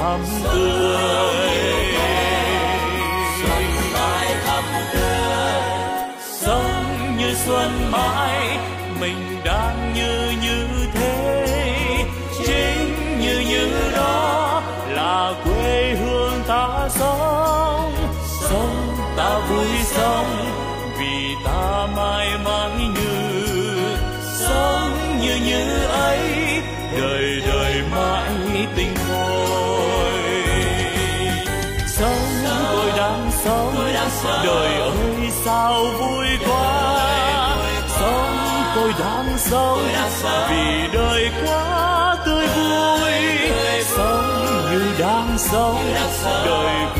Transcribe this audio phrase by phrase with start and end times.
[0.00, 1.94] thắm tươi.
[3.42, 5.52] Xuân mãi thắm tươi
[6.32, 8.58] sống như xuân mãi,
[9.00, 12.06] mình đang như như thế.
[12.46, 17.92] Chính như như đó là quê hương ta sống.
[18.40, 20.59] Sống ta vui sống
[35.60, 37.56] sao vui quá.
[37.88, 38.36] Sống
[38.74, 39.88] tôi đang sống
[40.50, 43.12] vì đời quá tươi vui.
[43.84, 45.94] Sống như đang sống,
[46.44, 46.99] đời vui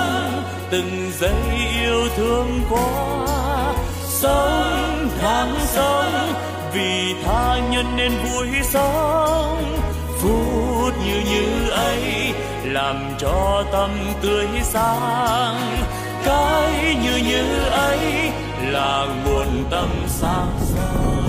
[0.71, 1.35] từng giây
[1.81, 3.73] yêu thương quá
[4.03, 6.33] sống tháng sống
[6.73, 9.77] vì tha nhân nên vui sống.
[10.21, 12.33] Phút như như ấy
[12.63, 13.89] làm cho tâm
[14.21, 15.77] tươi sáng.
[16.25, 18.31] Cái như như ấy
[18.71, 21.20] là nguồn tâm sáng soi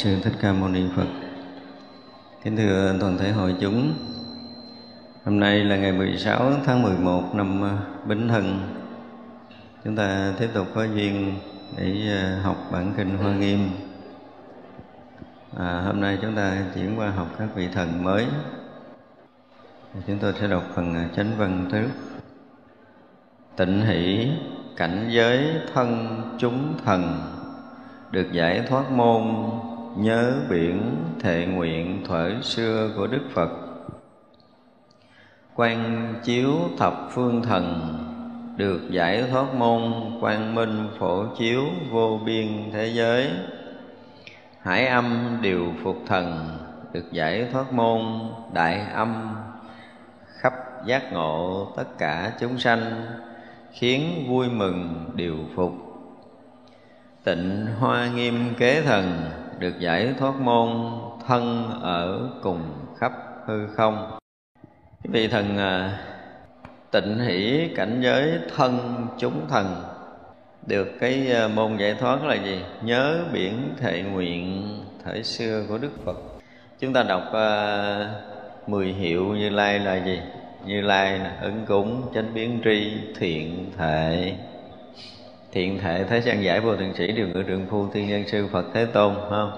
[0.00, 1.06] sư Thích Ca Mâu Ni Phật.
[2.44, 3.94] Kính thưa toàn thể hội chúng.
[5.24, 8.60] Hôm nay là ngày 16 tháng 11 năm à, Bính Thân.
[9.84, 11.34] Chúng ta tiếp tục có duyên
[11.76, 13.70] để à, học bản kinh Hoa Nghiêm.
[15.56, 18.26] À, hôm nay chúng ta chuyển qua học các vị thần mới.
[20.06, 21.88] Chúng tôi sẽ đọc phần à, chánh văn trước.
[23.56, 24.30] Tịnh hỷ
[24.76, 27.20] cảnh giới thân chúng thần
[28.10, 29.24] được giải thoát môn
[29.96, 33.50] nhớ biển thệ nguyện thuở xưa của Đức Phật.
[35.54, 37.96] Quan chiếu thập phương thần,
[38.56, 43.30] được giải thoát môn quang minh phổ chiếu vô biên thế giới.
[44.62, 46.58] Hải âm điều phục thần,
[46.92, 48.00] được giải thoát môn
[48.52, 49.36] đại âm,
[50.26, 50.52] khắp
[50.86, 53.06] giác ngộ tất cả chúng sanh,
[53.72, 55.72] khiến vui mừng điều phục.
[57.24, 60.68] Tịnh hoa nghiêm kế thần được giải thoát môn
[61.26, 62.62] thân ở cùng
[62.98, 63.12] khắp
[63.46, 64.18] hư không.
[65.02, 65.98] Cái vị thần à,
[66.90, 69.82] tịnh hỷ cảnh giới thân chúng thần
[70.66, 72.60] được cái à, môn giải thoát là gì?
[72.82, 74.68] Nhớ biển thệ nguyện
[75.04, 76.16] thời xưa của đức phật.
[76.78, 80.20] Chúng ta đọc uh, mười hiệu như lai là gì?
[80.66, 84.34] Như lai là ứng cúng chánh biến tri thiện thệ
[85.52, 88.48] thiện thể thế gian giải vô thượng sĩ điều ngự trượng phu thiên nhân sư
[88.52, 89.52] phật thế tôn không?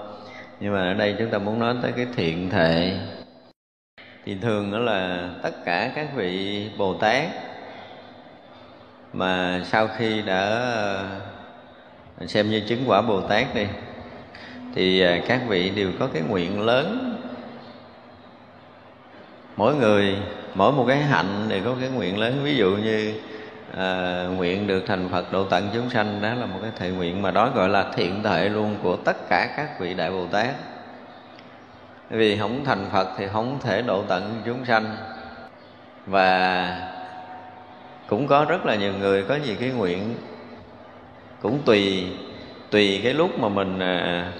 [0.59, 2.99] Nhưng mà ở đây chúng ta muốn nói tới cái thiện thể.
[4.25, 7.23] Thì thường đó là tất cả các vị bồ tát
[9.13, 10.49] mà sau khi đã
[12.19, 13.65] à, xem như chứng quả bồ tát đi,
[14.75, 17.17] thì à, các vị đều có cái nguyện lớn.
[19.55, 20.15] Mỗi người,
[20.55, 22.39] mỗi một cái hạnh đều có cái nguyện lớn.
[22.43, 23.13] Ví dụ như
[23.77, 26.21] à, nguyện được thành Phật độ tận chúng sanh.
[26.21, 29.29] Đó là một cái thệ nguyện mà đó gọi là thiện thệ luôn của tất
[29.29, 30.55] cả các vị đại Bồ Tát.
[32.09, 34.95] Vì không thành Phật thì không thể độ tận chúng sanh.
[36.05, 36.67] Và
[38.07, 40.15] cũng có rất là nhiều người có nhiều cái nguyện
[41.41, 42.07] cũng tùy
[42.69, 44.31] tùy cái lúc mà mình à,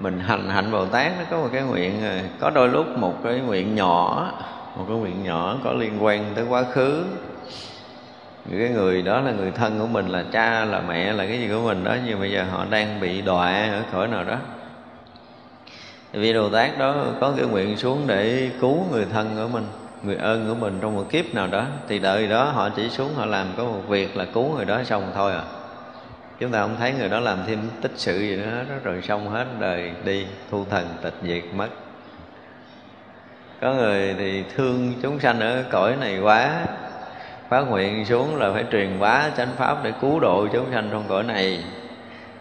[0.00, 1.12] mình hành hạnh Bồ Tát.
[1.18, 4.32] Nó có một cái nguyện ờ, có đôi lúc một cái nguyện nhỏ
[4.76, 7.04] một cái nguyện nhỏ có liên quan tới quá khứ
[8.58, 11.48] cái người đó là người thân của mình, là cha, là mẹ, là cái gì
[11.48, 14.36] của mình đó, nhưng bây giờ họ đang bị đọa ở cõi nào đó.
[16.12, 19.66] Vì Bồ Tát đó có cái nguyện xuống để cứu người thân của mình,
[20.02, 21.64] người ơn của mình trong một kiếp nào đó.
[21.88, 24.82] Thì đợi đó họ chỉ xuống họ làm có một việc là cứu người đó
[24.84, 25.42] xong thôi à.
[26.40, 29.30] Chúng ta không thấy người đó làm thêm tích sự gì nữa đó rồi xong
[29.30, 31.68] hết đời đi, thu thần, tịch diệt, mất.
[33.60, 36.66] Có người thì thương chúng sanh ở cõi này quá
[37.50, 41.04] phát nguyện xuống là phải truyền bá chánh pháp để cứu độ chúng sanh trong
[41.08, 41.64] cõi này.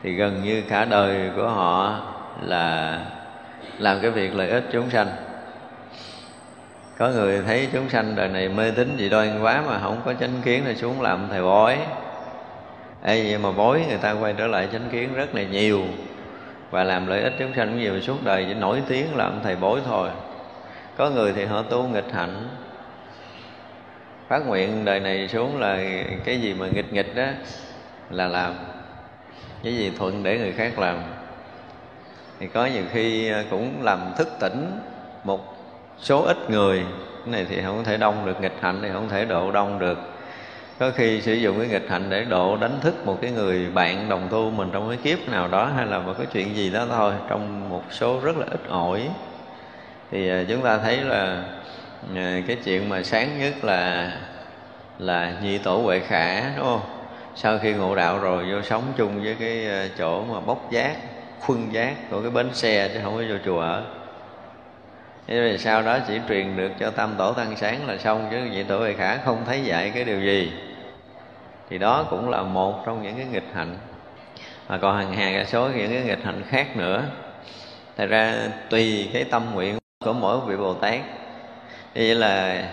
[0.04, 2.00] Thì gần như cả đời của họ
[2.42, 3.00] là
[3.78, 5.08] làm cái việc lợi ích chúng sanh.
[6.98, 10.13] Có người thấy chúng sanh đời này mê tín dị đoan quá mà không có
[10.13, 11.78] chánh kiến thì xuống làm thầy bói.
[13.04, 15.82] Ê, vậy mà bói người ta quay trở lại chánh kiến rất là nhiều.
[16.72, 19.80] Và làm lợi ích chúng sanh nhiều suốt đời chỉ nổi tiếng làm thầy bói
[19.86, 20.10] thôi.
[20.98, 22.48] Có người thì họ tu nghịch hạnh
[24.29, 25.77] phát nguyện đời này xuống là
[26.24, 27.27] cái gì mà nghịch nghịch đó
[28.09, 28.53] là làm.
[29.63, 30.98] Cái gì thuận để người khác làm.
[32.39, 34.79] Thì có nhiều khi ờ, cũng làm thức tỉnh
[35.24, 35.55] một
[35.98, 36.83] số ít người.
[37.25, 39.98] Cái này thì không thể đông được, nghịch hạnh thì không thể độ đông được.
[40.79, 44.09] Có khi sử dụng cái nghịch hạnh để độ đánh thức một cái người bạn
[44.09, 46.86] đồng tu mình trong cái kiếp nào đó hay là một cái chuyện gì đó
[46.89, 49.09] thôi, trong một số rất là ít ỏi.
[50.12, 51.43] Thì ờ, chúng ta thấy là
[52.01, 54.12] Ờ, cái chuyện mà sáng nhất là
[55.00, 56.82] là nhị tổ huệ khả, đúng không?
[57.36, 60.96] Sau khi ngộ đạo rồi, vô sống chung với cái ờ, chỗ mà bốc giác,
[61.39, 63.84] khuân giác của cái bến xe chứ không có vô chùa ở.
[65.27, 68.38] Thế rồi sau đó chỉ truyền được cho tam tổ tăng sáng là xong chứ
[68.38, 70.53] nhị tổ huệ khả không thấy dạy cái điều gì.
[71.70, 73.77] Thì đó cũng là một trong những cái nghịch hạnh.
[74.68, 77.03] Mà còn hàng hà cả số những cái nghịch hạnh khác nữa.
[77.98, 78.36] Thật ra
[78.70, 81.00] tùy cái tâm nguyện của mỗi vị bồ tát
[81.96, 82.63] vậy là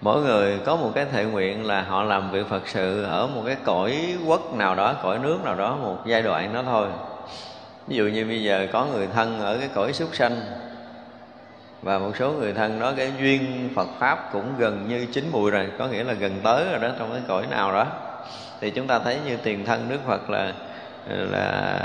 [0.00, 3.42] mỗi người có một cái thệ nguyện là họ làm việc phật sự ở một
[3.46, 6.88] cái cõi quốc nào đó, cõi nước nào đó, một giai đoạn đó thôi.
[7.86, 10.40] Ví dụ như bây giờ có người thân ở cái cõi súc sanh,
[11.82, 15.50] và một số người thân đó cái duyên Phật pháp cũng gần như chín mùi
[15.50, 17.86] rồi, có nghĩa là gần tới rồi đó, trong cái cõi nào đó.
[18.60, 20.52] Thì chúng ta thấy như tiền thân Đức Phật là
[21.08, 21.80] là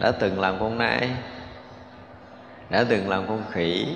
[0.00, 1.10] đã từng làm con nai,
[2.70, 3.86] đã từng làm con khỉ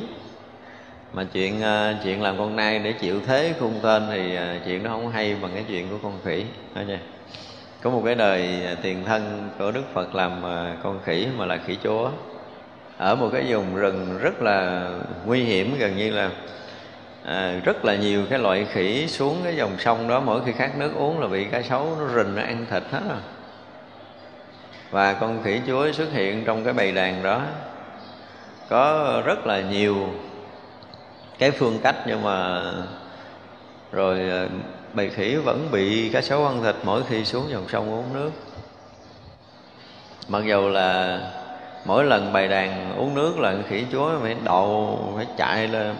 [1.13, 4.83] mà chuyện uh, chuyện làm con nai để chịu thế khung tên thì uh, chuyện
[4.83, 6.99] đó không hay bằng cái chuyện của con khỉ thôi nha
[7.83, 11.47] có một cái đời ờ, tiền thân của đức phật làm à, con khỉ mà
[11.47, 12.11] là khỉ chúa.
[12.97, 14.89] Ở một cái vùng rừng rất là
[15.27, 16.31] nguy hiểm gần như là
[17.25, 20.21] à, rất là nhiều cái loại khỉ xuống cái dòng sông đó.
[20.21, 23.01] Mỗi khi khát nước uống là bị cá sấu nó rình nó ăn thịt hết
[23.09, 23.19] rồi
[24.91, 27.43] và con khỉ chúa xuất hiện trong cái bầy đàn đó.
[28.69, 30.09] Có rất là nhiều
[31.39, 32.63] cái phương cách nhưng mà
[33.93, 34.49] rồi ờ,
[34.93, 38.31] bầy khỉ vẫn bị cá sấu ăn thịt mỗi khi xuống dòng sông uống nước.
[40.29, 41.21] Mặc dù là
[41.85, 45.95] mỗi lần bầy đàn uống nước là khỉ chúa phải đậu, phải chạy lên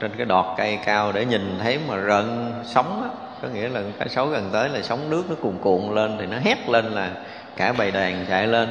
[0.00, 3.08] trên cái đọt cây cao để nhìn thấy mà rợn sóng á.
[3.42, 6.26] Có nghĩa là cá sấu gần tới là sóng nước nó cuồn cuộn lên thì
[6.26, 7.10] nó hét lên là
[7.56, 8.68] cả bầy đàn chạy lên.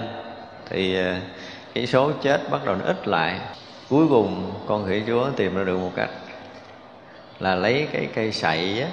[0.69, 1.15] Thì ờ,
[1.73, 3.39] cái số chết bắt đầu nó ít lại
[3.91, 6.09] cuối cùng con khỉ chúa tìm ra được một cách
[7.39, 8.87] là lấy cái cây sậy á.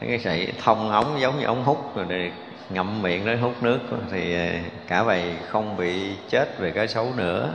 [0.00, 2.30] Cái sậy thông ống giống như ống hút rồi để
[2.70, 3.78] ngậm miệng đó hút nước.
[4.10, 4.54] Thì ờ,
[4.86, 7.50] cả bầy không bị chết về cái xấu nữa.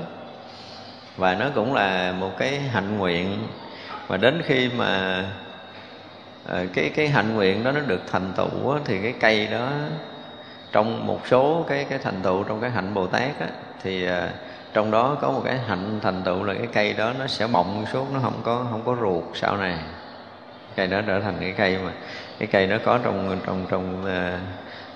[1.17, 3.37] Và nó cũng là một cái hạnh nguyện.
[4.07, 5.23] Và đến khi mà
[6.45, 9.69] ờ, cái cái hạnh nguyện đó nó được thành tựu thì cái cây đó
[10.71, 13.47] trong một số cái cái thành tựu trong cái hạnh bồ tát á,
[13.83, 14.29] thì ờ,
[14.73, 17.85] trong đó có một cái hạnh thành tựu là cái cây đó nó sẽ bọng
[17.93, 19.77] xuống nó không có không có ruột sau này.
[20.75, 21.91] Cây đó trở thành cái cây mà
[22.39, 24.39] cái cây nó có trong trong trong uh,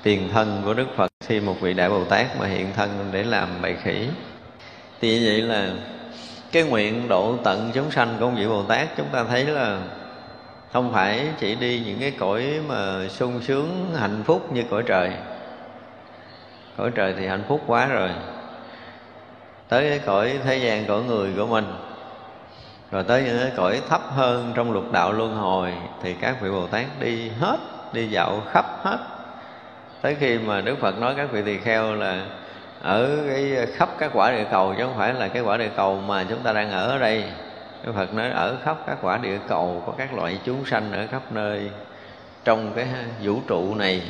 [0.04, 1.08] tiền thân của đức phật.
[1.26, 4.08] Khi một vị đại bồ tát mà hiện thân để làm bài khỉ
[5.02, 5.70] thì vậy là
[6.52, 9.80] cái nguyện độ tận chúng sanh của ông vị bồ tát chúng ta thấy là
[10.74, 15.12] không phải chỉ đi những cái cõi mà sung sướng hạnh phúc như cõi trời.
[16.78, 18.10] Cõi trời thì hạnh phúc quá rồi
[19.70, 21.74] tới cái cõi thế gian cõi người của mình,
[22.92, 26.52] rồi tới những cái cõi thấp hơn trong lục đạo luân hồi, thì các vị
[26.52, 27.58] bồ tát đi hết,
[27.94, 28.98] đi dạo khắp hết.
[30.02, 32.26] Tới khi mà đức phật nói các vị tỳ kheo là
[32.82, 36.02] ở cái khắp các quả địa cầu, chứ không phải là cái quả địa cầu
[36.08, 37.24] mà chúng ta đang ở ở đây.
[37.84, 41.08] Đức phật nói ở khắp các quả địa cầu, có các loại chúng sanh ở
[41.12, 41.70] khắp nơi
[42.44, 42.88] trong cái
[43.24, 44.02] vũ trụ này.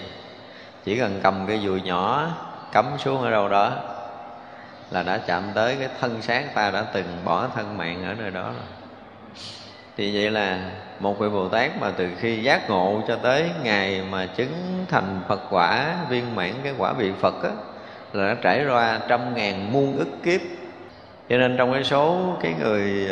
[0.83, 2.27] Chỉ cần cầm cái dùi nhỏ,
[2.71, 3.71] cắm xuống ở đâu đó
[4.91, 8.31] là đã chạm tới cái thân xác ta đã từng bỏ thân mạng ở nơi
[8.31, 8.65] đó rồi.
[9.97, 14.03] Thì vậy là một vị bồ tát mà từ khi giác ngộ cho tới ngày
[14.11, 17.49] mà chứng thành phật quả, viên mãn cái quả vị phật á,
[18.13, 20.41] là đã trải qua trăm ngàn muôn ức kiếp.
[21.29, 23.09] Cho nên trong cái số cái người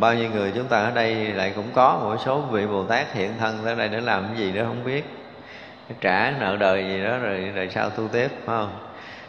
[0.00, 3.14] bao nhiêu người chúng ta ở đây lại cũng có một số vị bồ tát
[3.14, 5.04] hiện thân tới đây để làm cái gì đó không biết.
[6.00, 8.87] Trả nợ đời gì đó rồi rồi sao tu tiếp, phải không?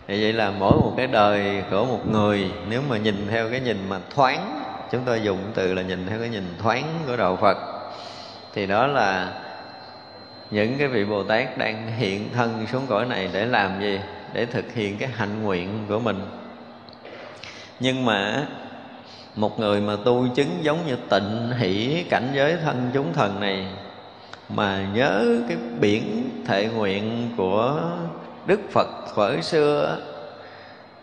[0.10, 3.60] Thì vậy là mỗi một cái đời của một người, nếu mà nhìn theo cái
[3.60, 7.38] nhìn mà thoáng, chúng tôi dùng từ là nhìn theo cái nhìn thoáng của đạo
[7.42, 7.58] phật.
[8.54, 9.34] Thì đó là
[10.51, 14.00] những cái vị bồ tát đang hiện thân xuống cõi này để làm gì?
[14.34, 16.20] Để thực hiện cái hạnh nguyện của mình.
[17.80, 18.46] Nhưng mà
[19.36, 23.66] một người mà tu chứng giống như tịnh hỷ cảnh giới thân chúng thần này,
[24.50, 27.82] mà nhớ cái biển thệ nguyện của
[28.50, 29.98] đức phật thuở xưa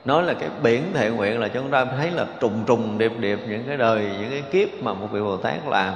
[0.05, 3.39] nói là cái biển thệ nguyện là chúng ta thấy là trùng trùng điệp điệp
[3.49, 5.95] những cái đời, những cái kiếp mà một vị bồ tát làm.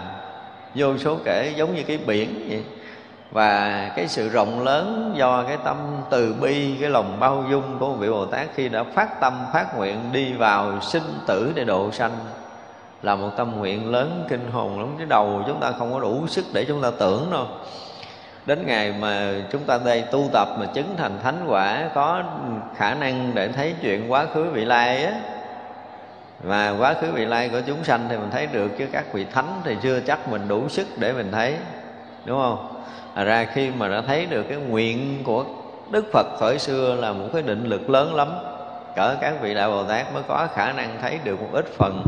[0.74, 2.64] Vô số kể giống như cái biển vậy.
[3.30, 5.76] Và cái sự rộng lớn do cái tâm
[6.10, 9.32] từ bi, cái lòng bao dung của một vị bồ tát khi đã phát tâm,
[9.52, 12.12] phát nguyện đi vào sinh tử để độ sanh
[13.02, 14.94] là một tâm nguyện lớn kinh hồn lắm.
[14.98, 17.46] Cái đầu chúng ta không có đủ sức để chúng ta tưởng đâu
[18.50, 22.22] đến ngày mà chúng ta đây tu tập mà chứng thành thánh quả, có
[22.76, 25.12] khả năng để thấy chuyện quá khứ vị lai á.
[26.42, 29.26] Và quá khứ vị lai của chúng sanh thì mình thấy được, chứ các vị
[29.34, 31.56] thánh thì chưa chắc mình đủ sức để mình thấy,
[32.24, 32.82] đúng không?
[33.14, 35.44] À ra khi mà đã thấy được cái nguyện của
[35.90, 38.28] đức phật thời xưa là một cái định lực lớn lắm.
[38.96, 42.02] Cỡ các vị đại bồ tát mới có khả năng thấy được một ít phần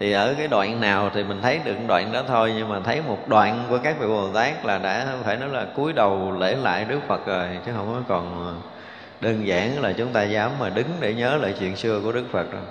[0.00, 3.02] thì ở cái đoạn nào thì mình thấy được đoạn đó thôi, nhưng mà thấy
[3.08, 6.56] một đoạn của các vị bồ tát là đã phải nói là cúi đầu lễ
[6.56, 8.54] lại đức phật rồi, chứ không có còn
[9.20, 12.24] đơn giản là chúng ta dám mà đứng để nhớ lại chuyện xưa của đức
[12.32, 12.62] phật đâu.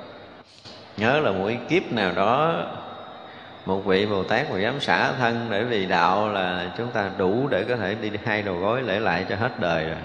[0.97, 2.63] Nhớ là mỗi kiếp nào đó,
[3.65, 7.47] một vị bồ tát mà dám xả thân để vì đạo là chúng ta đủ
[7.49, 9.97] để có thể đi hai đầu gối lễ lại cho hết đời rồi.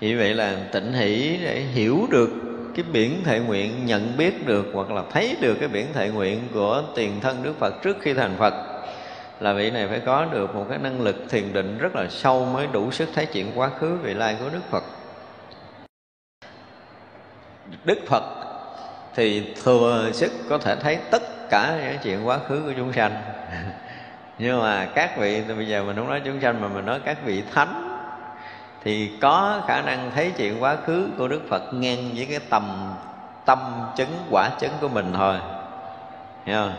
[0.00, 2.30] Vì vậy là tịnh hỷ để hiểu được
[2.74, 6.40] cái biển thệ nguyện nhận biết được hoặc là thấy được cái biển thệ nguyện
[6.54, 8.54] của tiền thân Đức Phật trước khi thành Phật,
[9.40, 12.44] là vị này phải có được một cái năng lực thiền định rất là sâu
[12.44, 14.84] mới đủ sức thấy chuyện quá khứ vị lai của Đức Phật.
[17.84, 18.24] Đức Phật
[19.14, 23.22] thì thừa sức có thể thấy tất cả những chuyện quá khứ của chúng sanh
[24.38, 27.18] nhưng mà các vị, bây giờ mình không nói chúng sanh mà mình nói các
[27.24, 27.93] vị thánh
[28.84, 32.94] thì có khả năng thấy chuyện quá khứ của đức phật ngang với cái tầm
[33.44, 33.58] tâm
[33.96, 35.36] chứng quả chứng của mình thôi.
[36.44, 36.74] Hiểu không?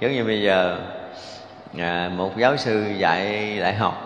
[0.00, 0.78] Giống như bây giờ
[1.78, 4.02] à, một giáo sư dạy đại học.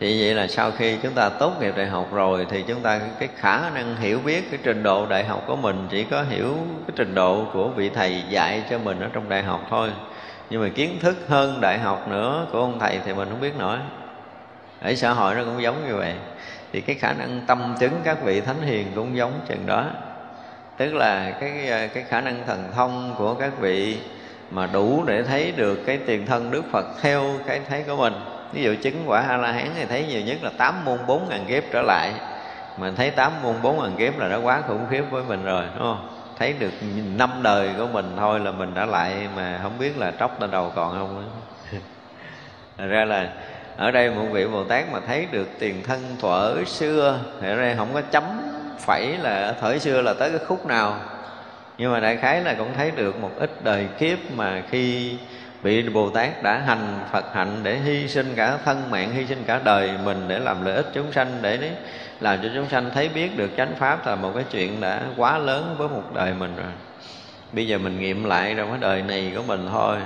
[0.00, 3.00] Thì vậy là sau khi chúng ta tốt nghiệp đại học rồi thì chúng ta
[3.18, 6.56] cái khả năng hiểu biết cái trình độ đại học của mình chỉ có hiểu
[6.86, 9.90] cái trình độ của vị thầy dạy cho mình ở trong đại học thôi.
[10.50, 13.58] Nhưng mà kiến thức hơn đại học nữa của ông thầy thì mình không biết
[13.58, 13.78] nổi
[14.84, 16.14] ở xã hội nó cũng giống như vậy.
[16.72, 19.86] Thì cái khả năng tâm chứng các vị thánh hiền cũng giống chừng đó.
[20.76, 23.98] Tức là cái ờ, cái khả năng thần thông của các vị
[24.50, 28.12] mà đủ để thấy được cái tiền thân Đức Phật theo cái thấy của mình.
[28.52, 31.28] Ví dụ chứng quả a la hán thì thấy nhiều nhất là tám môn bốn
[31.28, 32.12] ngàn kiếp trở lại.
[32.76, 35.64] Mình thấy tám môn bốn ngàn kiếp là nó quá khủng khiếp với mình rồi,
[35.74, 36.08] đúng không?
[36.38, 36.72] Thấy được
[37.16, 40.50] năm đời của mình thôi là mình đã lại mà không biết là tróc lên
[40.50, 41.30] đầu còn không
[42.88, 43.28] ra là
[43.76, 47.56] ở đây một vị bồ tát mà thấy được tiền thân thuở xưa, thì ở
[47.56, 48.24] đây không có chấm
[48.78, 50.96] phẩy là thuở xưa là tới cái khúc nào.
[51.78, 55.16] Nhưng mà đại khái là cũng thấy được một ít đời kiếp mà khi
[55.62, 59.42] vị bồ tát đã hành phật hạnh để hy sinh cả thân mạng, hy sinh
[59.46, 61.70] cả đời mình để làm lợi ích chúng sanh, để đấy
[62.20, 65.38] làm cho chúng sanh thấy biết được chánh pháp là một cái chuyện đã quá
[65.38, 66.72] lớn với một đời mình rồi.
[67.52, 69.96] Bây giờ mình nghiệm lại trong cái đời này của mình thôi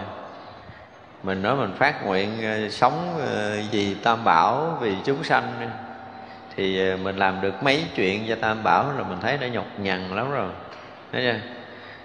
[1.23, 5.71] mình nói mình phát nguyện ờ, sống ờ, vì tam bảo, vì chúng sanh
[6.57, 9.67] thì ờ, mình làm được mấy chuyện cho tam bảo là mình thấy đã nhọc
[9.79, 10.51] nhằn lắm rồi.
[11.13, 11.39] Thấy chưa?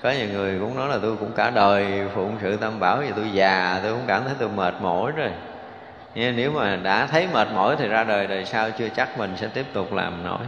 [0.02, 3.12] Có nhiều người cũng nói là tôi cũng cả đời phụng sự tam bảo vì
[3.16, 5.30] tôi già, tôi cũng cảm thấy tôi mệt mỏi rồi.
[6.16, 9.34] Nhưng nếu mà đã thấy mệt mỏi thì ra đời đời sau chưa chắc mình
[9.38, 10.40] sẽ tiếp tục làm nổi.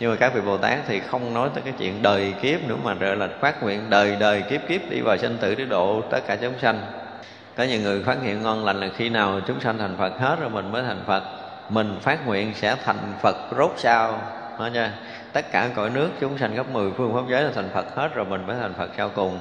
[0.00, 2.76] Nhưng mà các vị bồ tát thì không nói tới cái chuyện đời kiếp nữa
[2.84, 6.02] mà rồi là phát nguyện đời đời kiếp kiếp đi vào sanh tử để độ
[6.10, 6.80] tất cả chúng sanh
[7.56, 10.36] có nhiều người phát hiện ngon lành là khi nào chúng sanh thành phật hết
[10.40, 11.22] rồi mình mới thành phật.
[11.68, 14.18] Mình phát nguyện sẽ thành phật rốt sao
[14.58, 14.92] nói nha.
[15.32, 18.14] Tất cả cõi nước chúng sanh gấp 10 phương pháp giới là thành phật hết
[18.14, 19.38] rồi mình mới thành phật sau cùng.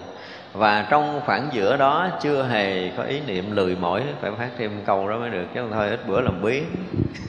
[0.54, 4.72] Và trong khoảng giữa đó chưa hề có ý niệm lười mỏi, phải phát thêm
[4.86, 6.66] câu đó mới được, chứ không thôi, ít bữa làm biến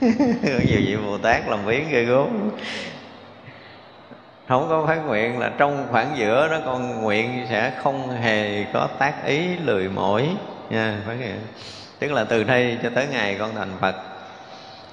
[0.01, 0.07] có
[0.66, 2.51] nhiều vị bồ tát làm biến ghê gốm
[4.49, 8.88] không có phát nguyện là trong khoảng giữa đó con nguyện sẽ không hề có
[8.99, 10.37] tác ý lười mỏi
[10.70, 11.37] nha phát nguyện
[11.98, 13.94] tức là từ đây cho tới ngày con thành phật,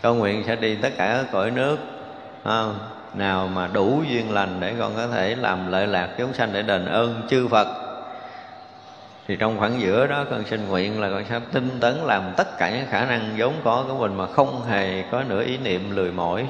[0.02, 1.78] con nguyện sẽ đi tất cả các cõi nước
[2.44, 2.80] không?
[3.14, 6.62] nào mà đủ duyên lành để con có thể làm lợi lạc chúng sanh để
[6.62, 7.68] đền ơn chư Phật.
[9.28, 12.58] Thì trong khoảng giữa đó, con xin nguyện là con sẽ tinh tấn làm tất
[12.58, 15.96] cả những khả năng vốn có của mình mà không hề có nửa ý niệm
[15.96, 16.48] lười mỏi.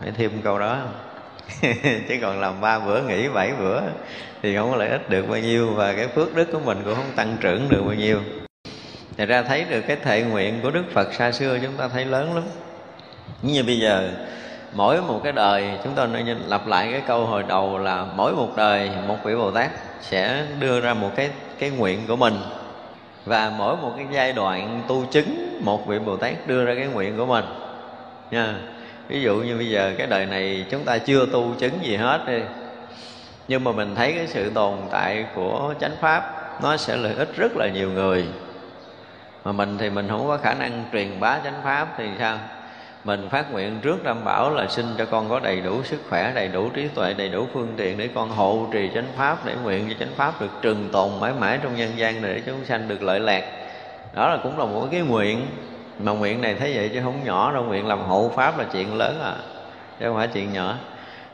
[0.00, 0.78] Phải thêm câu đó.
[2.08, 3.80] Chứ còn làm ba bữa, nghỉ bảy bữa
[4.42, 6.94] thì không có lợi ích được bao nhiêu và cái phước đức của mình cũng
[6.94, 8.20] không tăng trưởng được bao nhiêu.
[9.16, 12.04] Thật ra thấy được cái thệ nguyện của Đức Phật xa xưa chúng ta thấy
[12.04, 12.44] lớn lắm.
[13.42, 14.10] Như bây giờ,
[14.72, 18.32] mỗi một cái đời, chúng ta nên lặp lại cái câu hồi đầu là mỗi
[18.32, 19.70] một đời, một vị bồ tát
[20.00, 22.34] sẽ đưa ra một cái cái nguyện của mình.
[23.24, 26.86] Và mỗi một cái giai đoạn tu chứng, một vị bồ tát đưa ra cái
[26.86, 27.44] nguyện của mình.
[28.30, 28.54] Nha.
[29.08, 32.20] Ví dụ như bây giờ cái đời này chúng ta chưa tu chứng gì hết
[32.26, 32.38] đi.
[33.48, 37.36] Nhưng mà mình thấy cái sự tồn tại của chánh pháp, nó sẽ lợi ích
[37.36, 38.24] rất là nhiều người
[39.44, 42.38] mà mình thì mình không có khả năng truyền bá chánh pháp thì sao?
[43.04, 46.32] Mình phát nguyện trước đảm bảo là xin cho con có đầy đủ sức khỏe,
[46.34, 49.54] đầy đủ trí tuệ, đầy đủ phương tiện để con hộ trì chánh pháp, để
[49.62, 52.64] nguyện cho chánh pháp được trường tồn mãi mãi trong nhân gian này để chúng
[52.64, 53.44] sanh được lợi lạc.
[54.14, 55.46] Đó là cũng là một cái nguyện.
[55.98, 58.96] Mà nguyện này thấy vậy chứ không nhỏ đâu, nguyện làm hộ pháp là chuyện
[58.98, 59.34] lớn à
[60.00, 60.74] chứ không phải chuyện nhỏ.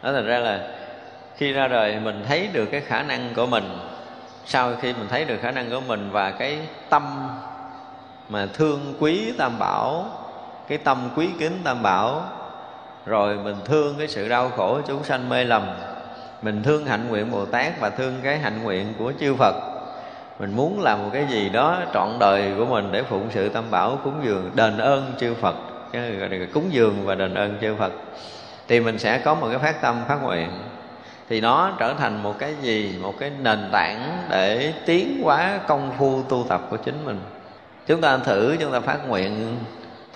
[0.03, 0.61] Đó thành ra là
[1.37, 3.79] khi ra đời mình thấy được cái khả năng của mình.
[4.45, 6.59] Sau khi mình thấy được khả năng của mình và cái
[6.91, 7.29] tâm
[8.29, 10.05] mà thương quý tam bảo,
[10.69, 12.23] cái tâm quý kính tam bảo,
[13.07, 15.63] rồi mình thương cái sự đau khổ chúng sanh mê lầm.
[16.43, 19.55] Mình thương hạnh nguyện bồ tát và thương cái hạnh nguyện của chư phật.
[20.39, 23.65] Mình muốn làm một cái gì đó trọn đời của mình để phụng sự tam
[23.71, 25.55] bảo cúng dường, đền ơn chư phật.
[25.93, 27.93] Cái gọi là cúng dường và đền ơn chư phật.
[28.69, 30.51] Thì mình sẽ có một cái phát tâm, phát nguyện.
[31.29, 32.99] Thì nó trở thành một cái gì?
[33.03, 37.21] Một cái nền tảng để tiến hóa công phu tu tập của chính mình
[37.87, 39.57] chúng ta thử chúng ta phát nguyện.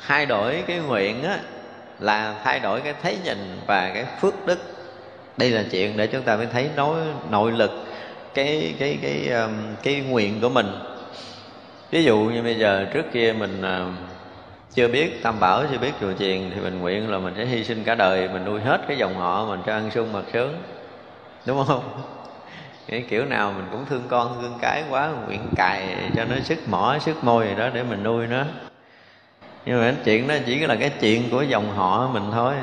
[0.07, 1.39] Thay đổi cái nguyện á
[1.99, 4.59] là thay đổi cái thấy nhìn và cái phước đức.
[5.37, 6.97] Đây là chuyện để chúng ta mới thấy nói
[7.31, 7.71] nội lực
[8.35, 9.49] cái cái cái cái,
[9.83, 10.67] cái nguyện của mình.
[11.91, 13.97] Ví dụ như bây giờ trước kia mình um,
[14.75, 17.65] chưa biết tam bảo chưa biết chùa chiền thì mình nguyện là mình sẽ hy
[17.65, 20.63] sinh cả đời mình nuôi hết cái dòng họ mình cho ăn sung mặc sướng.
[21.47, 21.83] Đúng không?
[22.91, 26.59] Cái kiểu nào mình cũng thương con, thương cái quá, nguyện cài cho nó sức
[26.69, 28.45] mỏ, sức môi gì đó để mình nuôi nó.
[29.65, 32.55] Nhưng mà cái chuyện đó chỉ là cái chuyện của dòng họ mình thôi.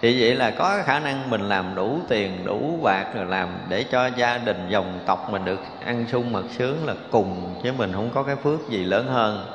[0.00, 3.84] Thì vậy là có khả năng mình làm đủ tiền, đủ bạc rồi làm để
[3.90, 7.92] cho gia đình, dòng tộc mình được ăn sung mặc sướng là cùng, chứ mình
[7.92, 9.46] không có cái phước gì lớn hơn.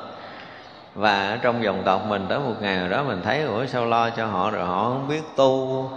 [0.93, 3.85] Và ở trong dòng tộc mình tới một ngày nào đó mình thấy, ủa, sao
[3.85, 4.65] lo cho họ rồi?
[4.65, 5.89] Họ không biết tu.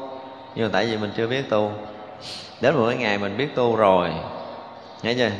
[0.54, 1.72] Nhưng mà tại vì mình chưa biết tu
[2.60, 4.10] đến một cái ngày mình biết tu rồi.
[5.02, 5.30] Nghe chưa?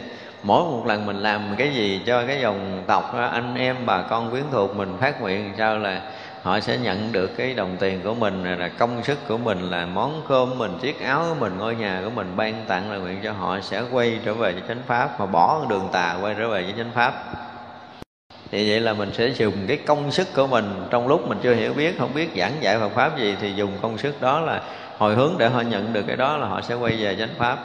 [0.43, 4.03] Mỗi một lần mình làm cái gì cho cái dòng tộc đó, anh em bà
[4.03, 6.01] con quyến thuộc mình phát nguyện sao là
[6.43, 9.87] họ sẽ nhận được cái đồng tiền của mình là công sức của mình là
[9.87, 13.21] món cơm mình chiếc áo của mình ngôi nhà của mình ban tặng là nguyện
[13.23, 16.49] cho họ sẽ quay trở về với chánh pháp mà bỏ đường tà quay trở
[16.49, 17.25] về với chánh pháp.
[18.51, 20.87] Thì vậy là mình sẽ dùng cái công sức của mình.
[20.91, 23.73] Trong lúc mình chưa hiểu biết không biết giảng dạy Phật pháp gì thì dùng
[23.83, 24.63] công sức đó là
[25.01, 27.59] hồi hướng để họ nhận được cái đó là họ sẽ quay về chánh pháp.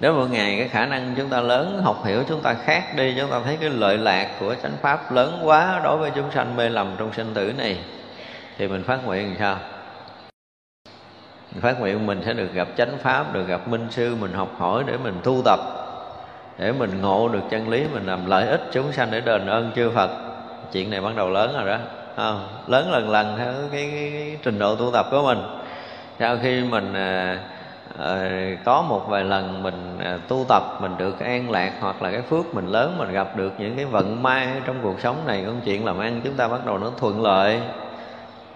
[0.00, 3.14] Nếu một ngày cái khả năng chúng ta lớn học hiểu chúng ta khác đi
[3.20, 6.56] chúng ta thấy cái lợi lạc của chánh pháp lớn quá đối với chúng sanh
[6.56, 7.78] mê lầm trong sinh tử này
[8.58, 9.56] thì mình phát nguyện làm sao?
[11.52, 14.48] Mình phát nguyện mình sẽ được gặp chánh pháp được gặp minh sư mình học
[14.58, 15.60] hỏi để mình tu tập
[16.58, 19.70] để mình ngộ được chân lý mình làm lợi ích chúng sanh để đền ơn
[19.76, 20.10] chư Phật.
[20.72, 21.78] Chuyện này bắt đầu lớn rồi đó
[22.16, 22.32] à,
[22.66, 25.61] lớn lần lần theo cái, cái, cái trình độ tu tập của mình
[26.22, 27.36] sau khi mình ờ,
[27.98, 28.28] ờ,
[28.64, 32.22] có một vài lần mình ờ, tu tập mình được an lạc hoặc là cái
[32.22, 35.60] phước mình lớn mình gặp được những cái vận may trong cuộc sống này công
[35.64, 37.60] chuyện làm ăn chúng ta bắt đầu nó thuận lợi.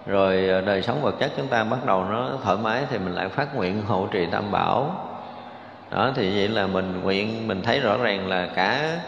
[0.05, 3.29] Rồi đời sống vật chất chúng ta bắt đầu nó thoải mái thì mình lại
[3.29, 5.05] phát nguyện hộ trì tam bảo.
[5.91, 8.99] Đó thì vậy là mình nguyện mình thấy rõ ràng là cả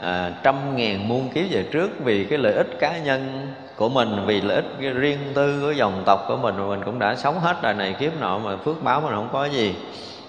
[0.00, 4.26] à, trăm ngàn muôn kiếp về trước vì cái lợi ích cá nhân của mình
[4.26, 7.56] vì lợi ích riêng tư của dòng tộc của mình mình cũng đã sống hết
[7.62, 9.74] đời này kiếp nọ mà phước báo mình không có gì.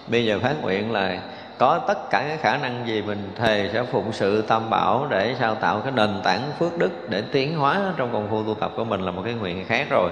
[0.07, 1.21] Bây giờ phát nguyện là
[1.57, 5.35] có tất cả cái khả năng gì mình thề sẽ phụng sự tam bảo để
[5.39, 8.71] sao tạo cái nền tảng phước đức để tiến hóa trong công phu tu tập
[8.75, 10.11] của mình là một cái nguyện khác rồi.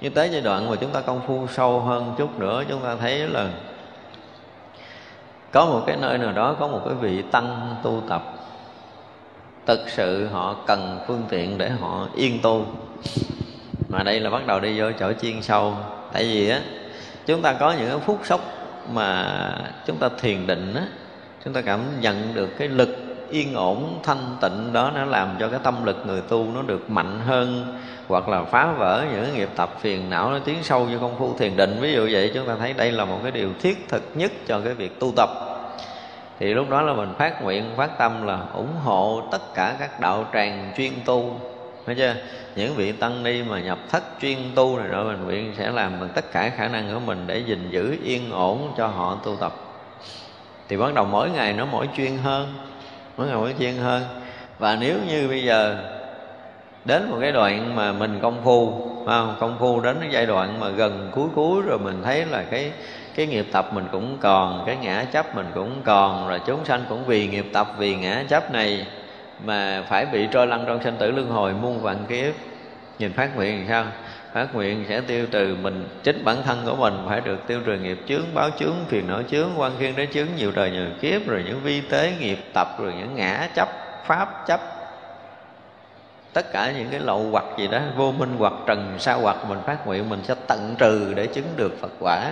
[0.00, 2.96] Như tới giai đoạn mà chúng ta công phu sâu hơn chút nữa, chúng ta
[3.00, 3.48] thấy là
[5.52, 8.22] có một cái nơi nào đó, có một cái vị tăng tu tập
[9.66, 12.66] thực sự họ cần phương tiện để họ yên tu.
[13.88, 15.74] Mà đây là bắt đầu đi vô chỗ chuyên sâu.
[16.12, 16.60] Tại vì á,
[17.26, 18.40] chúng ta có những cái phút sốc
[18.92, 19.34] mà
[19.86, 20.86] chúng ta thiền định á,
[21.44, 22.96] chúng ta cảm nhận được cái lực
[23.30, 26.90] yên ổn, thanh tịnh đó nó làm cho cái tâm lực người tu nó được
[26.90, 27.78] mạnh hơn.
[28.08, 31.34] Hoặc là phá vỡ những nghiệp tập phiền não nó tiến sâu vô công phu
[31.38, 31.76] thiền định.
[31.80, 34.60] Ví dụ vậy, chúng ta thấy đây là một cái điều thiết thực nhất cho
[34.60, 35.30] cái việc tu tập
[36.38, 40.00] thì lúc đó là mình phát nguyện, phát tâm là ủng hộ tất cả các
[40.00, 41.40] đạo tràng chuyên tu.
[41.86, 42.14] Thấy chưa?
[42.56, 46.00] Những vị tăng ni mà nhập thất chuyên tu này rồi, mình nguyện sẽ làm
[46.00, 49.36] bằng tất cả khả năng của mình để gìn giữ yên ổn cho họ tu
[49.40, 49.52] tập.
[50.68, 52.54] Thì bắt đầu mỗi ngày nó mỗi chuyên hơn,
[53.16, 54.02] mỗi ngày mỗi chuyên hơn.
[54.58, 55.76] Và nếu như bây giờ
[56.84, 58.72] đến một cái đoạn mà mình công phu
[59.06, 59.36] không?
[59.40, 62.72] công phu đến cái giai đoạn mà gần cuối cuối rồi mình thấy là cái
[63.16, 66.84] cái nghiệp tập mình cũng còn, cái ngã chấp mình cũng còn, rồi chúng sanh
[66.88, 68.86] cũng vì nghiệp tập, vì ngã chấp này
[69.44, 72.34] mà phải bị trôi lăn trong sinh tử luân hồi muôn vạn kiếp
[72.98, 73.84] nhìn phát nguyện thì sao?
[74.32, 77.78] Phát nguyện sẽ tiêu trừ mình, chính bản thân của mình phải được tiêu trừ
[77.78, 81.26] nghiệp chướng, báo chướng, phiền não chướng, quan khiên đế chướng, nhiều đời nhiều kiếp,
[81.26, 83.68] rồi những vi tế nghiệp tập, rồi những ngã chấp,
[84.04, 84.60] pháp chấp.
[86.32, 89.58] Tất cả những cái lậu hoặc gì đó, vô minh hoặc trần, sa hoặc, mình
[89.66, 92.30] phát nguyện mình sẽ tận trừ để chứng được phật quả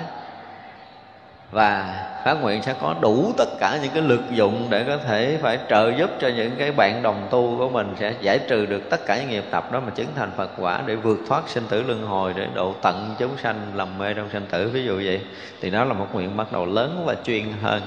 [1.55, 5.39] và phát nguyện sẽ có đủ tất cả những cái lực dụng để có thể
[5.43, 8.91] phải trợ giúp cho những cái bạn đồng tu của mình, sẽ giải trừ được
[8.91, 11.65] tất cả những nghiệp tập đó mà chứng thành Phật quả để vượt thoát sinh
[11.69, 14.69] tử luân hồi, để độ tận chúng sanh lầm mê trong sinh tử.
[14.69, 15.21] Ví dụ vậy,
[15.61, 17.83] thì đó là một nguyện bắt đầu lớn và chuyên hơn.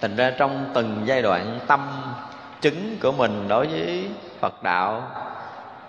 [0.00, 1.80] Thành ra trong từng giai đoạn tâm
[2.60, 4.04] chứng của mình đối với
[4.40, 5.02] Phật đạo,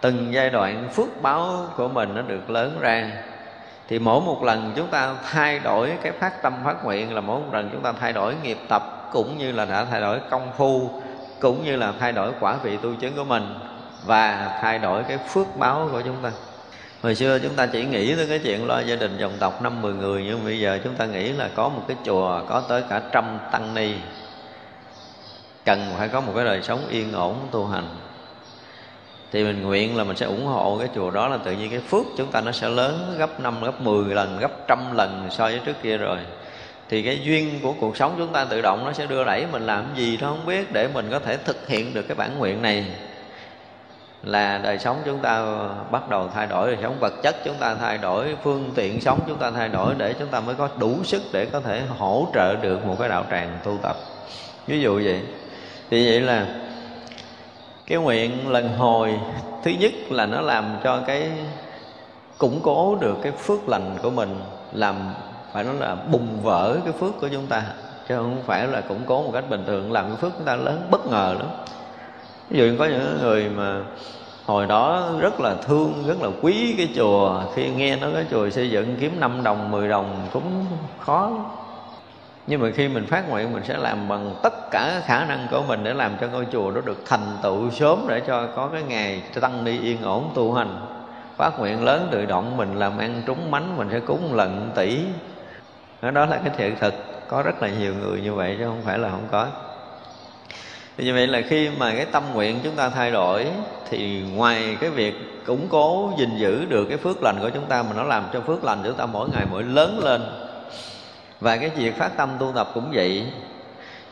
[0.01, 3.11] từng giai đoạn phước báo của mình nó được lớn ra
[3.87, 7.39] thì mỗi một lần chúng ta thay đổi cái phát tâm, phát nguyện là mỗi
[7.39, 10.51] một lần chúng ta thay đổi nghiệp tập, cũng như là đã thay đổi công
[10.57, 10.89] phu,
[11.39, 13.55] cũng như là thay đổi quả vị tu chứng của mình
[14.05, 16.31] và thay đổi cái phước báo của chúng ta.
[17.03, 19.81] Hồi xưa chúng ta chỉ nghĩ tới cái chuyện lo gia đình, dòng tộc năm,
[19.81, 22.83] mười người, nhưng bây giờ chúng ta nghĩ là có một cái chùa, có tới
[22.89, 23.93] cả trăm tăng ni.
[25.65, 27.87] Cần phải có một cái đời sống yên ổn tu hành
[29.31, 31.79] thì mình nguyện là mình sẽ ủng hộ cái chùa đó là tự nhiên cái
[31.79, 35.43] phước chúng ta nó sẽ lớn gấp 5, gấp 10 lần, gấp trăm lần so
[35.43, 36.17] với trước kia rồi.
[36.89, 39.65] Thì cái duyên của cuộc sống chúng ta tự động nó sẽ đưa đẩy mình
[39.65, 42.61] làm gì đó không biết để mình có thể thực hiện được cái bản nguyện
[42.61, 42.85] này.
[44.23, 45.45] Là đời sống chúng ta
[45.91, 49.19] bắt đầu thay đổi đời sống vật chất chúng ta thay đổi phương tiện sống
[49.27, 52.27] chúng ta thay đổi để chúng ta mới có đủ sức để có thể hỗ
[52.33, 53.95] trợ được một cái đạo tràng tu tập.
[54.67, 55.21] Ví dụ vậy.
[55.89, 56.45] Thì vậy là
[57.87, 59.19] cái nguyện lần hồi
[59.63, 61.31] thứ nhất là nó làm cho cái
[62.37, 64.39] củng cố được cái phước lành của mình,
[64.73, 64.95] làm
[65.53, 67.63] phải nói là bùng vỡ cái phước của chúng ta,
[68.09, 70.55] chứ không phải là củng cố một cách bình thường, làm cái phước chúng ta
[70.55, 71.47] lớn, bất ngờ lắm.
[72.49, 73.81] Ví dụ có những người mà
[74.45, 78.49] hồi đó rất là thương, rất là quý cái chùa, khi nghe nói cái chùa
[78.49, 80.65] xây dựng kiếm 5 đồng 10 đồng, cũng
[80.99, 81.31] khó
[82.47, 85.63] nhưng mà khi mình phát nguyện, mình sẽ làm bằng tất cả khả năng của
[85.67, 88.83] mình để làm cho ngôi chùa đó được thành tựu sớm để cho có cái
[88.83, 90.85] ngày tăng ni yên ổn tu hành.
[91.37, 94.99] Phát nguyện lớn tự động, mình làm ăn trúng mánh, mình sẽ cúng lần tỷ.
[96.01, 96.93] Đó là cái thiện thực.
[97.27, 99.47] Có rất là nhiều người như vậy, chứ không phải là không có.
[100.97, 103.47] Thì như vậy là khi mà cái tâm nguyện chúng ta thay đổi,
[103.89, 107.83] thì ngoài cái việc củng cố, gìn giữ được cái phước lành của chúng ta,
[107.83, 110.21] mà nó làm cho phước lành của chúng ta mỗi ngày mỗi lớn lên
[111.45, 113.25] và cái việc phát tâm tu tập cũng vậy.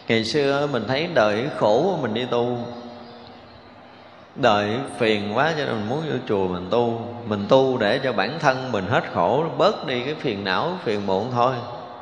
[0.07, 2.57] Ngày xưa mình thấy đời khổ mình đi tu.
[4.35, 7.01] Đời phiền quá cho nên mình muốn vô chùa mình tu.
[7.27, 11.05] Mình tu để cho bản thân mình hết khổ, bớt đi cái phiền não, phiền
[11.05, 11.55] muộn thôi.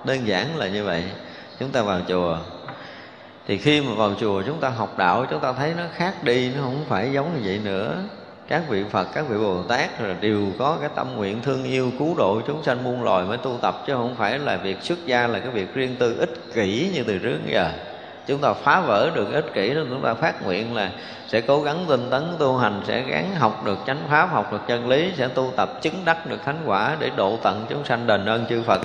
[0.04, 1.04] Đơn giản là như vậy.
[1.60, 2.38] Chúng ta vào chùa.
[3.48, 6.52] Thì khi mà vào chùa, chúng ta học đạo, chúng ta thấy nó khác đi,
[6.56, 7.98] nó không phải giống như vậy nữa
[8.52, 11.92] các vị Phật, các vị Bồ Tát là đều có cái tâm nguyện thương yêu
[12.00, 15.06] cứu độ chúng sanh muôn loài mới tu tập chứ không phải là việc xuất
[15.06, 17.70] gia là cái việc riêng tư ích kỷ như từ trước giờ.
[18.28, 20.92] Chúng ta phá vỡ được ích kỷ đó chúng ta phát nguyện là
[21.28, 24.62] sẽ cố gắng tinh tấn tu hành sẽ gắng học được chánh pháp học được
[24.68, 28.08] chân lý sẽ tu tập chứng đắc được thánh quả để độ tận chúng sanh
[28.08, 28.82] đền ơn chư Phật.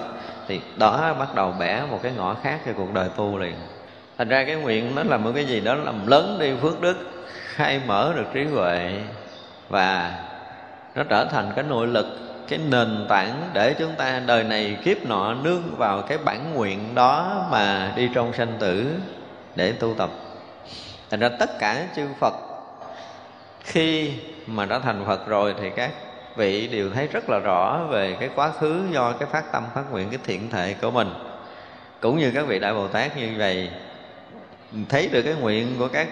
[0.49, 3.55] Thì đó bắt đầu bẻ một cái ngõ khác cho cuộc đời tu liền.
[4.19, 6.97] Thành ra cái nguyện nó là một cái gì đó làm lớn đi phước đức
[7.55, 8.93] khai mở được trí huệ
[9.69, 10.19] và
[10.95, 12.07] nó trở thành cái nội lực,
[12.49, 16.95] cái nền tảng để chúng ta đời này kiếp nọ nương vào cái bản nguyện
[16.95, 18.95] đó mà đi trong sanh tử
[19.57, 20.11] để tu tập.
[21.11, 22.35] Thành ra tất cả chư phật,
[23.61, 24.13] khi
[24.47, 25.91] mà đã thành phật rồi thì các
[26.37, 29.83] vị đều thấy rất là rõ về cái quá khứ do cái phát tâm, phát
[29.91, 31.09] nguyện, cái thiện thể của mình.
[32.01, 33.71] Cũng như các vị đại bồ tát như vậy,
[34.89, 36.09] thấy được cái nguyện của các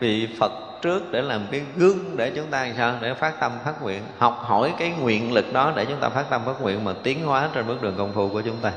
[0.00, 2.94] vị phật trước để làm cái gương để chúng ta sao?
[3.00, 4.02] Để phát tâm, phát nguyện.
[4.18, 7.26] Học hỏi cái nguyện lực đó để chúng ta phát tâm, phát nguyện mà tiến
[7.26, 8.72] hóa trên bước đường công phu của chúng ta.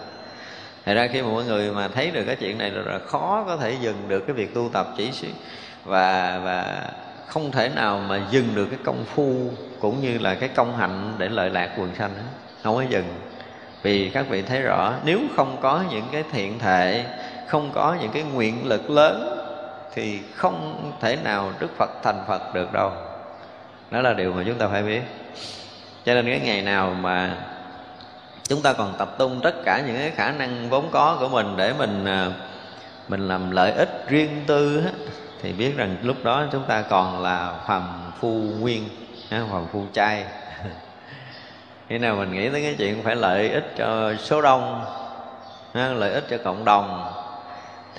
[0.85, 3.43] Thật ra khi mà mọi người mà thấy được cái chuyện này rồi là khó
[3.47, 5.11] có thể dừng được cái việc tu tập chỉ
[5.85, 6.89] và và
[7.27, 9.35] không thể nào mà dừng được cái công phu
[9.79, 12.23] cũng như là cái công hạnh để lợi lạc quần sanh đó.
[12.63, 13.05] không có dừng.
[13.83, 17.05] Vì các vị thấy rõ, nếu không có những cái thiện thệ
[17.47, 19.40] không có những cái nguyện lực lớn
[19.93, 22.91] thì không thể nào đức phật thành phật được đâu.
[23.91, 25.01] Đó là điều mà chúng ta phải biết.
[26.05, 27.37] Cho nên cái ngày nào mà
[28.43, 31.53] chúng ta còn tập trung tất cả những cái khả năng vốn có của mình
[31.57, 32.27] để mình à,
[33.07, 34.83] mình làm lợi ích riêng tư
[35.41, 38.89] thì biết rằng lúc đó chúng ta còn là phàm phu nguyên
[39.29, 40.25] à, phàm phu trai.
[41.89, 44.85] Khi nào mình nghĩ tới cái chuyện phải lợi ích cho số đông
[45.73, 47.13] à, lợi ích cho cộng đồng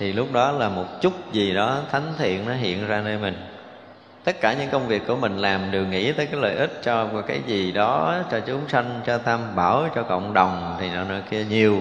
[0.02, 3.36] thì lúc đó là một chút gì đó thánh thiện nó hiện ra nơi mình.
[4.24, 7.06] Tất cả những công việc của mình làm đều nghĩ tới cái lợi ích cho
[7.06, 11.04] một cái gì đó, cho chúng sanh, cho tam bảo, cho cộng đồng thì nọ
[11.04, 11.78] nọ kia nhiều.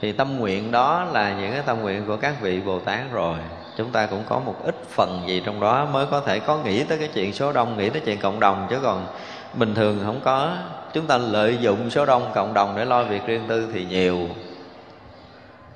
[0.00, 3.36] Thì tâm nguyện đó là những cái tâm nguyện của các vị bồ tát rồi.
[3.76, 6.84] Chúng ta cũng có một ít phần gì trong đó mới có thể có nghĩ
[6.84, 8.66] tới cái chuyện số đông, nghĩ tới chuyện cộng đồng.
[8.70, 9.06] Chứ còn
[9.54, 10.56] bình thường không có.
[10.92, 14.28] Chúng ta lợi dụng số đông, cộng đồng để lo việc riêng tư thì nhiều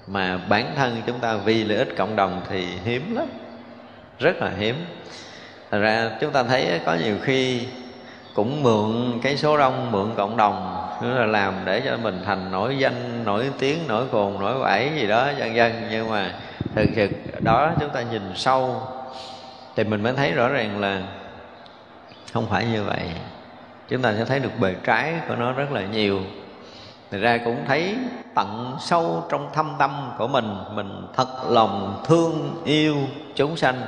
[0.06, 3.26] mà bản thân chúng ta vì lợi ích cộng đồng thì hiếm lắm.
[4.18, 4.76] Rất là hiếm.
[5.70, 7.66] Thật ra chúng ta thấy có nhiều khi
[8.34, 12.50] cũng mượn cái số đông mượn cộng đồng nữa là làm để cho mình thành
[12.50, 15.72] nổi danh, nổi tiếng, nổi cồn, nổi quẩy gì đó, vân vân.
[15.90, 16.30] Nhưng mà
[16.74, 17.08] thực sự
[17.40, 18.82] đó chúng ta nhìn sâu
[19.76, 21.02] thì mình mới thấy rõ ràng là
[22.32, 23.02] không phải như vậy.
[23.88, 26.20] Chúng ta sẽ thấy được bề trái của nó rất là nhiều
[27.10, 27.96] thì ra cũng thấy
[28.34, 32.96] tận sâu trong thâm tâm của mình Mình thật lòng thương yêu
[33.34, 33.82] chúng sanh.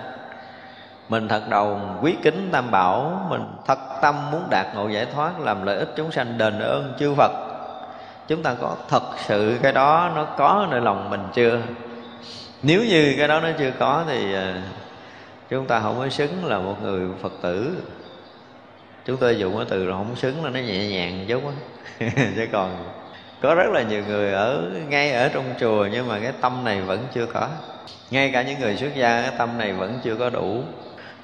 [1.08, 5.40] Mình thật đầu quý kính tam bảo, Mình thật tâm muốn đạt ngộ giải thoát,
[5.40, 7.32] Làm lợi ích chúng sanh đền ơn chư Phật.
[8.28, 11.60] Chúng ta có thật sự cái đó nó có nơi lòng mình chưa?
[12.62, 14.62] Nếu như cái đó nó chưa có thì à,
[15.50, 17.76] Chúng ta không có xứng là một người Phật tử.
[19.04, 21.52] Chúng tôi dùng cái từ là không xứng là nó nhẹ nhàng chút á.
[22.36, 22.70] Chứ còn
[23.42, 26.80] có rất là nhiều người ở ngay ở trong chùa nhưng mà cái tâm này
[26.80, 27.48] vẫn chưa có.
[28.10, 30.62] Ngay cả những người xuất gia cái tâm này vẫn chưa có đủ.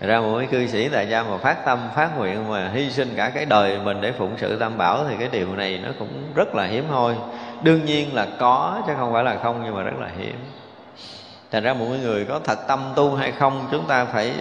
[0.00, 2.90] Thật ra một cái cư sĩ tại gia mà phát tâm phát nguyện mà hy
[2.90, 5.90] sinh cả cái đời mình để phụng sự tam bảo thì cái điều này nó
[5.98, 7.14] cũng rất là hiếm hoi.
[7.62, 10.36] Đương nhiên là có chứ không phải là không nhưng mà rất là hiếm.
[11.50, 14.32] Thành ra một người có thật tâm tu hay không chúng ta phải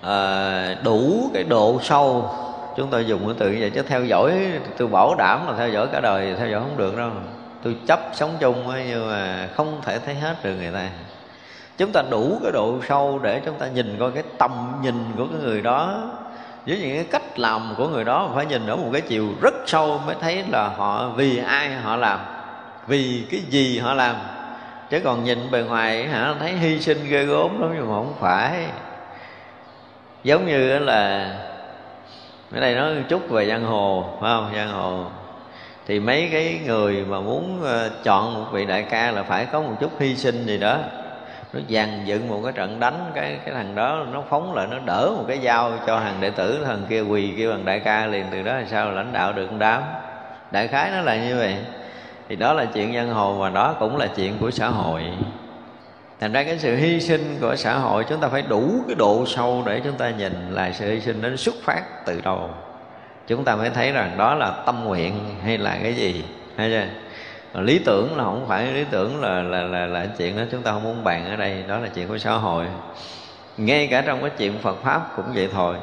[0.00, 2.30] uh, đủ cái độ sâu
[2.76, 4.32] chúng tôi dùng cái từ như vậy chứ theo dõi
[4.78, 7.10] tôi bảo đảm là theo dõi cả đời theo dõi không được đâu.
[7.62, 10.88] Tôi chấp sống chung ấy, nhưng mà không thể thấy hết được người ta.
[11.78, 14.50] Chúng ta đủ cái độ sâu để chúng ta nhìn coi cái tầm
[14.82, 16.10] nhìn của cái người đó.
[16.66, 19.54] Với những cái cách làm của người đó phải nhìn ở một cái chiều rất
[19.66, 22.20] sâu mới thấy là họ vì ai họ làm
[22.86, 24.16] vì cái gì họ làm.
[24.90, 28.14] Chứ còn nhìn bề ngoài hả thấy hy sinh ghê gốm lắm nhưng mà không
[28.20, 28.66] phải.
[30.24, 31.34] Giống như là
[32.52, 34.50] ở đây nói chút về giang hồ, phải không?
[34.56, 35.04] Giang hồ.
[35.86, 39.60] Thì mấy cái người mà muốn ờ, chọn một vị đại ca là phải có
[39.60, 40.78] một chút hy sinh gì đó.
[41.52, 44.78] Nó dàn dựng một cái trận đánh, cái cái thằng đó nó phóng lại, nó
[44.84, 48.06] đỡ một cái dao cho hàng đệ tử, thằng kia quỳ kêu bằng đại ca
[48.06, 48.26] liền.
[48.30, 48.90] Từ đó là sao?
[48.90, 49.82] Lãnh đạo được đám.
[50.50, 51.56] Đại khái nó là như vậy.
[52.28, 55.04] Thì đó là chuyện giang hồ và đó cũng là chuyện của xã hội
[56.20, 59.24] thành ra cái sự hy sinh của xã hội chúng ta phải đủ cái độ
[59.26, 62.50] sâu để chúng ta nhìn là sự hy sinh nó xuất phát từ đâu.
[63.26, 65.14] Chúng ta mới thấy rằng đó là tâm nguyện
[65.44, 66.24] hay là cái gì,
[66.56, 67.60] hay chưa?
[67.60, 70.72] Lý tưởng là không phải, lý tưởng là là là là chuyện đó chúng ta
[70.72, 72.66] không muốn bàn ở đây, đó là chuyện của xã hội.
[73.56, 75.76] Ngay cả trong cái chuyện Phật pháp cũng vậy thôi.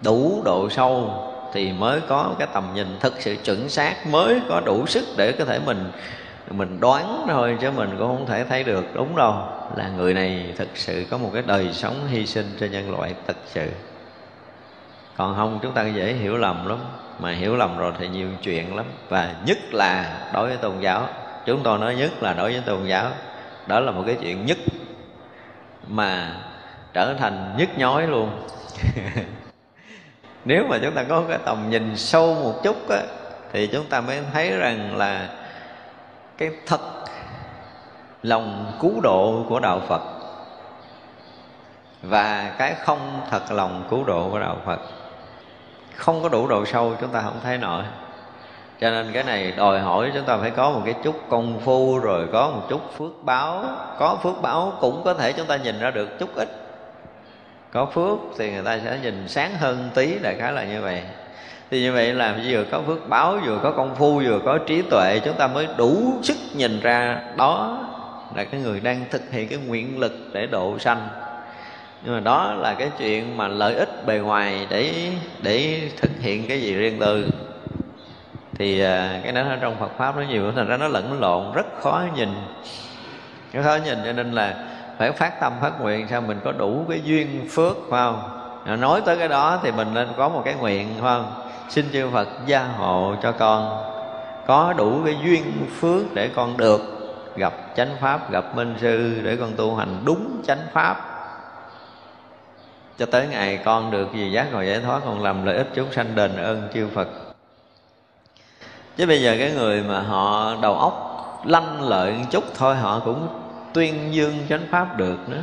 [0.00, 1.10] Đủ độ sâu
[1.52, 5.32] thì mới có cái tầm nhìn thực sự chuẩn xác, mới có đủ sức để
[5.32, 5.90] có thể mình
[6.50, 9.34] mình đoán thôi chứ mình cũng không thể thấy được đúng đâu.
[9.76, 13.14] Là người này thực sự có một cái đời sống hy sinh cho nhân loại
[13.26, 13.70] thật sự.
[15.16, 16.78] Còn không chúng ta dễ hiểu lầm lắm.
[17.18, 18.86] Mà hiểu lầm rồi thì nhiều chuyện lắm.
[19.08, 21.08] Và nhất là đối với tôn giáo.
[21.46, 23.10] Chúng tôi nói nhất là đối với tôn giáo.
[23.66, 24.58] Đó là một cái chuyện nhất
[25.88, 26.36] mà
[26.92, 28.30] trở thành nhức nhói luôn.
[30.44, 33.00] Nếu mà chúng ta có cái tầm nhìn sâu một chút á,
[33.52, 35.28] thì chúng ta mới thấy rằng là
[36.38, 36.80] cái thật
[38.22, 40.02] lòng cứu độ của đạo phật
[42.02, 44.80] và cái không thật lòng cứu độ của đạo phật.
[45.96, 47.82] Không có đủ độ sâu, chúng ta không thấy nổi.
[48.80, 51.98] Cho nên cái này đòi hỏi chúng ta phải có một cái chút công phu,
[51.98, 53.64] rồi có một chút phước báo.
[53.98, 56.48] Có phước báo cũng có thể chúng ta nhìn ra được chút ít.
[57.72, 61.02] Có phước thì người ta sẽ nhìn sáng hơn tí, đại khái là như vậy
[61.70, 64.82] thì như vậy là vừa có phước báo, vừa có công phu, vừa có trí
[64.82, 67.78] tuệ, chúng ta mới đủ sức nhìn ra đó
[68.36, 71.08] là cái người đang thực hiện cái nguyện lực để độ sanh.
[72.02, 75.10] Nhưng mà đó là cái chuyện mà lợi ích bề ngoài để
[75.42, 77.26] để thực hiện cái gì riêng tư.
[78.58, 81.66] Thì à, cái đó trong Phật pháp nó nhiều, thành ra nó lẫn lộn, rất
[81.80, 82.28] khó nhìn.
[83.52, 84.54] Rất khó nhìn cho nên là
[84.98, 88.80] phải phát tâm, phát nguyện, sao mình có đủ cái duyên phước, phải không?
[88.80, 91.43] Nói tới cái đó thì mình nên có một cái nguyện, phải không?
[91.68, 93.84] Xin chư Phật gia hộ cho con.
[94.46, 96.80] Có đủ cái duyên phước để con được.
[97.36, 101.10] Gặp chánh pháp, gặp minh sư để con tu hành đúng chánh pháp.
[102.98, 105.92] Cho tới ngày con được gì giác ngộ giải thoát còn làm lợi ích chúng
[105.92, 107.08] sanh đền ơn chư Phật.
[108.96, 111.10] Chứ bây giờ cái người mà họ đầu óc
[111.44, 113.28] lanh lợi một chút thôi, họ cũng
[113.72, 115.42] tuyên dương chánh pháp được nữa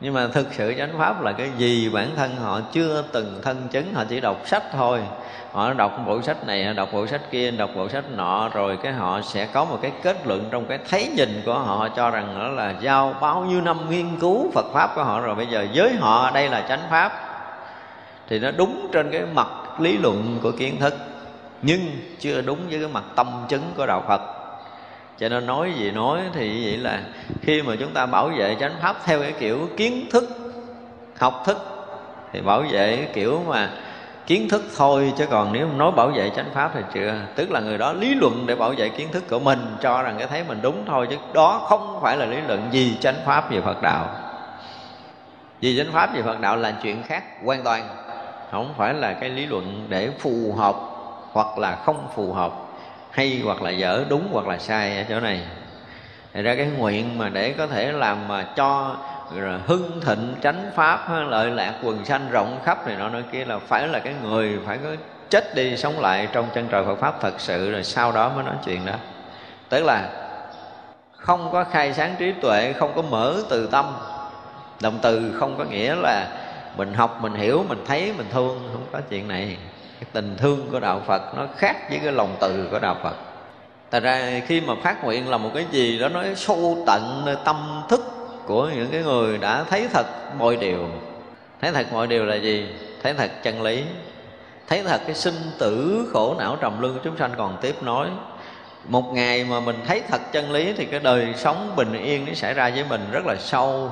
[0.00, 1.88] nhưng mà thực sự chánh pháp là cái gì?
[1.88, 5.00] Bản thân họ chưa từng thân chứng họ chỉ đọc sách thôi.
[5.52, 8.92] Họ đọc bộ sách này đọc bộ sách kia đọc bộ sách nọ rồi cái
[8.92, 12.10] họ sẽ có một cái kết luận trong cái thấy nhìn của họ, họ cho
[12.10, 15.34] rằng đó là giao bao nhiêu năm nghiên cứu Phật pháp của họ rồi.
[15.34, 17.12] Bây giờ với họ đây là chánh pháp.
[18.28, 19.48] Thì nó đúng trên cái mặt
[19.80, 20.94] lý luận của kiến thức
[21.62, 21.80] nhưng
[22.18, 24.37] chưa đúng với cái mặt tâm chứng của đạo Phật
[25.20, 27.00] cho nên nói gì nói thì vậy là
[27.42, 30.24] khi mà chúng ta bảo vệ chánh pháp theo cái kiểu kiến thức,
[31.18, 31.58] học thức,
[32.32, 33.70] thì bảo vệ cái kiểu mà
[34.26, 35.12] kiến thức thôi.
[35.16, 37.14] Chứ còn nếu nói bảo vệ chánh pháp thì chưa.
[37.34, 40.14] Tức là người đó lý luận để bảo vệ kiến thức của mình, cho rằng
[40.18, 41.06] cái thấy mình đúng thôi.
[41.10, 44.06] Chứ đó không phải là lý luận gì chánh pháp về phật đạo.
[45.60, 47.88] Vì chánh pháp về phật đạo là chuyện khác hoàn toàn.
[48.50, 50.76] Không phải là cái lý luận để phù hợp
[51.32, 52.52] hoặc là không phù hợp
[53.10, 55.40] hay hoặc là dở, đúng hoặc là sai ở chỗ này.
[56.34, 58.96] Thật ra cái nguyện mà để có thể làm mà cho
[59.36, 63.44] rồi hưng thịnh chánh pháp lợi lạc quần sanh rộng khắp này nọ nơi kia
[63.44, 64.90] là phải là cái người phải có
[65.30, 68.44] chết đi sống lại trong chân trời Phật pháp thật sự, rồi sau đó mới
[68.44, 68.94] nói chuyện đó.
[69.68, 70.08] Tức là
[71.16, 73.96] không có khai sáng trí tuệ, không có mở từ tâm.
[74.82, 76.26] Động từ không có nghĩa là
[76.76, 79.56] mình học, mình hiểu, mình thấy, mình thương, không có chuyện này
[80.00, 83.14] cái tình thương của đạo Phật nó khác với cái lòng từ của đạo Phật.
[83.90, 87.82] Thật ra khi mà phát nguyện là một cái gì đó nó sâu tận tâm
[87.88, 88.00] thức
[88.46, 90.06] của những cái người đã thấy thật
[90.38, 90.88] mọi điều.
[91.60, 92.68] Thấy thật mọi điều là gì?
[93.02, 93.84] Thấy thật chân lý.
[94.68, 98.08] Thấy thật cái sinh tử khổ não trầm luân của chúng sanh còn tiếp nối.
[98.84, 102.34] Một ngày mà mình thấy thật chân lý thì cái đời sống bình yên nó
[102.34, 103.90] xảy ra với mình rất là sâu.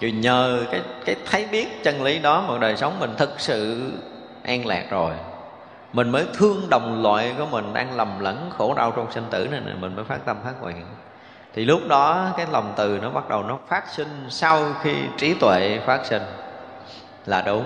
[0.00, 3.92] Rồi nhờ cái cái thấy biết chân lý đó mà đời sống mình thực sự
[4.42, 5.12] an lạc rồi
[5.92, 9.48] mình mới thương đồng loại của mình đang lầm lẫn khổ đau trong sinh tử
[9.50, 10.86] này, này mình mới phát tâm phát nguyện.
[11.54, 15.34] Thì lúc đó cái lòng từ nó bắt đầu nó phát sinh sau khi trí
[15.34, 16.22] tuệ phát sinh.
[17.26, 17.64] Là đúng.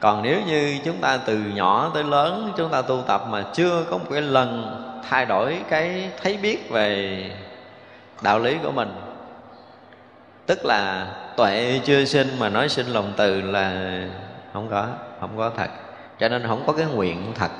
[0.00, 3.84] Còn nếu như chúng ta từ nhỏ tới lớn chúng ta tu tập mà chưa
[3.90, 7.30] có một cái lần thay đổi cái thấy biết về
[8.22, 8.94] đạo lý của mình
[10.46, 13.98] tức là tuệ chưa sinh mà nói sinh lòng từ là
[14.52, 14.86] không có
[15.20, 15.70] không có thật
[16.18, 17.50] cho nên không có cái nguyện thật.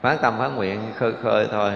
[0.00, 1.72] Phát tâm phát nguyện khơi khơi thôi.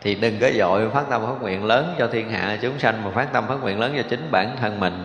[0.00, 3.10] Thì đừng có dội phát tâm phát nguyện lớn cho thiên hạ chúng sanh, mà
[3.10, 5.04] phát tâm phát nguyện lớn cho chính bản thân mình.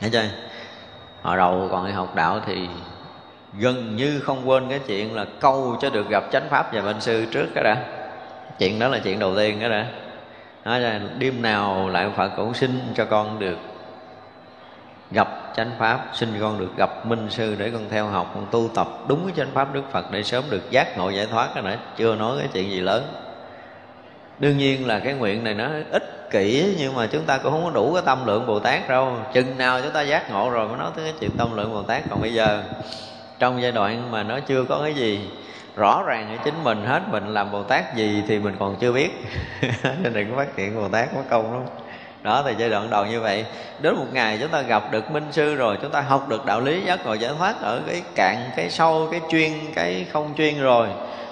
[0.00, 0.24] Hiểu chưa?
[1.22, 2.68] Hồi đầu còn đi học đạo thì
[3.58, 7.00] gần như không quên cái chuyện là câu cho được gặp chánh pháp và bên
[7.00, 7.76] sư trước cái đã.
[8.58, 9.86] Chuyện đó là chuyện đầu tiên đó đã.
[10.64, 13.58] Nói là đêm nào lại phật cũng xin cho con được
[15.10, 18.70] gặp chánh pháp, xin con được gặp minh sư để con theo học, con tu
[18.74, 21.62] tập đúng cái chánh pháp đức phật để sớm được giác ngộ giải thoát cái
[21.62, 23.02] nữa chưa nói cái chuyện gì lớn.
[24.38, 27.64] Đương nhiên là cái nguyện này nó ích kỷ, nhưng mà chúng ta cũng không
[27.64, 29.16] có đủ cái tâm lượng bồ tát đâu.
[29.32, 31.82] Chừng nào chúng ta giác ngộ rồi mới nói tới cái chuyện tâm lượng bồ
[31.82, 32.02] tát.
[32.10, 32.62] Còn bây giờ,
[33.38, 35.20] trong giai đoạn mà nó chưa có cái gì
[35.76, 38.92] rõ ràng ở chính mình, hết mình làm bồ tát gì thì mình còn chưa
[38.92, 39.10] biết.
[39.82, 41.62] Nên đừng có phát hiện bồ tát mất công lắm
[42.22, 43.44] đó, thì giai đoạn đầu như vậy,
[43.80, 46.60] đến một ngày chúng ta gặp được minh sư rồi, chúng ta học được đạo
[46.60, 50.60] lý giác ngộ giải thoát ở cái cạn, cái sâu, cái chuyên, cái không chuyên
[50.60, 50.88] rồi.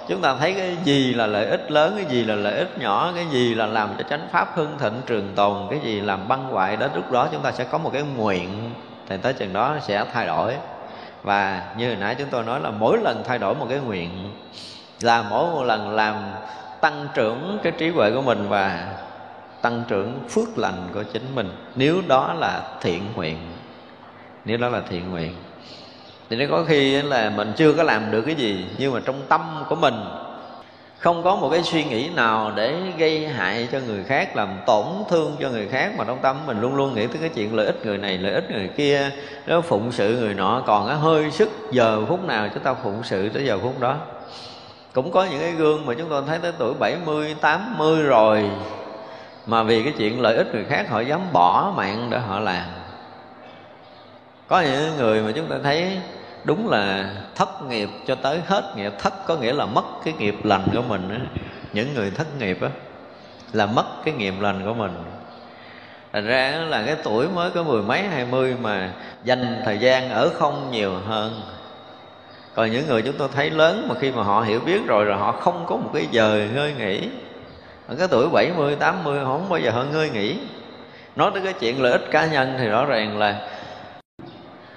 [0.07, 3.11] Chúng ta thấy cái gì là lợi ích lớn, cái gì là lợi ích nhỏ,
[3.15, 6.43] cái gì là làm cho chánh pháp hưng thịnh, trường tồn, cái gì làm băng
[6.43, 6.77] hoại.
[6.77, 8.73] Đến lúc đó chúng ta sẽ có một cái nguyện,
[9.09, 10.55] thì tới chừng đó sẽ thay đổi.
[11.23, 14.31] Và như hồi nãy chúng tôi nói là mỗi lần thay đổi một cái nguyện,
[15.01, 16.15] là mỗi một lần làm
[16.81, 18.87] tăng trưởng cái trí huệ của mình và
[19.61, 21.49] tăng trưởng phước lành của chính mình.
[21.75, 23.37] Nếu đó là thiện nguyện
[24.45, 25.35] nếu đó là thiện nguyện
[26.29, 29.21] thì nó có khi là mình chưa có làm được cái gì nhưng mà trong
[29.29, 29.93] tâm của mình
[30.97, 34.85] không có một cái suy nghĩ nào để gây hại cho người khác làm tổn
[35.09, 37.65] thương cho người khác mà trong tâm mình luôn luôn nghĩ tới cái chuyện lợi
[37.65, 39.09] ích người này lợi ích người kia
[39.47, 40.63] nó phụng sự người nọ.
[40.67, 43.95] Còn cái hơi sức giờ phút nào chúng ta phụng sự tới giờ phút đó.
[44.93, 48.49] Cũng có những cái gương mà chúng tôi thấy tới tuổi 70, 80 rồi
[49.45, 52.65] mà vì cái chuyện lợi ích người khác họ dám bỏ mạng để họ làm.
[54.47, 55.97] Có những người mà chúng ta thấy
[56.43, 58.93] đúng là thất nghiệp cho tới hết nghiệp.
[58.99, 61.15] Thất có nghĩa là mất cái nghiệp lành của mình đó.
[61.73, 62.67] những người thất nghiệp đó,
[63.53, 64.91] là mất cái nghiệp lành của mình.
[66.13, 68.91] Thành ra là cái tuổi mới có mười mấy hai mươi mà
[69.23, 71.41] dành thời gian ở không nhiều hơn.
[72.55, 75.17] Còn những người chúng tôi thấy lớn mà khi mà họ hiểu biết rồi rồi
[75.17, 77.09] họ không có một cái giờ ngơi nghỉ
[77.87, 80.37] ở cái tuổi 70, 80 không bao giờ hơn ngươi nghĩ
[81.15, 83.47] nói tới cái chuyện lợi ích cá nhân thì rõ ràng là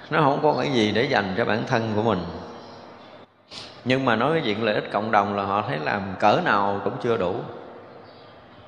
[0.09, 2.19] nó không có cái gì để dành cho bản thân của mình.
[3.85, 6.81] Nhưng mà nói cái chuyện lợi ích cộng đồng là họ thấy làm cỡ nào
[6.83, 7.35] cũng chưa đủ.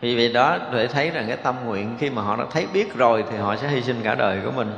[0.01, 2.95] Vì vậy đó để thấy rằng cái tâm nguyện khi mà họ đã thấy biết
[2.95, 4.71] rồi thì họ sẽ hy sinh cả đời của mình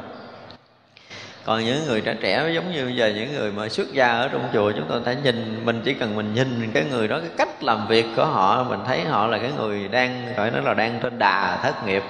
[1.45, 4.27] còn những người trẻ trẻ, giống như bây giờ những người mà xuất gia ở
[4.27, 7.29] trong chùa, chúng tôi thấy nhìn, mình chỉ cần mình nhìn cái người đó, cái
[7.37, 10.73] cách làm việc của họ, mình thấy họ là cái người đang, gọi nó là
[10.73, 12.03] đang trên đà thất nghiệp.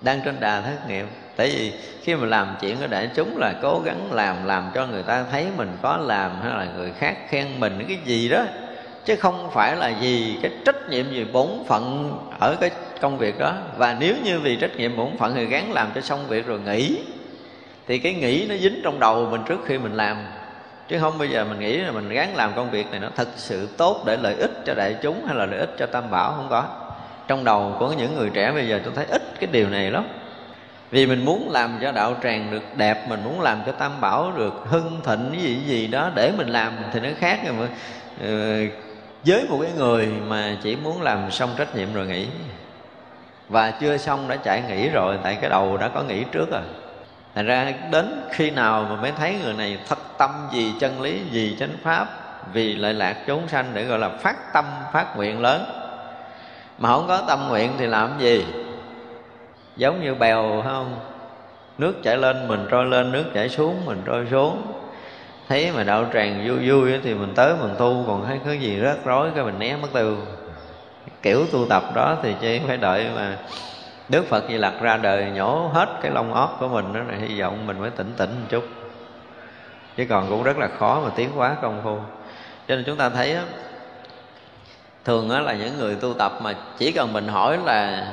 [0.00, 1.06] Đang trên đà thất nghiệp.
[1.36, 4.86] Tại vì khi mà làm chuyện ở đại chúng là cố gắng làm làm cho
[4.86, 8.44] người ta thấy mình có làm hay là người khác khen mình, cái gì đó.
[9.04, 13.38] Chứ không phải là gì cái trách nhiệm gì bổn phận ở cái công việc
[13.38, 13.54] đó.
[13.76, 16.60] Và nếu như vì trách nhiệm bổn phận thì gắng làm cho xong việc rồi
[16.60, 16.98] nghỉ
[17.88, 20.16] thì cái nghĩ nó dính trong đầu mình trước khi mình làm.
[20.88, 23.28] Chứ không bây giờ mình nghĩ là mình gắng làm công việc này nó thật
[23.36, 26.32] sự tốt để lợi ích cho đại chúng hay là lợi ích cho tam bảo?
[26.32, 26.64] Không có.
[27.28, 30.06] Trong đầu của những người trẻ bây giờ tôi thấy ít cái điều này lắm.
[30.90, 34.32] Vì mình muốn làm cho đạo tràng được đẹp mình muốn làm cho tam bảo
[34.36, 37.66] được hưng thịnh cái gì gì đó để mình làm thì nó khác rồi mà
[38.22, 38.66] ừ,
[39.26, 42.26] với một cái người mà chỉ muốn làm xong trách nhiệm rồi nghỉ.
[43.48, 46.62] Và chưa xong đã chạy nghỉ rồi tại cái đầu đã có nghỉ trước rồi
[47.34, 51.20] thành ra đến khi nào mà mới thấy người này thật tâm gì chân lý
[51.30, 52.08] gì chánh pháp,
[52.52, 55.64] vì lợi lạc chúng sanh để gọi là phát tâm, phát nguyện lớn.
[56.78, 58.46] Mà không có tâm nguyện thì làm gì?
[59.76, 61.00] Giống như bèo không?
[61.78, 64.72] Nước chảy lên mình trôi lên, nước chảy xuống mình trôi xuống.
[65.48, 68.80] Thấy mà đạo tràng vui vui thì mình tới mình tu, còn thấy cái gì
[68.82, 70.16] rớt rối cái mình né mất tiêu.
[71.22, 73.36] Kiểu tu tập đó thì chỉ phải đợi mà
[74.08, 77.20] Đức Phật Di Lặc ra đời nhổ hết cái lông óc của mình đó này
[77.28, 78.64] hy vọng mình mới tỉnh tỉnh một chút.
[79.96, 81.96] Chứ còn cũng rất là khó mà tiến hóa công phu.
[82.68, 83.40] Cho nên chúng ta thấy đó,
[85.04, 88.06] thường đó là những người tu tập mà chỉ cần mình hỏi là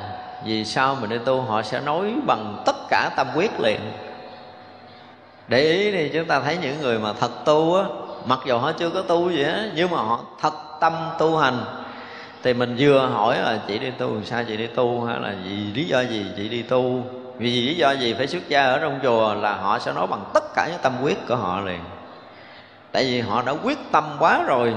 [0.44, 3.80] vì sao mình đi tu họ sẽ nói bằng tất cả tâm quyết liền.
[5.48, 7.84] Để ý thì chúng ta thấy những người mà thật tu á
[8.24, 11.64] mặc dù họ chưa có tu gì á nhưng mà họ thật tâm tu hành
[12.46, 15.04] thì mình vừa hỏi là chị đi tu, sao chị đi tu?
[15.04, 17.04] Hay là vì lý do gì chị đi tu?
[17.38, 20.24] Vì lý do gì phải xuất gia ở trong chùa là họ sẽ nói bằng
[20.34, 21.80] tất cả những tâm quyết của họ liền.
[22.92, 24.74] Tại vì họ đã quyết tâm quá rồi.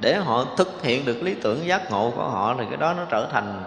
[0.00, 3.02] Để họ thực hiện được lý tưởng giác ngộ của họ thì cái đó nó
[3.10, 3.62] trở thành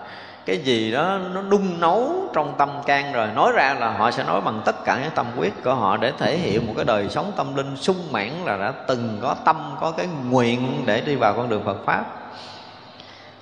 [0.46, 3.28] cái gì đó nó đun nấu trong tâm can rồi.
[3.36, 6.12] Nói ra là họ sẽ nói bằng tất cả những tâm quyết của họ để
[6.18, 9.76] thể hiện một cái đời sống tâm linh sung mãn là đã từng có tâm,
[9.80, 12.23] có cái nguyện để đi vào con đường Phật pháp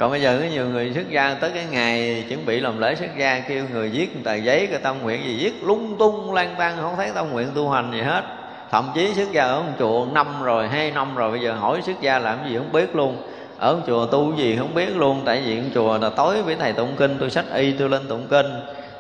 [0.02, 2.96] còn bây giờ có nhiều người xuất gia, tới cái ngày chuẩn bị làm lễ
[2.96, 6.56] xuất gia, kêu người viết tờ giấy, cái tâm nguyện gì viết, lung tung lan
[6.58, 8.24] tan không thấy tâm nguyện tu hành gì hết.
[8.72, 11.82] Thậm chí xuất gia ở một chùa năm rồi, hai năm rồi, bây giờ hỏi
[11.82, 13.18] xuất gia làm gì không biết luôn.
[13.58, 16.74] Ở một chùa tu gì không biết luôn, tại vì chùa là tối với thầy
[16.74, 18.48] tụng kinh, tôi sách y, tôi lên tụng kinh.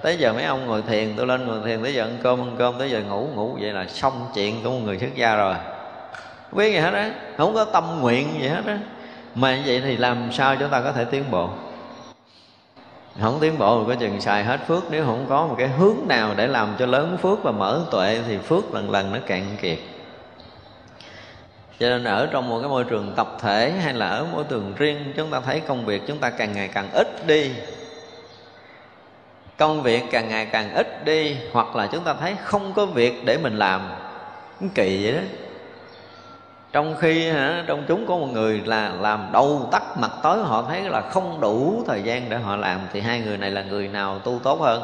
[0.02, 2.56] Tới giờ mấy ông ngồi thiền, tôi lên ngồi thiền, tới giờ ăn cơm ăn
[2.58, 5.56] cơm, tới giờ ngủ ngủ, vậy là xong chuyện của một người xuất gia rồi.
[6.50, 8.80] Không biết gì hết á, không có tâm nguyện gì hết á
[9.36, 11.50] mà như vậy thì làm sao chúng ta có thể tiến bộ?
[13.22, 14.84] Không tiến bộ thì có chừng xài hết phước.
[14.92, 18.20] Nếu không có một cái hướng nào để làm cho lớn phước và mở tuệ
[18.28, 19.78] thì phước lần lần nó cạn kiệt.
[21.80, 24.74] Cho nên ở trong một cái môi trường tập thể hay là ở môi trường
[24.78, 27.52] riêng, chúng ta thấy công việc chúng ta càng ngày càng ít đi.
[29.58, 33.26] Công việc càng ngày càng ít đi, hoặc là chúng ta thấy không có việc
[33.26, 33.82] để mình làm.
[34.76, 35.22] Kỳ vậy đó
[36.72, 40.66] trong khi hả, trong chúng có một người là làm đầu tắt mặt tối họ
[40.68, 43.88] thấy là không đủ thời gian để họ làm thì hai người này là người
[43.88, 44.84] nào tu tốt hơn?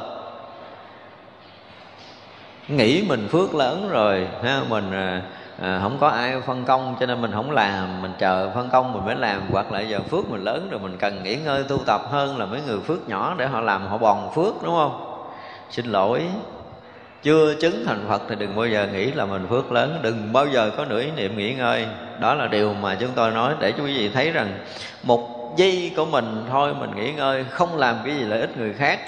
[2.68, 5.22] Nghĩ mình phước lớn rồi ha mình à,
[5.62, 8.94] à, không có ai phân công cho nên mình không làm mình chờ phân công
[8.94, 11.78] mình mới làm hoặc là giờ phước mình lớn rồi mình cần nghỉ ngơi tu
[11.86, 15.24] tập hơn là mấy người phước nhỏ để họ làm họ bòn phước đúng không?
[15.70, 16.28] Xin lỗi
[17.28, 20.00] chưa chứng thành Phật thì đừng bao giờ nghĩ là mình phước lớn.
[20.02, 21.88] Đừng bao giờ có nửa ý niệm nghỉ ngơi.
[22.20, 24.60] Đó là điều mà chúng tôi nói để cho quý vị thấy rằng
[25.04, 28.74] Một giây của mình thôi mình nghỉ ngơi, Không làm cái gì lợi ích người
[28.74, 29.00] khác,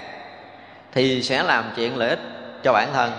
[0.93, 2.20] Thì sẽ làm chuyện lợi ích
[2.63, 3.11] cho bản thân.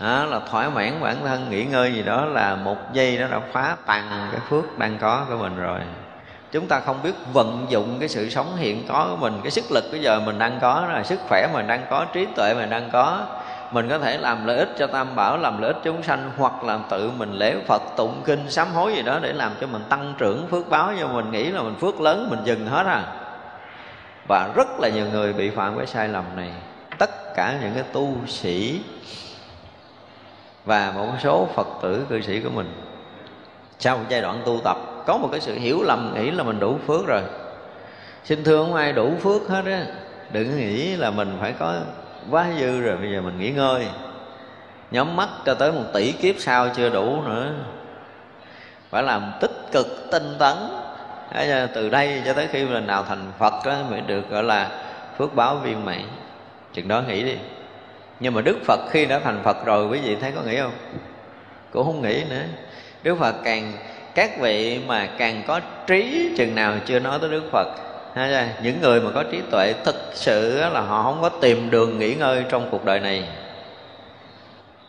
[0.00, 3.40] Đó là thỏa mãn bản thân nghỉ ngơi gì đó là một giây đó đã
[3.52, 5.80] phá tàn cái phước đang có của mình rồi
[6.52, 9.64] chúng ta không biết vận dụng cái sự sống hiện có của mình, cái sức
[9.70, 12.70] lực bây giờ mình đang có, là sức khỏe mình đang có, trí tuệ mình
[12.70, 13.26] đang có.
[13.70, 16.64] Mình có thể làm lợi ích cho tam bảo, làm lợi ích chúng sanh, hoặc
[16.64, 19.82] là tự mình lễ phật, tụng kinh, sám hối gì đó để làm cho mình
[19.88, 20.92] tăng trưởng, phước báo.
[21.00, 23.02] Cho mình nghĩ là mình phước lớn, mình dừng hết à.
[24.28, 26.50] Và rất là nhiều người bị phạm cái sai lầm này.
[26.98, 28.80] Tất cả những cái tu sĩ
[30.64, 32.72] và một số phật tử, cư sĩ của mình,
[33.78, 36.60] sau một giai đoạn tu tập có một cái sự hiểu lầm, nghĩ là mình
[36.60, 37.22] đủ phước rồi.
[38.24, 39.86] Xin thưa không ai đủ phước hết á,
[40.32, 41.74] đừng nghĩ là mình phải có
[42.30, 43.86] quá dư rồi, bây giờ mình nghỉ ngơi.
[44.90, 47.52] Nhắm mắt cho tới một tỷ kiếp sau chưa đủ nữa.
[48.90, 50.56] Phải làm tích cực, tinh tấn.
[51.74, 54.70] Từ đây cho tới khi mình nào thành phật đó mới được gọi là
[55.18, 56.02] phước báo viên mãn.
[56.72, 57.36] Chừng đó nghĩ đi.
[58.20, 60.72] Nhưng mà đức phật khi đã thành phật rồi, quý vị thấy có nghĩ không?
[61.72, 62.42] Cũng không nghĩ nữa.
[63.02, 63.72] Đức phật càng
[64.14, 67.68] các vị mà càng có trí, chừng nào chưa nói tới đức phật
[68.62, 72.14] những người mà có trí tuệ, thực sự là họ không có tìm đường nghỉ
[72.14, 73.24] ngơi trong cuộc đời này.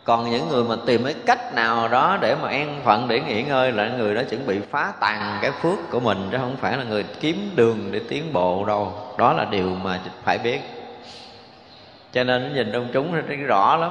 [0.04, 3.42] Còn những người mà tìm cái cách nào đó để mà an phận, để nghỉ
[3.42, 6.76] ngơi là người đó chuẩn bị phá tàn cái phước của mình, chứ không phải
[6.76, 8.92] là người kiếm đường để tiến bộ đâu.
[9.18, 10.60] Đó là điều mà phải biết.
[12.12, 13.90] Cho nên nhìn trong chúng thấy rõ lắm,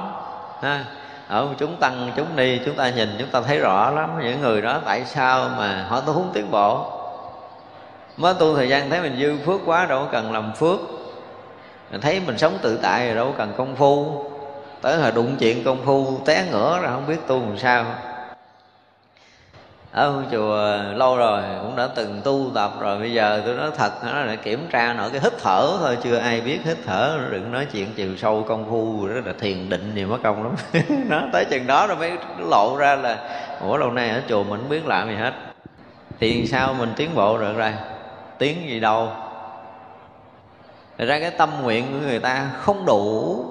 [0.62, 0.84] ha
[1.28, 4.62] ở chúng tăng, chúng ni, chúng ta nhìn, chúng ta thấy rõ lắm những người
[4.62, 6.86] đó tại sao mà họ tu không tiến bộ.
[8.16, 10.80] Mới tu thời gian thấy mình dư phước quá đâu có cần làm phước.
[11.90, 14.24] Mình thấy mình sống tự tại rồi đâu có cần công phu.
[14.80, 17.84] Tới hồi đụng chuyện công phu, té ngửa rồi không biết tu làm sao
[19.94, 23.92] ở chùa lâu rồi, cũng đã từng tu tập rồi, bây giờ tôi nói thật,
[24.04, 27.52] nó là kiểm tra nội cái hít thở thôi, chưa ai biết hít thở, đừng
[27.52, 30.82] nói chuyện chiều sâu công phu, rất là thiền định nhiều mất công lắm.
[31.08, 32.12] Nó tới chừng đó rồi mới
[32.50, 33.18] lộ ra là,
[33.60, 35.32] ủa, lâu nay ở chùa mình không biết làm gì hết.
[36.20, 37.74] Thì sao mình tiến bộ được ra
[38.38, 39.08] tiến gì đâu?
[40.98, 43.44] Thật ra cái tâm nguyện của người ta không đủ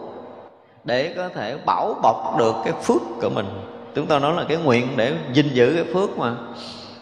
[0.84, 4.58] để có thể bảo bọc được cái phước của mình chúng ta nói là cái
[4.58, 6.34] nguyện để gìn giữ cái phước mà.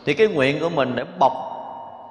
[0.06, 1.34] Thì cái nguyện của mình để bọc,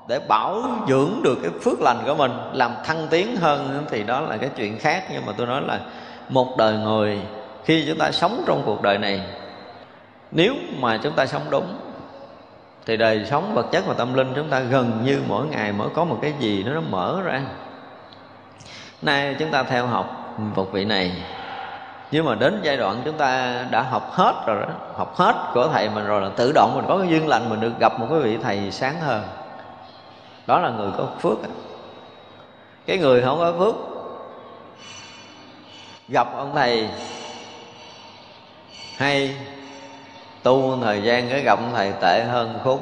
[0.08, 4.20] để bảo dưỡng được cái phước lành của mình, làm thăng tiến hơn thì đó
[4.20, 5.04] là cái chuyện khác.
[5.12, 5.80] Nhưng mà tôi nói là
[6.28, 7.18] một đời người,
[7.64, 9.20] khi chúng ta sống trong cuộc đời này,
[10.30, 11.76] nếu mà chúng ta sống đúng,
[12.86, 15.88] thì đời sống vật chất và tâm linh chúng ta gần như mỗi ngày mới
[15.94, 17.42] có một cái gì nó mở ra.
[19.02, 21.12] Nay chúng ta theo học một vị này
[22.10, 25.68] nhưng mà đến giai đoạn chúng ta đã học hết rồi đó, học hết của
[25.68, 28.06] thầy mình rồi là tự động mình có cái duyên lành, mình được gặp một
[28.10, 29.22] cái vị thầy sáng hơn.
[30.46, 31.38] Đó là người có phước
[32.86, 33.74] cái người không có phước,
[36.08, 36.88] gặp ông thầy
[38.96, 39.36] hay,
[40.42, 42.80] tu thời gian cái gặp ông thầy tệ hơn khúc,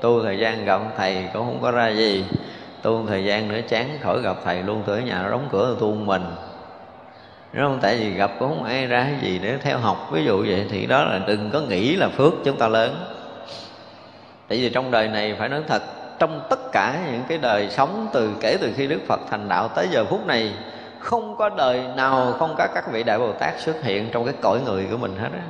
[0.00, 2.24] tu thời gian gặp ông thầy cũng không có ra gì,
[2.82, 5.94] tu thời gian nữa chán khỏi gặp thầy luôn, tới nhà nó đóng cửa tu
[5.94, 6.24] mình
[7.52, 7.78] đúng không?
[7.82, 10.08] Tại vì gặp cũng không ai ra cái gì để theo học.
[10.12, 13.04] Ví dụ vậy thì đó là đừng có nghĩ là phước chúng ta lớn.
[14.48, 15.82] Tại vì trong đời này, phải nói thật,
[16.18, 19.68] trong tất cả những cái đời sống từ kể từ khi đức phật thành đạo
[19.68, 20.52] tới giờ phút này,
[20.98, 24.34] không có đời nào, không có các vị đại bồ tát xuất hiện trong cái
[24.40, 25.42] cõi người của mình hết á.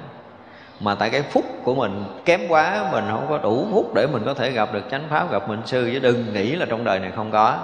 [0.80, 4.22] Mà tại cái phúc của mình kém quá, mình không có đủ phúc để mình
[4.26, 6.98] có thể gặp được chánh pháp, gặp mình sư chứ đừng nghĩ là trong đời
[6.98, 7.58] này không có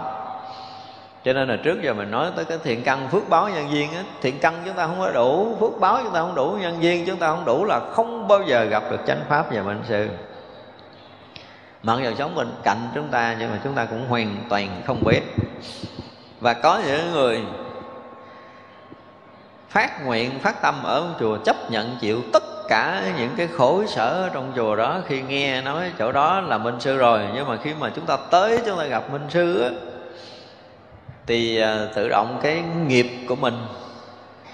[1.27, 3.93] cho nên là trước giờ mình nói tới cái thiện căn phước báo nhân duyên
[3.93, 6.83] á, thiện căn chúng ta không có đủ, phước báo chúng ta không đủ, nhân
[6.83, 9.81] duyên chúng ta không đủ là không bao giờ gặp được chánh pháp và mệnh
[9.89, 10.09] sư.
[11.83, 15.05] Mặc dù sống bên cạnh chúng ta nhưng mà chúng ta cũng hoàn toàn không
[15.05, 15.21] biết.
[16.41, 17.41] Và có những người
[19.69, 24.31] phát nguyện, phát tâm ở chùa chấp nhận chịu tất cả những cái khổ sở
[24.33, 25.01] trong chùa đó.
[25.07, 28.17] Khi nghe nói chỗ đó là minh sư rồi, nhưng mà khi mà chúng ta
[28.31, 29.71] tới chúng ta gặp minh sư á
[31.27, 33.55] thì à, tự động cái nghiệp của mình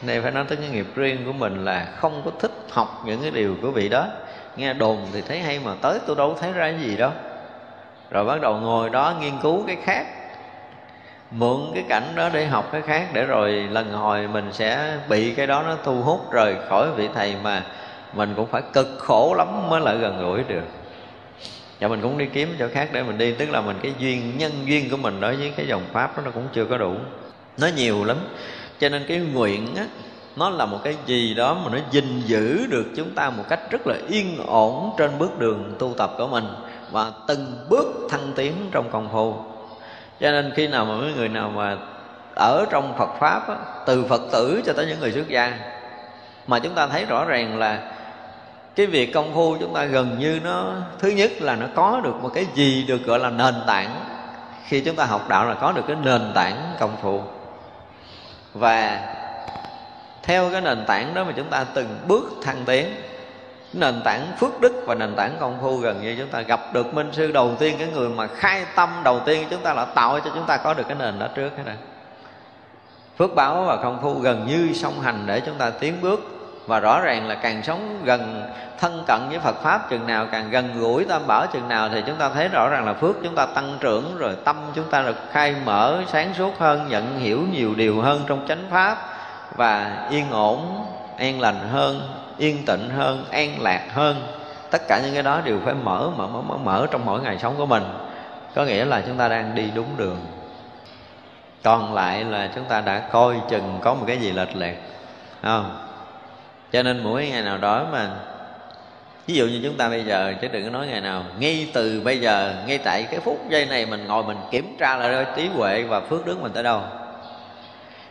[0.02, 3.22] này phải nói tới cái nghiệp riêng của mình là không có thích học những
[3.22, 4.06] cái điều của vị đó.
[4.56, 7.10] Nghe đồn thì thấy hay mà tới tôi đâu thấy ra cái gì đâu.
[8.10, 10.06] Rồi bắt đầu ngồi đó nghiên cứu cái khác,
[11.30, 15.34] mượn cái cảnh đó để học cái khác để rồi lần hồi mình sẽ bị
[15.34, 17.62] cái đó nó thu hút rời khỏi vị thầy mà
[18.12, 20.64] mình cũng phải cực khổ lắm mới lại gần gũi được
[21.82, 24.38] và mình cũng đi kiếm chỗ khác để mình đi tức là mình cái duyên
[24.38, 26.94] nhân duyên của mình đối với cái dòng pháp đó nó cũng chưa có đủ.
[27.58, 28.16] Nó nhiều lắm.
[28.78, 29.84] Cho nên cái nguyện á
[30.36, 33.60] nó là một cái gì đó mà nó gìn giữ được chúng ta một cách
[33.70, 36.44] rất là yên ổn trên bước đường tu tập của mình
[36.90, 39.34] và từng bước thăng tiến trong công phu.
[40.20, 41.76] Cho nên khi nào mà mấy người nào mà
[42.36, 43.56] ở trong Phật pháp á,
[43.86, 45.58] từ Phật tử cho tới những người xuất gia
[46.46, 47.92] mà chúng ta thấy rõ ràng là
[48.76, 52.14] cái việc công phu chúng ta gần như nó, thứ nhất là nó có được
[52.22, 54.04] một cái gì được gọi là nền tảng.
[54.66, 57.20] Khi chúng ta học đạo là có được cái nền tảng công phu.
[58.54, 59.00] Và
[60.22, 62.86] theo cái nền tảng đó mà chúng ta từng bước thăng tiến,
[63.72, 66.94] nền tảng phước đức và nền tảng công phu gần như chúng ta gặp được
[66.94, 70.20] minh sư đầu tiên, cái người mà khai tâm đầu tiên chúng ta là tạo
[70.20, 71.76] cho chúng ta có được cái nền đó trước hết rồi
[73.18, 76.80] phước báo và công phu gần như song hành để chúng ta tiến bước và
[76.80, 80.80] rõ ràng là càng sống gần thân cận với Phật pháp chừng nào càng gần
[80.80, 83.46] gũi tam bảo chừng nào thì chúng ta thấy rõ ràng là phước chúng ta
[83.46, 87.74] tăng trưởng rồi tâm chúng ta được khai mở sáng suốt hơn nhận hiểu nhiều
[87.74, 88.98] điều hơn trong chánh pháp
[89.56, 90.86] và yên ổn
[91.18, 92.08] an lành hơn
[92.38, 94.26] yên tịnh hơn an lạc hơn.
[94.70, 97.38] Tất cả những cái đó đều phải mở mở mở mở, mở trong mỗi ngày
[97.38, 97.82] sống của mình.
[98.54, 100.18] Có nghĩa là chúng ta đang đi đúng đường.
[101.62, 104.74] Còn lại là chúng ta đã coi chừng có một cái gì lệch lạc
[105.42, 105.91] không?
[106.72, 108.10] Cho nên mỗi ngày nào đó mà,
[109.26, 112.00] ví dụ như chúng ta bây giờ, chứ đừng có nói ngày nào, ngay từ
[112.04, 115.48] bây giờ, ngay tại cái phút giây này mình ngồi mình kiểm tra lại trí
[115.48, 116.80] huệ và phước đức mình tới đâu.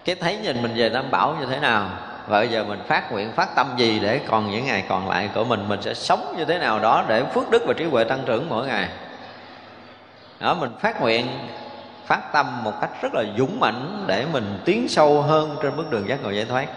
[0.05, 1.89] Cái thấy nhìn mình về tam bảo như thế nào,
[2.27, 5.29] và bây giờ mình phát nguyện, phát tâm gì để còn những ngày còn lại
[5.35, 8.03] của mình mình sẽ sống như thế nào đó để phước đức và trí huệ
[8.03, 8.87] tăng trưởng mỗi ngày.
[10.39, 11.27] Đó, mình phát nguyện,
[12.05, 15.91] phát tâm một cách rất là dũng mãnh để mình tiến sâu hơn trên bước
[15.91, 16.67] đường giác ngộ giải thoát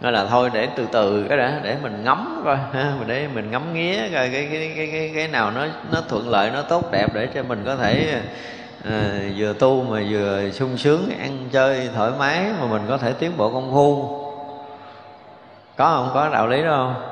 [0.00, 3.50] nói là thôi để từ từ cái đã để mình ngắm coi ha để mình
[3.50, 6.92] ngắm nghía coi cái cái cái cái cái nào nó nó thuận lợi nó tốt
[6.92, 8.20] đẹp để cho mình có thể
[8.84, 13.12] à, vừa tu mà vừa sung sướng ăn chơi thoải mái mà mình có thể
[13.12, 14.20] tiến bộ công phu.
[15.76, 16.10] Có không?
[16.14, 17.02] Có đạo lý đó không?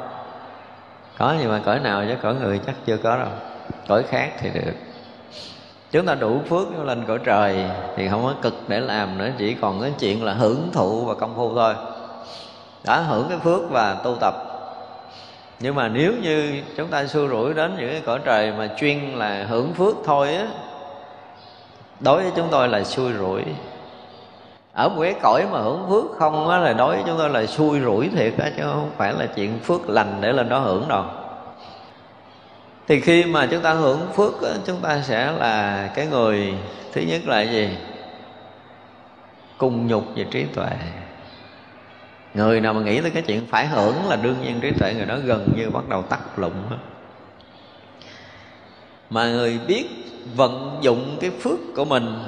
[1.19, 2.15] Có nhưng mà cõi nào chứ?
[2.23, 3.29] Cõi người chắc chưa có đâu.
[3.89, 4.73] Cõi khác thì được.
[5.91, 7.65] Chúng ta đủ phước lên cõi trời
[7.97, 11.15] thì không có cực để làm nữa chỉ còn cái chuyện là hưởng thụ và
[11.15, 11.75] công phu thôi
[12.85, 14.35] đã hưởng cái phước và tu tập.
[15.61, 18.99] Nhưng mà nếu như chúng ta xua rủi đến những cái cõi trời mà chuyên
[18.99, 20.47] là hưởng phước thôi á
[22.01, 23.43] đối với chúng tôi là xui rủi.
[24.73, 27.47] Ở một cái cõi mà hưởng phước không á là đối với chúng tôi là
[27.47, 30.89] xui rủi thiệt á chứ không phải là chuyện phước lành để lên đó hưởng
[30.89, 31.05] đâu.
[32.89, 36.55] Thì khi mà chúng ta hưởng phước á, chúng ta sẽ là cái người
[36.93, 37.69] thứ nhất là gì?
[39.59, 40.71] Cùng nhục về trí tuệ
[42.35, 45.07] người nào mà nghĩ tới cái chuyện phải hưởng là đương nhiên trí tuệ người
[45.07, 46.77] đó gần như bắt đầu tắt lụng hết.
[49.11, 49.87] Mà người biết
[50.35, 52.25] vận dụng cái phước của mình,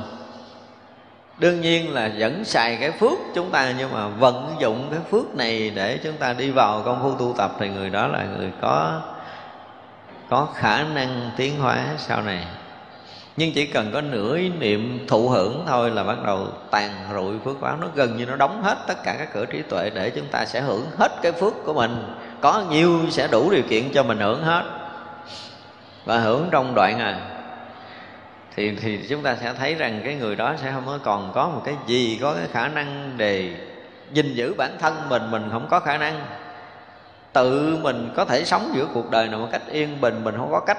[1.38, 5.34] đương nhiên là vẫn xài cái phước chúng ta, nhưng mà vận dụng cái phước
[5.34, 8.52] này để chúng ta đi vào công phu tu tập thì người đó là người
[8.60, 9.00] có
[10.28, 12.46] có khả năng tiến hóa sau này
[13.36, 17.38] nhưng chỉ cần có nửa ý niệm thụ hưởng thôi là bắt đầu tàn rụi
[17.44, 17.76] phước báo.
[17.80, 20.44] Nó gần như nó đóng hết tất cả các cửa trí tuệ để chúng ta
[20.44, 22.14] sẽ hưởng hết cái phước của mình.
[22.40, 24.62] Có nhiêu sẽ đủ điều kiện cho mình hưởng hết.
[26.04, 27.30] Và hưởng trong đoạn à
[28.56, 31.62] thì thì chúng ta sẽ thấy rằng cái người đó sẽ không còn có một
[31.64, 33.50] cái gì có cái khả năng để
[34.12, 35.30] gìn giữ bản thân mình.
[35.30, 36.20] Mình không có khả năng
[37.32, 40.24] tự mình có thể sống giữa cuộc đời nào một cách yên bình.
[40.24, 40.78] Mình không có cách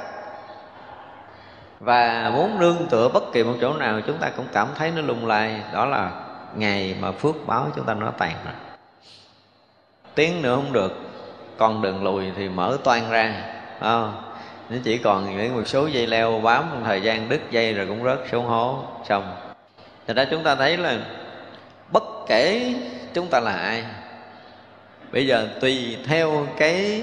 [1.81, 5.01] và muốn nương tựa bất kỳ một chỗ nào, chúng ta cũng cảm thấy nó
[5.01, 5.61] lung lay.
[5.73, 6.11] Đó là
[6.55, 8.53] ngày mà phước báo chúng ta nó tàn rồi
[10.15, 10.93] tiến nữa không được.
[11.57, 13.43] Còn đường lùi thì mở toan ra.
[13.79, 14.23] Không?
[14.69, 17.87] nó chỉ còn những một số dây leo bám một thời gian đứt dây rồi
[17.87, 19.35] cũng rớt xuống hố, xong.
[20.07, 20.97] Thì ra chúng ta thấy là
[21.91, 22.73] bất kể
[23.13, 23.83] chúng ta là ai,
[25.11, 27.01] Bây giờ tùy theo cái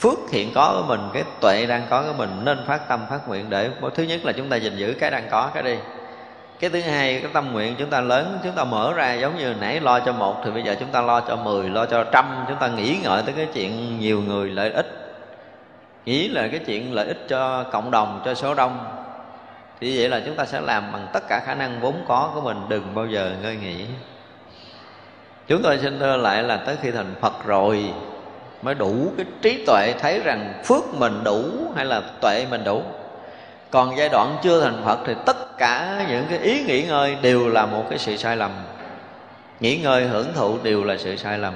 [0.00, 3.28] phước hiện có của mình, Cái tuệ đang có của mình, nên phát tâm, phát
[3.28, 5.76] nguyện Để thứ nhất là chúng ta gìn giữ cái đang có, cái đi.
[6.60, 9.54] Cái thứ hai, cái tâm nguyện chúng ta lớn, chúng ta mở ra, giống như
[9.60, 12.44] nãy lo cho một thì bây giờ chúng ta lo cho mười, lo cho trăm,
[12.48, 14.86] chúng ta nghĩ ngợi tới cái chuyện nhiều người lợi ích.
[16.06, 18.78] Nghĩ là cái chuyện lợi ích cho cộng đồng, cho số đông.
[19.80, 22.40] Thì vậy là chúng ta sẽ làm bằng tất cả khả năng vốn có của
[22.40, 23.86] mình, đừng bao giờ ngơi nghỉ.
[25.48, 27.92] Chúng tôi xin thưa lại là tới khi thành phật rồi
[28.64, 31.44] mới đủ cái trí tuệ thấy rằng phước mình đủ
[31.76, 32.82] hay là tuệ mình đủ.
[33.70, 37.48] Còn giai đoạn chưa thành phật thì tất cả những cái ý nghỉ ngơi đều
[37.48, 38.50] là một cái sự sai lầm.
[39.60, 41.54] Nghỉ ngơi hưởng thụ đều là sự sai lầm.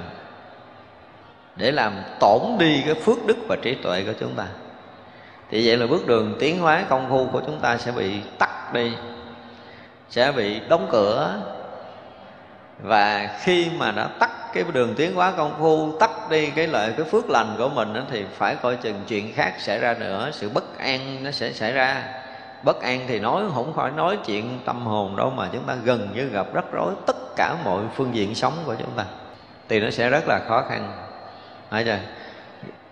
[1.55, 4.45] Để làm tổn đi cái phước đức và trí tuệ của chúng ta.
[5.51, 8.73] Thì vậy là bước đường tiến hóa công phu của chúng ta sẽ bị tắt
[8.73, 8.93] đi,
[10.09, 11.41] sẽ bị đóng cửa.
[12.83, 16.93] Và khi mà đã tắt cái đường tiến hóa công phu tắt đi cái lợi
[16.97, 20.29] cái phước lành của mình đó, thì phải coi chừng chuyện khác xảy ra nữa.
[20.33, 22.03] Sự bất an nó sẽ xảy ra.
[22.63, 26.09] Bất an thì nói không khỏi nói chuyện tâm hồn đâu mà chúng ta gần
[26.15, 29.05] như gặp rắc rối tất cả mọi phương diện sống của chúng ta
[29.69, 30.91] thì nó sẽ rất là khó khăn.
[31.71, 31.97] Thấy chưa?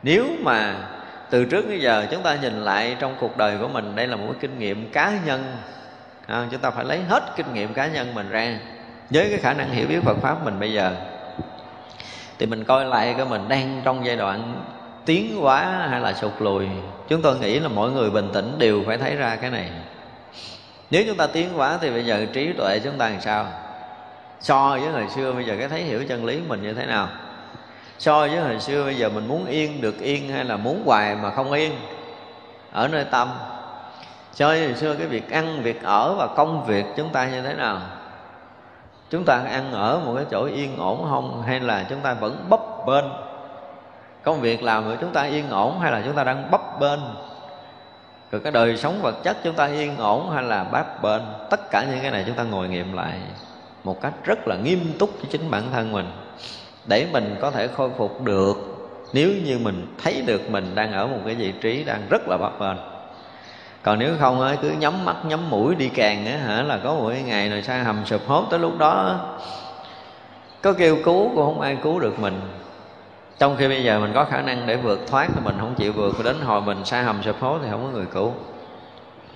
[0.03, 0.75] Nếu mà
[1.29, 4.15] từ trước bây giờ chúng ta nhìn lại trong cuộc đời của mình đây là
[4.15, 5.55] một cái kinh nghiệm cá nhân.
[6.27, 8.59] À, chúng ta phải lấy hết kinh nghiệm cá nhân mình ra
[9.09, 10.95] với cái khả năng hiểu biết Phật pháp mình bây giờ
[12.39, 14.63] thì mình coi lại cái mình đang trong giai đoạn
[15.05, 16.67] tiến quá hay là sụt lùi.
[17.07, 19.69] Chúng tôi nghĩ là mỗi người bình tĩnh đều phải thấy ra cái này.
[20.91, 23.45] Nếu chúng ta tiến quá thì bây giờ trí tuệ chúng ta làm sao?
[24.39, 27.07] So với hồi xưa bây giờ cái thấy hiểu chân lý mình như thế nào?
[27.99, 31.15] So với hồi xưa bây giờ mình muốn yên được yên hay là muốn hoài
[31.15, 31.71] mà không yên?
[32.71, 33.29] Ở nơi tâm.
[34.33, 37.41] So với hồi xưa cái việc ăn, việc ở và công việc chúng ta như
[37.41, 37.81] thế nào?
[39.09, 41.43] Chúng ta ăn ở một cái chỗ yên ổn không?
[41.47, 43.05] Hay là chúng ta vẫn bấp bên?
[44.23, 46.99] Công việc làm của chúng ta yên ổn hay là chúng ta đang bấp bên?
[48.31, 51.21] Rồi cái đời sống vật chất chúng ta yên ổn hay là bấp bên?
[51.49, 53.19] Tất cả những cái này chúng ta ngồi nghiệm lại
[53.83, 56.11] một cách rất là nghiêm túc cho chính bản thân mình.
[56.85, 58.57] Để mình có thể khôi phục được.
[59.13, 62.37] Nếu như mình thấy được mình đang ở một cái vị trí đang rất là
[62.37, 62.96] bấp bênh
[63.87, 66.93] còn nếu không ấy cứ nhắm mắt, nhắm mũi đi càng á hả, là có
[66.93, 69.19] một cái ngày rồi sang hầm sụp hốt tới lúc đó
[70.61, 72.41] có kêu cứu cũng không ai cứu được mình.
[73.37, 75.93] Trong khi bây giờ mình có khả năng để vượt thoát thì mình không chịu
[75.93, 78.33] vượt đến hồi mình sa hầm sụp hố thì không có người cứu.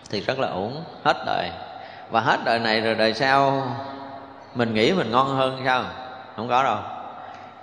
[0.10, 1.50] Thì rất là ổn hết đời.
[2.10, 3.64] Và hết đời này rồi đời sau,
[4.56, 5.84] mình nghĩ mình ngon hơn sao?
[6.36, 6.78] Không có đâu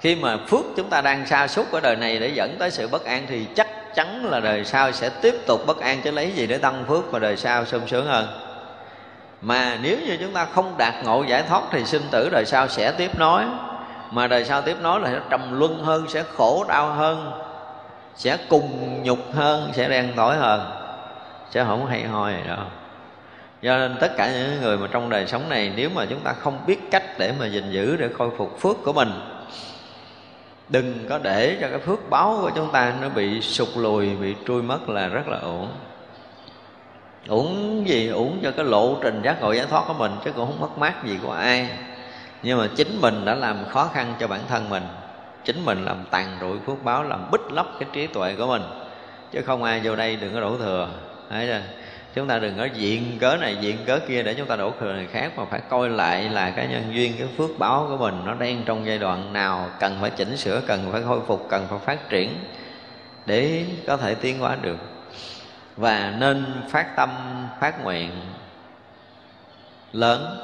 [0.01, 2.89] khi mà phước chúng ta đang sa sút ở đời này để dẫn tới sự
[2.89, 6.33] bất an thì chắc chắn là đời sau sẽ tiếp tục bất an chứ lấy
[6.33, 8.27] gì để tăng phước và đời sau sung sướng hơn.
[9.41, 12.69] Mà nếu như chúng ta không đạt ngộ giải thoát thì sinh tử đời sau
[12.69, 13.45] sẽ tiếp nối.
[14.11, 17.33] Mà đời sau tiếp nối là sẽ trầm luân hơn, sẽ khổ đau hơn,
[18.17, 20.71] sẽ cùng nhục hơn, sẽ đen tối hơn.
[21.51, 22.59] Sẽ không hay ho gì đâu.
[23.63, 26.33] Do nên tất cả những người mà trong đời sống này, nếu mà chúng ta
[26.33, 29.38] không biết cách để mà gìn giữ, để khôi phục phước của mình
[30.69, 34.35] đừng có để cho cái phước báo của chúng ta nó bị sụt lùi, bị
[34.47, 35.69] trôi mất là rất là ổn
[37.29, 38.09] uổng gì?
[38.09, 40.79] Uổng cho cái lộ trình giác ngộ, giải thoát của mình, chứ cũng không mất
[40.79, 41.69] mát gì của ai.
[42.43, 44.83] Nhưng mà chính mình đã làm khó khăn cho bản thân mình.
[45.45, 48.63] Chính mình làm tàn rụi phước báo, làm bích lấp cái trí tuệ của mình.
[49.33, 50.89] Chứ không ai vô đây đừng có đổ thừa.
[51.31, 51.61] Thấy chưa?
[52.19, 54.93] Chúng ta đừng có diện cớ này, diện cớ kia để chúng ta đổ thừa
[54.93, 58.15] người khác, mà phải coi lại là cái nhân duyên, cái phước báo của mình
[58.25, 61.67] nó đang trong giai đoạn nào, cần phải chỉnh sửa, cần phải khôi phục, cần
[61.71, 62.39] phải phát triển
[63.27, 64.79] để có thể tiến hóa được.
[65.77, 67.11] Và nên phát tâm,
[67.61, 68.11] phát nguyện
[69.93, 70.39] lớn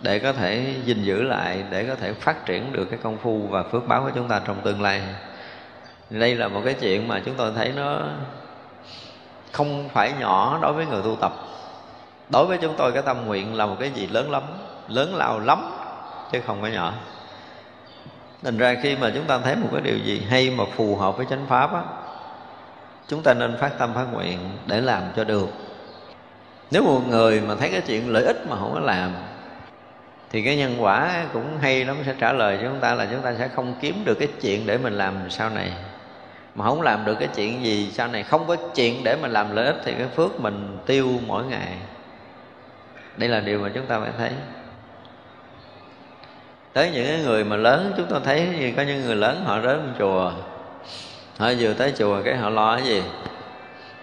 [0.00, 3.38] để có thể gìn giữ lại, để có thể phát triển được cái công phu
[3.38, 5.02] và phước báo của chúng ta trong tương lai.
[6.10, 8.02] Đây là một cái chuyện mà chúng tôi thấy nó
[9.52, 11.32] không phải nhỏ đối với người tu tập.
[12.28, 14.42] Đối với chúng tôi, cái tâm nguyện là một cái gì lớn lắm,
[14.88, 15.70] lớn lao lắm,
[16.32, 16.92] chứ không phải nhỏ.
[18.42, 21.16] Thành ra khi mà chúng ta thấy một cái điều gì hay mà phù hợp
[21.16, 21.82] với chánh pháp á,
[23.08, 25.48] chúng ta nên phát tâm phát nguyện để làm cho được.
[26.70, 29.14] Nếu một người mà thấy cái chuyện lợi ích mà không có làm,
[30.30, 33.20] thì cái nhân quả cũng hay lắm, sẽ trả lời cho chúng ta là chúng
[33.20, 35.72] ta sẽ không kiếm được cái chuyện để mình làm sau này
[36.56, 39.56] mà không làm được cái chuyện gì, sau này không có chuyện để mà làm
[39.56, 41.76] lợi ích thì cái phước mình tiêu mỗi ngày.
[43.16, 44.30] Đây là điều mà chúng ta phải thấy.
[46.72, 48.72] Tới những cái người mà lớn, chúng ta thấy gì?
[48.76, 50.32] Có những người lớn họ đến chùa.
[51.38, 53.02] Họ vừa tới chùa cái họ lo cái gì?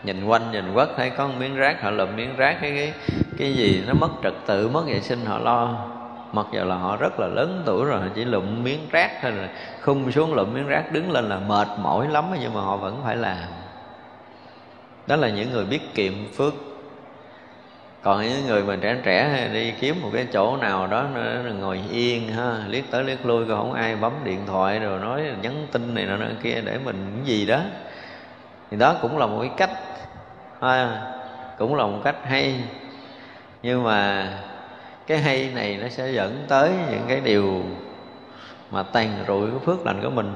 [0.04, 2.93] Nhìn quanh, nhìn quất, thấy có một miếng rác, họ lượm miếng rác, cái cái
[3.38, 5.88] cái gì nó mất trật tự, mất vệ sinh, họ lo
[6.34, 9.31] mặc dù là họ rất là lớn tuổi rồi họ chỉ lụm miếng rác thôi
[9.31, 9.49] là
[9.81, 13.01] khung xuống lụm miếng rác đứng lên là mệt mỏi lắm nhưng mà họ vẫn
[13.03, 13.43] phải làm.
[15.07, 16.53] Đó là những người biết kiệm phước.
[18.01, 21.05] Còn những người mà trẻ trẻ đi kiếm một cái chỗ nào đó
[21.59, 25.23] ngồi yên ha liếc tới liếc lui còn không ai bấm điện thoại rồi nói
[25.41, 27.59] nhắn tin này nọ kia để mình cái gì đó.
[28.71, 29.71] Thì đó cũng là một cái cách
[30.61, 31.01] ha,
[31.57, 32.63] cũng là một cách hay.
[33.63, 34.27] Nhưng mà
[35.08, 37.64] cái hay này nó sẽ dẫn tới những cái điều
[38.72, 40.34] mà tàn rụi cái phước lành của mình.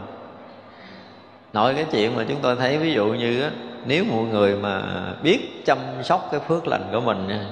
[1.53, 3.49] Nói cái chuyện mà chúng tôi thấy ví dụ như á,
[3.85, 4.83] nếu một người mà
[5.23, 7.45] biết chăm sóc cái phước lành của mình nha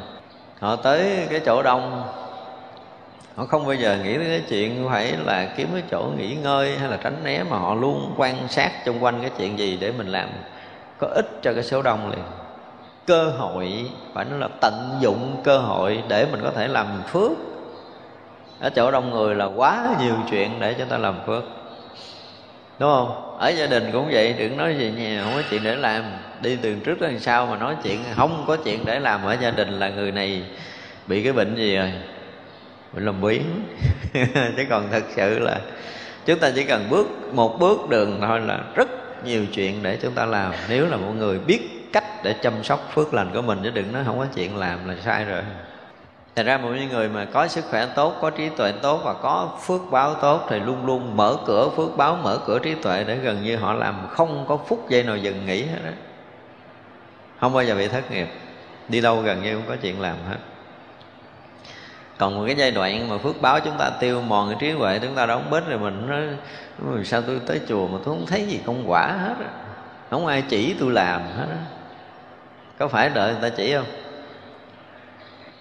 [0.59, 2.03] họ tới cái chỗ đông
[3.36, 6.78] họ không bao giờ nghĩ tới cái chuyện phải là kiếm cái chỗ nghỉ ngơi
[6.78, 9.91] hay là tránh né mà họ luôn quan sát xung quanh cái chuyện gì để
[9.91, 10.30] mình làm
[10.97, 12.24] có ích cho cái số đông liền
[13.05, 17.31] cơ hội, phải nói là tận dụng cơ hội để mình có thể làm phước.
[18.59, 21.43] Ở chỗ đông người là quá nhiều chuyện để cho ta làm phước.
[22.79, 23.37] Đúng không?
[23.39, 26.03] Ở gia đình cũng vậy, đừng nói gì nhà không có chuyện để làm.
[26.41, 29.51] Đi từ trước đến sau mà nói chuyện, không có chuyện để làm ở gia
[29.51, 30.43] đình là người này
[31.07, 31.91] bị cái bệnh gì rồi?
[32.93, 33.43] Bệnh làm biến
[34.57, 35.59] chứ còn thật sự là
[36.25, 38.89] chúng ta chỉ cần bước một bước đường thôi là rất
[39.25, 40.53] nhiều chuyện để chúng ta làm.
[40.69, 41.74] Nếu là một người biết
[42.26, 44.95] để chăm sóc phước lành của mình chứ đừng nói không có chuyện làm là
[45.05, 45.41] sai rồi
[46.36, 49.57] Thành ra một người mà có sức khỏe tốt, có trí tuệ tốt và có
[49.61, 53.15] phước báo tốt thì luôn luôn mở cửa phước báo, mở cửa trí tuệ để
[53.15, 55.91] gần như họ làm không có phút giây nào dừng nghỉ hết đó.
[57.39, 58.28] Không bao giờ bị thất nghiệp.
[58.89, 60.38] Đi đâu gần như không có chuyện làm hết.
[62.17, 64.99] Còn một cái giai đoạn mà phước báo chúng ta tiêu mòn cái trí huệ
[64.99, 66.07] chúng ta đóng bết rồi mình
[66.80, 69.49] nói sao tôi tới chùa mà tôi không thấy gì công quả hết á.
[70.09, 71.74] Không ai chỉ tôi làm hết á.
[72.80, 73.86] Có phải đợi người ta chỉ không?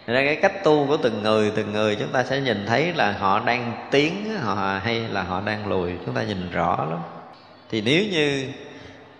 [0.07, 2.93] Nên ra cái cách tu của từng người từng người chúng ta sẽ nhìn thấy
[2.93, 6.99] là họ đang tiến, họ hay là họ đang lùi chúng ta nhìn rõ lắm
[7.71, 8.45] thì nếu như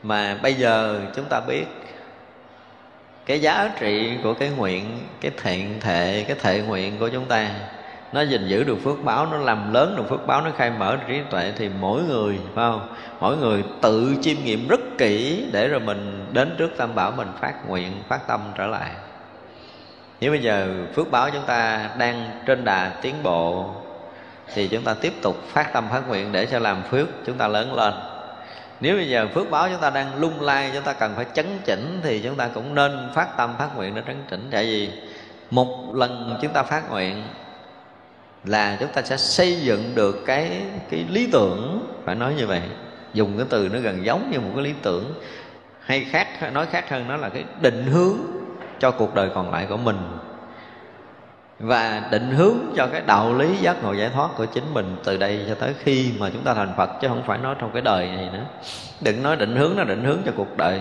[0.03, 1.64] mà bây giờ chúng ta biết
[3.26, 7.51] cái giá trị của cái nguyện, cái thiện thệ cái thệ nguyện của chúng ta
[8.14, 10.96] nó gìn giữ được phước báo, nó làm lớn được phước báo, nó khai mở
[10.96, 12.88] được trí tuệ thì mỗi người, phải không?
[13.20, 17.28] Mỗi người tự chiêm nghiệm rất kỹ để rồi mình đến trước tam bảo mình
[17.40, 18.90] phát nguyện, phát tâm trở lại.
[20.20, 23.70] Nếu bây giờ phước báo chúng ta đang trên đà tiến bộ,
[24.54, 27.48] thì chúng ta tiếp tục phát tâm, phát nguyện để cho làm phước, chúng ta
[27.48, 27.94] lớn lên.
[28.80, 31.46] Nếu bây giờ phước báo chúng ta đang lung lay chúng ta cần phải chấn
[31.64, 34.48] chỉnh, thì chúng ta cũng nên phát tâm, phát nguyện để chấn chỉnh.
[34.50, 34.90] Tại vì
[35.50, 37.22] một lần chúng ta phát nguyện
[38.45, 41.86] là chúng ta sẽ xây dựng được cái cái lý tưởng.
[42.05, 42.62] Phải nói như vậy,
[43.12, 45.14] dùng cái từ nó gần giống như một cái lý tưởng.
[45.80, 48.16] Hay khác, nói khác hơn nó là cái định hướng
[48.78, 49.97] cho cuộc đời còn lại của mình.
[51.59, 55.16] Và định hướng cho cái đạo lý giác ngộ giải thoát của chính mình từ
[55.16, 57.82] đây cho tới khi mà chúng ta thành Phật, chứ không phải nói trong cái
[57.82, 58.45] đời này nữa.
[59.01, 60.80] Đừng nói định hướng nó định hướng cho cuộc đời.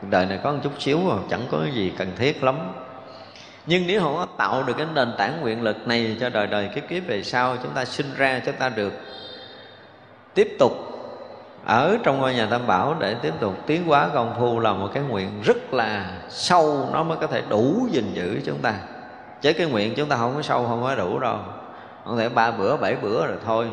[0.00, 2.56] Cuộc đời này có một chút xíu mà chẳng có gì cần thiết lắm
[3.66, 6.68] nhưng nếu không có tạo được cái nền tảng nguyện lực này cho đời đời
[6.74, 8.92] kiếp kiếp về sau, chúng ta sinh ra, chúng ta được
[10.34, 10.72] tiếp tục
[11.64, 14.90] ở trong ngôi nhà tam bảo để tiếp tục tiến hóa công phu là một
[14.94, 16.88] cái nguyện rất là sâu.
[16.92, 18.74] Nó mới có thể đủ gìn giữ chúng ta.
[19.40, 21.38] Chứ cái nguyện chúng ta không có sâu, không có đủ đâu.
[22.04, 23.66] Không thể ba bữa, bảy bữa rồi thôi.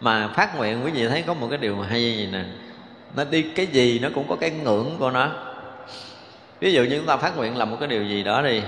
[0.00, 2.44] Mà phát nguyện, quý vị thấy có một cái điều hay gì nè?
[3.16, 5.28] Nó đi cái gì nó cũng có cái ngưỡng của nó.
[6.60, 8.62] Ví dụ như chúng ta phát nguyện làm một cái điều gì đó đi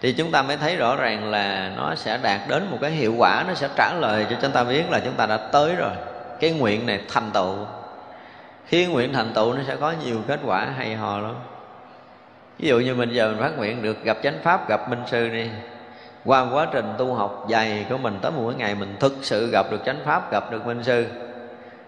[0.00, 3.14] thì chúng ta mới thấy rõ ràng là nó sẽ đạt đến một cái hiệu
[3.18, 5.90] quả, nó sẽ trả lời cho chúng ta biết là chúng ta đã tới rồi.
[6.40, 7.54] Cái nguyện này thành tựu.
[8.66, 11.34] Khi nguyện thành tựu, nó sẽ có nhiều kết quả hay ho lắm.
[12.58, 15.28] Ví dụ như mình giờ mình phát nguyện được gặp chánh pháp, gặp minh sư
[15.28, 15.48] đi.
[16.24, 19.66] Qua quá trình tu học dày của mình, tới một ngày mình thực sự gặp
[19.70, 21.06] được chánh pháp, gặp được minh sư.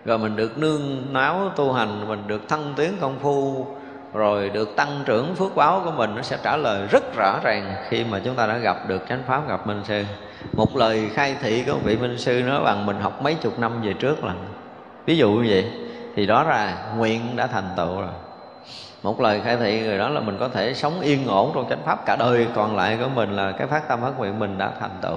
[0.04, 3.66] Rồi mình được nương náo tu hành, mình được thăng tiến công phu
[4.14, 7.74] rồi được tăng trưởng phước báo của mình, nó sẽ trả lời rất rõ ràng
[7.88, 10.04] khi mà chúng ta đã gặp được chánh pháp, gặp minh sư.
[10.52, 13.82] Một lời khai thị của vị minh sư nói bằng mình học mấy chục năm
[13.82, 14.44] về trước lần.
[15.06, 15.70] Ví dụ như vậy,
[16.16, 18.10] thì đó là nguyện đã thành tựu rồi.
[19.02, 21.82] Một lời khai thị người đó là mình có thể sống yên ổn trong chánh
[21.84, 24.70] pháp cả đời, còn lại của mình là cái phát tâm phát nguyện mình đã
[24.80, 25.16] thành tựu.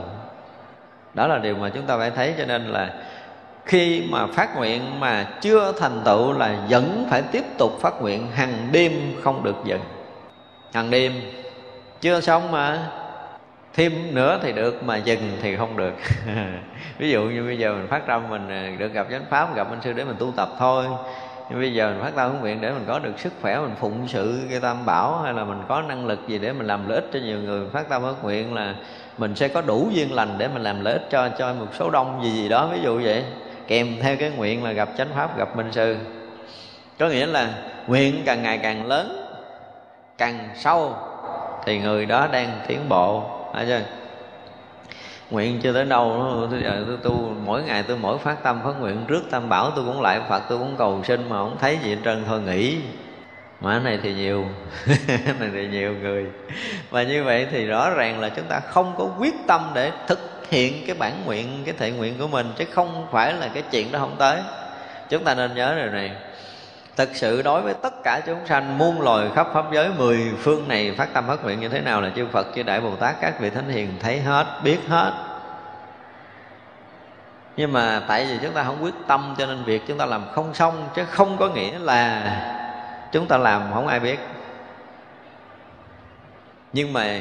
[1.14, 2.90] Đó là điều mà chúng ta phải thấy, cho nên là
[3.66, 8.28] khi mà phát nguyện mà chưa thành tựu là vẫn phải tiếp tục phát nguyện
[8.32, 8.92] hàng đêm
[9.24, 9.82] không được dừng.
[10.74, 11.14] Hàng đêm,
[12.02, 12.92] chưa xong mà.
[13.74, 15.94] Thêm nữa thì được, mà dừng thì không được.
[16.98, 19.68] Ví dụ như bây giờ mình phát tâm mình à, được gặp chánh pháp, gặp
[19.70, 20.86] anh sư để mình tu tập thôi.
[21.50, 24.08] Nhưng bây giờ mình phát tâm nguyện để mình có được sức khỏe, mình phụng
[24.08, 26.96] sự cái tam bảo, hay là mình có năng lực gì để mình làm lợi
[26.96, 28.76] ích cho nhiều người phát tâm ước nguyện là
[29.18, 31.90] mình sẽ có đủ duyên lành để mình làm lợi ích cho cho một số
[31.90, 33.24] đông gì gì đó, ví dụ vậy
[33.68, 35.98] kèm theo cái nguyện là gặp chánh pháp gặp minh sư.
[37.00, 37.54] Có nghĩa là
[37.88, 39.26] nguyện càng ngày càng lớn
[40.18, 40.94] càng sâu
[41.66, 43.24] thì người đó đang tiến bộ.
[43.54, 43.82] Phải chưa?
[45.32, 48.74] Nguyện chưa tới đâu tôi, tôi, tôi tu mỗi ngày tôi mỗi phát tâm phát
[48.80, 51.78] nguyện trước tam bảo tôi cũng lại phật tôi cũng cầu xin mà không thấy
[51.84, 52.78] gì hết trơn thôi nghỉ
[53.62, 54.46] mà cái này thì nhiều.
[55.40, 56.26] Này thì nhiều người.
[56.90, 60.48] Và như vậy thì rõ ràng là chúng ta không có quyết tâm để thực
[60.50, 63.92] hiện cái bản nguyện cái thệ nguyện của mình chứ không phải là cái chuyện
[63.92, 64.42] đó không tới.
[65.10, 66.12] Chúng ta nên nhớ điều này.
[66.96, 70.68] Thực sự đối với tất cả chúng sanh muôn loài khắp pháp giới mười phương
[70.68, 73.16] này phát tâm phát nguyện như thế nào là chư Phật, chư Đại Bồ Tát,
[73.22, 75.12] các vị Thánh Hiền thấy hết, biết hết.
[77.58, 80.26] Nhưng mà tại vì chúng ta không quyết tâm cho nên việc chúng ta làm
[80.34, 82.22] không xong chứ không có nghĩa là
[83.12, 84.20] chúng ta làm không ai biết.
[86.74, 87.20] Nhưng mà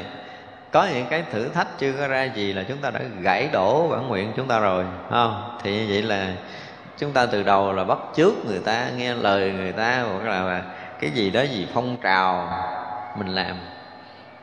[0.71, 3.87] có những cái thử thách chưa có ra gì là chúng ta đã gãy đổ
[3.87, 5.57] bản nguyện chúng ta rồi không?
[5.63, 6.27] Thì như vậy là
[6.97, 10.61] chúng ta từ đầu là bắt chước người ta, nghe lời người ta hoặc là
[10.99, 12.49] cái gì đó gì phong trào
[13.17, 13.55] mình làm.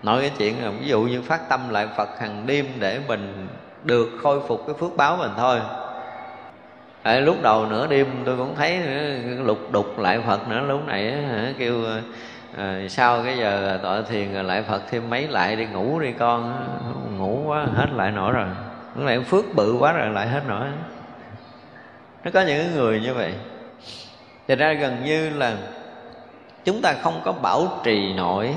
[0.02, 3.48] Nói cái chuyện là ví dụ như phát tâm lại phật hàng đêm để mình
[3.82, 5.60] được khôi phục cái phước báo mình thôi
[7.02, 10.86] à, lúc đầu nửa đêm tôi cũng thấy ừ, lục đục lại phật nữa lúc
[10.86, 12.00] này ừ, kêu ừ,
[12.56, 16.12] ờ, à, sau cái giờ tọa thiền lại phật thêm mấy lại đi ngủ đi
[16.18, 16.66] con
[17.18, 18.46] ngủ quá hết lại nổi rồi.
[18.96, 20.66] Lúc này phước bự quá rồi lại hết nổi.
[22.24, 23.34] Nó có những người như vậy.
[24.48, 25.56] Thật ra gần như là
[26.64, 28.54] chúng ta không có bảo trì nổi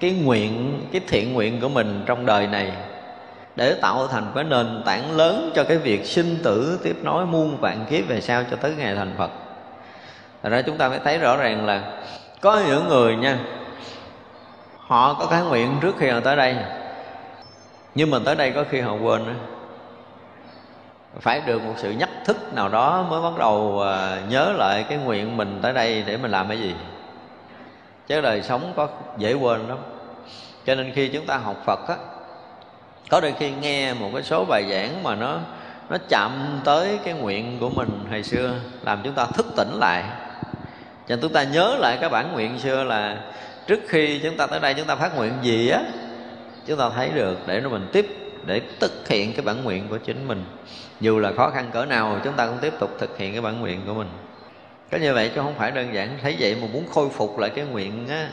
[0.00, 2.72] cái nguyện cái thiện nguyện của mình trong đời này
[3.56, 7.56] để tạo thành cái nền tảng lớn cho cái việc sinh tử, tiếp nối, muôn
[7.56, 9.30] vạn kiếp về sau cho tới ngày thành Phật.
[10.42, 11.82] Thật ra chúng ta mới thấy rõ ràng là
[12.40, 13.38] có những người nha,
[14.76, 16.56] họ có cái nguyện trước khi họ tới đây.
[17.94, 19.32] Nhưng mà tới đây có khi họ quên đó
[21.20, 24.98] phải được một sự nhắc thức nào đó mới bắt đầu à, nhớ lại cái
[24.98, 26.74] nguyện mình tới đây để mình làm cái gì.
[28.06, 28.88] Chứ đời sống có
[29.18, 29.78] dễ quên lắm.
[30.66, 31.96] Cho nên khi chúng ta học phật á
[33.10, 35.38] có đôi khi nghe một cái số bài giảng mà nó
[35.90, 40.04] nó chạm tới cái nguyện của mình hồi xưa, làm chúng ta thức tỉnh lại.
[41.08, 43.16] Cho nên chúng ta nhớ lại cái bản nguyện xưa là
[43.66, 45.82] trước khi chúng ta tới đây chúng ta phát nguyện gì á,
[46.66, 48.06] chúng ta thấy được để nó mình tiếp,
[48.46, 50.44] để thực hiện cái bản nguyện của chính mình.
[51.00, 53.60] Dù là khó khăn cỡ nào, chúng ta cũng tiếp tục thực hiện cái bản
[53.60, 54.08] nguyện của mình.
[54.90, 57.50] Có như vậy chứ không phải đơn giản thấy vậy mà muốn khôi phục lại
[57.50, 58.28] cái nguyện á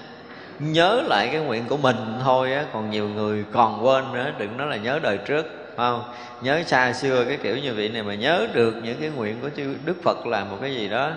[0.59, 4.57] nhớ lại cái nguyện của mình thôi á, còn nhiều người còn quên nữa, đừng
[4.57, 5.45] nói là nhớ đời trước
[5.77, 6.03] không?
[6.41, 9.49] Nhớ xa xưa cái kiểu như vị này mà nhớ được những cái nguyện của
[9.57, 11.11] chư đức phật làm một cái gì đó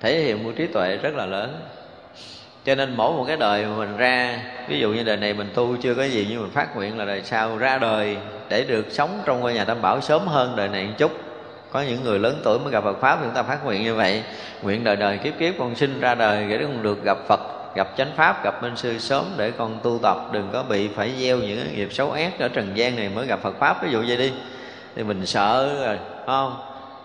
[0.00, 1.60] thể hiện một trí tuệ rất là lớn.
[2.64, 5.50] Cho nên mỗi một cái đời mà mình ra, ví dụ như đời này mình
[5.54, 8.16] tu chưa có gì nhưng mình phát nguyện là đời sau ra đời
[8.48, 11.12] để được sống trong ngôi nhà tam bảo sớm hơn đời này một chút.
[11.72, 14.22] Có những người lớn tuổi mới gặp Phật pháp chúng ta phát nguyện như vậy.
[14.62, 17.40] Nguyện đời đời kiếp kiếp con sinh ra đời để con được gặp Phật
[17.74, 20.16] gặp chánh pháp, gặp minh sư sớm để con tu tập.
[20.32, 23.26] Đừng có bị phải gieo những cái nghiệp xấu ác ở trần gian này mới
[23.26, 23.82] gặp Phật pháp.
[23.82, 24.32] Ví dụ vậy đi.
[24.96, 26.56] Thì mình sợ rồi không?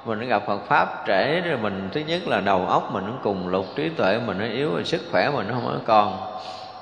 [0.05, 3.47] Mình gặp Phật pháp trễ rồi mình, thứ nhất là đầu óc mình nó cùng
[3.47, 6.33] lục, trí tuệ mình nó yếu, rồi sức khỏe mình nó không có còn.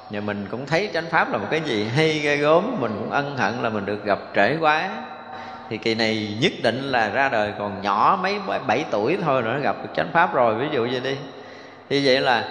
[0.09, 3.11] Và mình cũng thấy chánh pháp là một cái gì hay ghê gốm mình cũng
[3.11, 4.89] ân hận là mình được gặp trễ quá.
[5.69, 9.59] Thì kỳ này nhất định là ra đời còn nhỏ mấy, bảy tuổi thôi nữa
[9.63, 10.55] gặp được chánh pháp rồi.
[10.55, 11.15] Ví dụ vậy đi.
[11.89, 12.43] Thì vậy là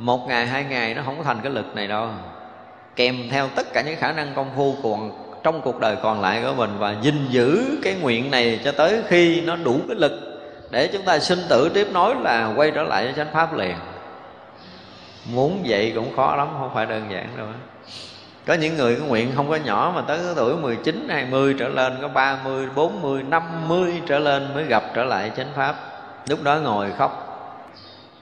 [0.00, 2.08] một ngày hai ngày nó không có thành cái lực này đâu.
[2.96, 5.10] Kèm theo tất cả những khả năng công phu còn
[5.42, 9.02] trong cuộc đời còn lại của mình và gìn giữ cái nguyện này cho tới
[9.08, 10.12] khi nó đủ cái lực
[10.70, 13.74] để chúng ta sinh tử tiếp nối là quay trở lại với chánh pháp liền.
[15.32, 17.46] Muốn vậy cũng khó lắm không phải đơn giản đâu.
[18.46, 21.68] Có những người cái nguyện không có nhỏ mà tới cái tuổi 19, 20 trở
[21.68, 25.74] lên có 30, 40, 50 trở lên mới gặp trở lại chánh pháp.
[26.28, 27.29] Lúc đó ngồi khóc.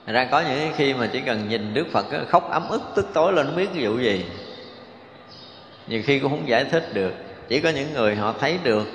[0.09, 3.07] Thành ra có những khi mà chỉ cần nhìn Đức Phật khóc ấm ức, tức
[3.13, 4.25] tối lên, không biết cái vụ gì.
[5.87, 7.13] Nhiều khi cũng không giải thích được.
[7.47, 8.87] Chỉ có những người họ thấy được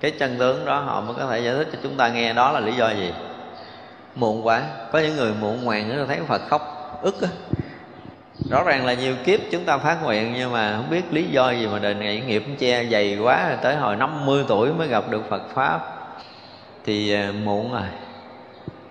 [0.00, 2.32] Cái chân tướng đó, họ mới có thể giải thích cho chúng ta nghe.
[2.32, 3.12] Đó là lý do gì?
[4.14, 4.62] Muộn quá.
[4.92, 6.62] Có những người muộn ngoàn nữa thấy Phật khóc
[7.02, 7.28] ức á.
[8.50, 11.50] Rõ ràng là nhiều kiếp chúng ta phát nguyện, nhưng mà không biết lý do
[11.50, 13.56] gì mà đời này nghiệp che dày quá.
[13.62, 15.80] Tới hồi 50 tuổi mới gặp được Phật pháp.
[16.84, 17.88] Thì à, muộn rồi.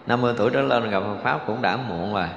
[0.05, 2.27] 50 tuổi trở lên gặp Phật pháp cũng đã muộn rồi.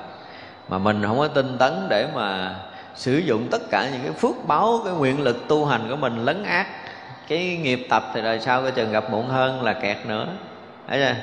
[0.69, 2.55] Mà mình không có tinh tấn để mà
[2.95, 6.25] sử dụng tất cả những cái phước báo, cái nguyện lực tu hành của mình
[6.25, 6.67] lấn át
[7.29, 10.27] cái nghiệp tập thì đời sau cái chừng gặp muộn hơn là kẹt nữa.
[10.89, 11.15] Thấy chưa?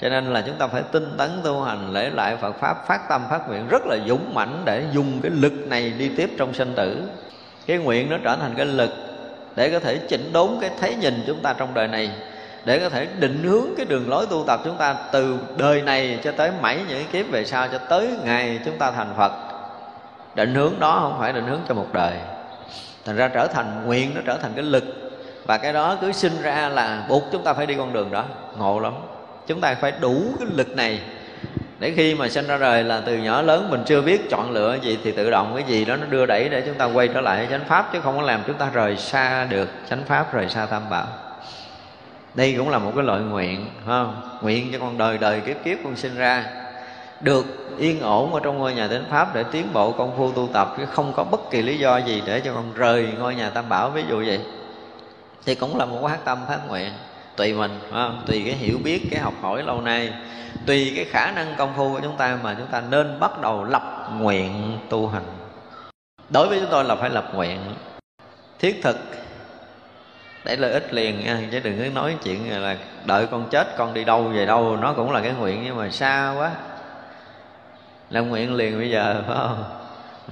[0.00, 3.08] Cho nên là chúng ta phải tinh tấn tu hành, lễ lại Phật pháp, phát
[3.08, 6.54] tâm, phát nguyện rất là dũng mãnh để dùng cái lực này đi tiếp trong
[6.54, 7.02] sinh tử.
[7.66, 8.90] Cái nguyện nó trở thành cái lực
[9.56, 12.10] để có thể chỉnh đốn cái thấy nhìn chúng ta trong đời này
[12.64, 16.18] để có thể định hướng cái đường lối tu tập chúng ta từ đời này
[16.24, 19.32] cho tới mãi những kiếp về sau cho tới ngày chúng ta thành Phật.
[20.34, 22.12] Định hướng đó không phải định hướng cho một đời.
[23.04, 24.84] Thành ra trở thành nguyện, nó trở thành cái lực.
[25.46, 28.24] Và cái đó cứ sinh ra là buộc chúng ta phải đi con đường đó.
[28.58, 28.92] Ngộ lắm.
[29.46, 31.00] Chúng ta phải đủ cái lực này
[31.80, 34.78] để khi mà sinh ra đời là từ nhỏ lớn mình chưa biết chọn lựa
[34.82, 37.20] gì thì tự động cái gì đó nó đưa đẩy để chúng ta quay trở
[37.20, 40.48] lại chánh pháp, chứ không có làm chúng ta rời xa được chánh pháp, rời
[40.48, 41.06] xa tam bảo
[42.34, 44.38] đây cũng là một cái loại nguyện không?
[44.42, 46.44] Nguyện cho con đời đời kiếp kiếp con sinh ra.
[47.20, 50.48] Được yên ổn ở trong ngôi nhà chánh pháp để tiến bộ công phu tu
[50.52, 53.50] tập, chứ không có bất kỳ lý do gì để cho con rời ngôi nhà
[53.50, 54.40] tam bảo, ví dụ vậy.
[55.46, 56.90] Thì cũng là một phát tâm phát nguyện.
[57.36, 58.22] Tùy mình không?
[58.26, 60.12] tùy cái hiểu biết, cái học hỏi lâu nay.
[60.66, 63.64] Tùy cái khả năng công phu của chúng ta mà chúng ta nên bắt đầu
[63.64, 65.24] lập nguyện tu hành.
[66.30, 67.60] Đối với chúng tôi là phải lập nguyện.
[68.58, 68.96] Thiết thực
[70.44, 73.94] để lợi ích liền nha, chứ đừng cứ nói chuyện là đợi con chết, con
[73.94, 76.50] đi đâu về đâu, nó cũng là cái nguyện, nhưng mà xa quá.
[78.10, 79.64] Là nguyện liền bây giờ, phải không?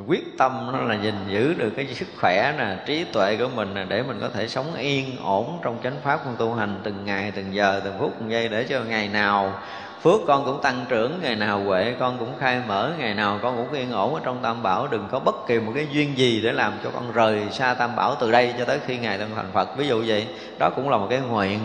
[0.06, 3.74] Quyết tâm nó là gìn giữ được cái sức khỏe nè, trí tuệ của mình
[3.74, 7.04] nè, để mình có thể sống yên ổn trong chánh pháp con tu hành từng
[7.04, 9.60] ngày, từng giờ, từng phút, từng giây, để cho ngày nào
[10.02, 13.56] phước con cũng tăng trưởng, ngày nào huệ con cũng khai mở, ngày nào con
[13.56, 14.86] cũng yên ổn ở trong tam bảo.
[14.86, 17.96] Đừng có bất kỳ một cái duyên gì để làm cho con rời xa tam
[17.96, 19.76] bảo từ đây cho tới khi ngày tân thành phật.
[19.76, 20.26] Ví dụ vậy,
[20.58, 21.60] đó cũng là một cái nguyện.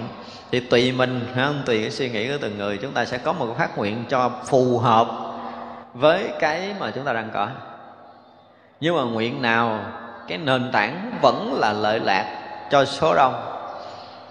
[0.51, 3.34] Thì tùy mình không tùy cái suy nghĩ của từng người, chúng ta sẽ có
[3.34, 5.07] một phát nguyện cho phù hợp
[5.93, 7.47] với cái mà chúng ta đang có.
[8.80, 9.80] Nhưng mà nguyện nào,
[10.27, 12.39] cái nền tảng vẫn là lợi lạc
[12.72, 13.34] cho số đông,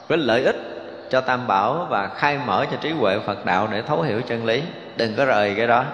[0.08, 0.71] với lợi ích
[1.12, 4.44] cho tam bảo và khai mở cho trí huệ phật đạo để thấu hiểu chân
[4.44, 4.62] lý.
[4.96, 5.84] Đừng có rời cái đó.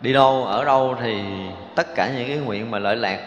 [0.00, 1.22] Đi đâu, ở đâu thì
[1.74, 3.20] tất cả những cái nguyện mà lợi lạc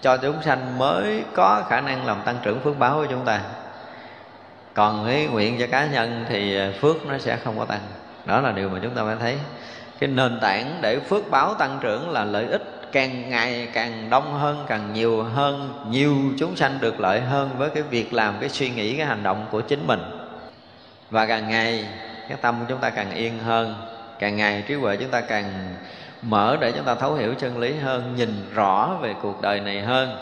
[0.00, 3.40] cho chúng sanh mới có khả năng làm tăng trưởng phước báo của chúng ta.
[4.74, 7.80] Còn cái nguyện cho cá nhân thì phước nó sẽ không có tăng.
[8.26, 9.36] Đó là điều mà chúng ta phải thấy.
[9.98, 14.38] Cái nền tảng để phước báo tăng trưởng là lợi ích càng ngày càng đông
[14.38, 18.48] hơn, càng nhiều hơn, nhiều chúng sanh được lợi hơn với cái việc làm, cái
[18.48, 20.00] suy nghĩ, cái hành động của chính mình
[21.12, 21.84] và càng ngày,
[22.28, 23.74] cái tâm của chúng ta càng yên hơn.
[24.18, 25.74] Càng ngày trí huệ chúng ta càng
[26.22, 29.80] mở để chúng ta thấu hiểu chân lý hơn, nhìn rõ về cuộc đời này
[29.80, 30.16] hơn.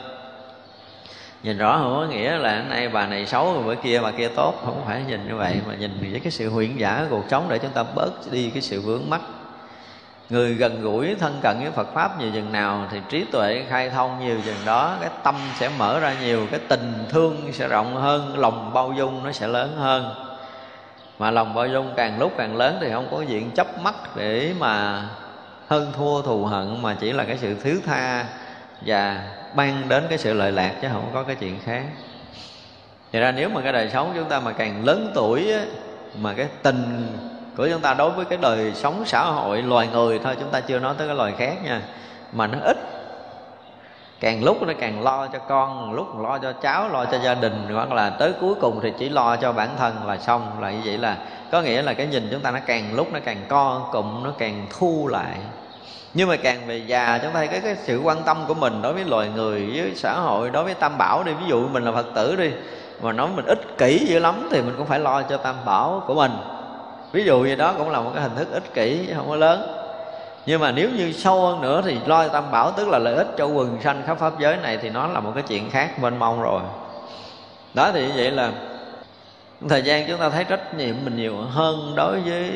[1.43, 4.29] Nhìn rõ không có nghĩa là nay bà này xấu rồi bữa kia bà kia
[4.37, 4.55] tốt.
[4.65, 7.47] Không phải nhìn như vậy, mà nhìn với cái sự huyễn giả của cuộc sống
[7.49, 9.21] để chúng ta bớt đi cái sự vướng mắc.
[10.31, 13.91] Người gần gũi, thân cận với Phật pháp nhiều chừng nào thì trí tuệ khai
[13.91, 17.97] thông nhiều chừng đó, cái tâm sẽ mở ra nhiều, cái tình thương sẽ rộng
[17.97, 20.30] hơn, lòng bao dung nó sẽ lớn hơn
[21.21, 24.53] mà lòng bao dung càng lúc càng lớn thì không có diện chấp mắt để
[24.59, 25.03] mà
[25.69, 28.25] hơn thua thù hận mà chỉ là cái sự thứ tha
[28.87, 31.83] và ban đến cái sự lợi lạc chứ không có cái chuyện khác.
[33.13, 35.61] Vậy ra nếu mà cái đời sống chúng ta mà càng lớn tuổi á,
[36.19, 37.07] mà cái tình
[37.57, 40.61] của chúng ta đối với cái đời sống xã hội loài người thôi chúng ta
[40.61, 41.81] chưa nói tới cái loài khác nha
[42.33, 43.00] mà nó ít
[44.21, 47.67] càng lúc nó càng lo cho con lúc lo cho cháu lo cho gia đình
[47.75, 50.81] hoặc là tới cuối cùng thì chỉ lo cho bản thân là xong là như
[50.85, 51.17] vậy là.
[51.53, 54.31] Có nghĩa là cái nhìn chúng ta nó càng lúc nó càng co cụm nó
[54.39, 55.37] càng thu lại.
[56.15, 58.83] Nhưng mà càng về già chúng ta thấy cái, cái sự quan tâm của mình
[58.83, 61.33] đối với loài người với xã hội đối với tam bảo đi.
[61.33, 62.51] Ví dụ mình là phật tử đi
[63.03, 66.03] mà nói mình ích kỷ dữ lắm thì mình cũng phải lo cho tam bảo
[66.07, 66.33] của mình.
[67.13, 69.80] Ví dụ như đó cũng là một cái hình thức ích kỷ không có lớn
[70.47, 73.29] nhưng mà nếu như sâu hơn nữa thì lo tam bảo tức là lợi ích
[73.37, 76.19] cho quần sanh khắp pháp giới này thì nó là một cái chuyện khác mênh
[76.19, 76.61] mông rồi.
[77.75, 78.53] Đó thì như vậy là
[79.69, 82.51] thời gian chúng ta thấy trách nhiệm mình nhiều hơn đối với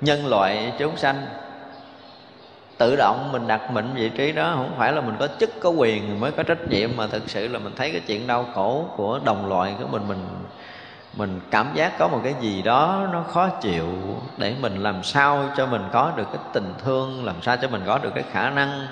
[0.00, 1.26] nhân loại chúng sanh.
[2.78, 5.70] Tự động mình đặt mình vị trí đó không phải là mình có chức, có
[5.70, 8.84] quyền mới có trách nhiệm, mà thực sự là mình thấy cái chuyện đau khổ
[8.96, 10.26] của đồng loại của mình mình
[11.16, 13.86] mình cảm giác có một cái gì đó nó khó chịu
[14.36, 17.82] để mình làm sao cho mình có được cái tình thương, làm sao cho mình
[17.86, 18.86] có được cái khả năng,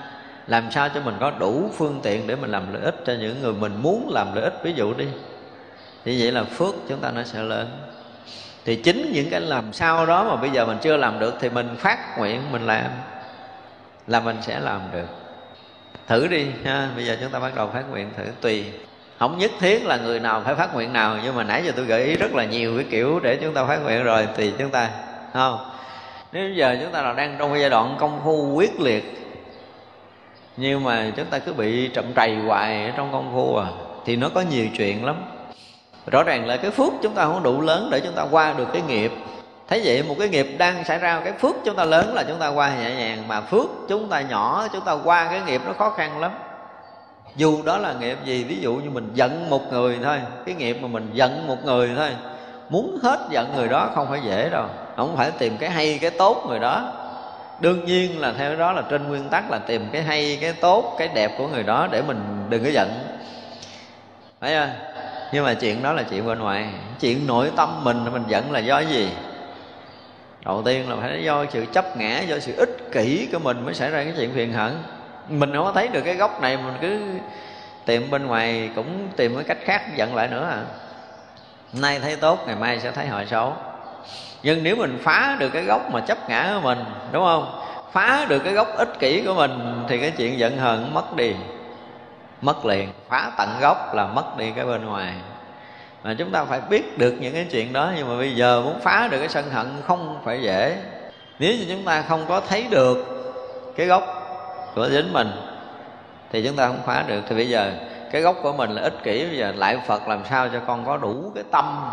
[0.47, 3.43] làm sao cho mình có đủ phương tiện để mình làm lợi ích cho những
[3.43, 4.61] người mình muốn làm lợi ích.
[4.62, 5.07] Ví dụ đi,
[6.05, 7.66] thì vậy là phước chúng ta nó sẽ lên.
[8.65, 11.49] Thì chính những cái làm sao đó mà bây giờ mình chưa làm được thì
[11.51, 12.90] mình phát nguyện mình làm,
[14.07, 15.07] là mình sẽ làm được.
[16.07, 18.65] Thử đi ha, bây giờ chúng ta bắt đầu phát nguyện thử tùy
[19.19, 21.85] không nhất thiết là người nào phải phát nguyện nào, nhưng mà nãy giờ tôi
[21.85, 24.70] gợi ý rất là nhiều cái kiểu để chúng ta phát nguyện rồi thì chúng
[24.70, 24.90] ta,
[25.32, 25.70] không?
[26.32, 29.35] Nếu giờ chúng ta là đang trong giai đoạn công phu quyết liệt,
[30.57, 33.66] nhưng mà chúng ta cứ bị chậm trầy hoài ở trong công phu à
[34.05, 35.16] thì nó có nhiều chuyện lắm.
[36.07, 38.69] Rõ ràng là cái phước chúng ta không đủ lớn để chúng ta qua được
[38.73, 39.12] cái nghiệp.
[39.69, 42.39] Thấy vậy một cái nghiệp đang xảy ra, cái phước chúng ta lớn là chúng
[42.39, 45.73] ta qua nhẹ nhàng, mà phước chúng ta nhỏ, chúng ta qua cái nghiệp nó
[45.73, 46.31] khó khăn lắm
[47.36, 50.78] dù đó là nghiệp gì, ví dụ như mình giận một người thôi, cái nghiệp
[50.82, 52.10] mà mình giận một người thôi,
[52.68, 56.10] muốn hết giận người đó không phải dễ đâu, không phải tìm cái hay, cái
[56.10, 56.92] tốt người đó.
[57.60, 60.94] Đương nhiên là theo đó là trên nguyên tắc là tìm cái hay, cái tốt,
[60.98, 62.90] cái đẹp của người đó để mình đừng có giận.
[64.40, 64.70] Phải không?
[65.32, 66.68] Nhưng mà chuyện đó là chuyện bên ngoài,
[67.00, 69.10] chuyện nội tâm mình mình giận là do cái gì?
[70.44, 73.74] Đầu tiên là phải do sự chấp ngã, do sự ích kỷ của mình mới
[73.74, 74.72] xảy ra cái chuyện phiền hận
[75.28, 77.00] mình không có thấy được cái gốc này, mình cứ
[77.84, 80.62] tìm bên ngoài, cũng tìm cái cách khác giận lại nữa à.
[81.72, 83.52] Nay thấy tốt, ngày mai sẽ thấy hồi xấu.
[84.42, 86.78] Nhưng nếu mình phá được cái gốc mà chấp ngã của mình,
[87.12, 87.62] đúng không?
[87.92, 91.34] Phá được cái gốc ích kỷ của mình, thì cái chuyện giận hờn mất đi,
[92.40, 92.88] mất liền.
[93.09, 95.12] Phá tận gốc là mất đi cái bên ngoài.
[96.05, 98.80] Mà chúng ta phải biết được những cái chuyện đó, nhưng mà bây giờ muốn
[98.80, 100.76] phá được cái sân hận không phải dễ.
[101.38, 103.05] Nếu như chúng ta không có thấy được
[103.76, 104.18] cái gốc
[104.74, 105.31] của chính mình,
[106.32, 107.20] thì chúng ta không phá được.
[107.28, 107.73] Thì bây giờ
[108.12, 110.85] cái gốc của mình là ích kỷ, bây giờ lại phật làm sao cho con
[110.86, 111.90] có đủ cái tâm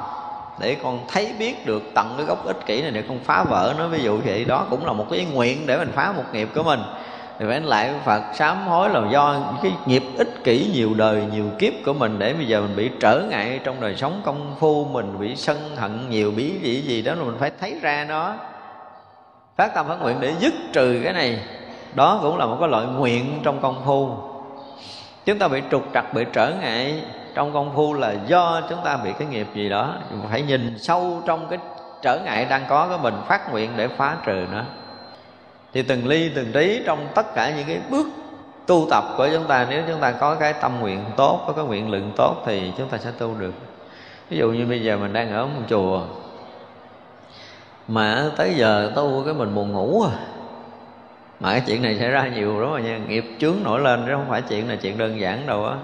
[0.60, 3.74] để con thấy biết được tận cái gốc ích kỷ này để con phá vỡ
[3.78, 3.88] nó?
[3.88, 6.64] Ví dụ vậy, đó cũng là một cái nguyện để mình phá một nghiệp của
[6.64, 6.80] mình.
[7.40, 11.46] Thì phải lại Phật sám hối là do cái nghiệp ích kỷ nhiều đời, nhiều
[11.60, 14.86] kiếp của mình để bây giờ mình bị trở ngại trong đời sống công phu,
[14.86, 18.34] mình bị sân hận nhiều bí gì gì đó là mình phải thấy ra nó.
[19.58, 21.40] Phát tâm phát nguyện để dứt trừ cái này
[21.96, 24.10] đó cũng là một cái loại nguyện trong công phu.
[25.26, 27.04] Chúng ta bị trục trặc, bị trở ngại
[27.34, 29.94] trong công phu là do chúng ta bị cái nghiệp gì đó.
[30.32, 31.60] Phải nhìn sâu trong cái
[32.02, 34.62] trở ngại đang có của mình, phát nguyện để phá trừ nó.
[35.74, 38.08] Thì từng ly, từng tí trong tất cả những cái bước
[38.66, 41.66] tu tập của chúng ta, nếu chúng ta có cái tâm nguyện tốt, có cái
[41.66, 43.54] nguyện lượng tốt thì chúng ta sẽ tu được.
[44.30, 46.02] Ví dụ như bây giờ mình đang ở một chùa,
[47.88, 50.35] mà tới giờ tu cái mình buồn ngủ à
[51.40, 52.99] mà cái chuyện này xảy ra nhiều lắm rồi nha.
[53.07, 55.76] Nghiệp chướng nổi lên, chứ không phải chuyện là chuyện đơn giản đâu á.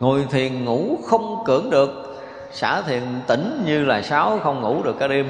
[0.00, 2.20] Ngồi thiền ngủ không cưỡng được,
[2.52, 5.26] xả thiền tỉnh như là sáu không ngủ được cả đêm.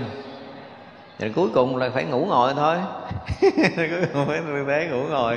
[1.18, 2.76] Thì cuối cùng là phải ngủ ngồi thôi.
[3.76, 5.36] Cuối cùng phải tư thế ngủ ngồi.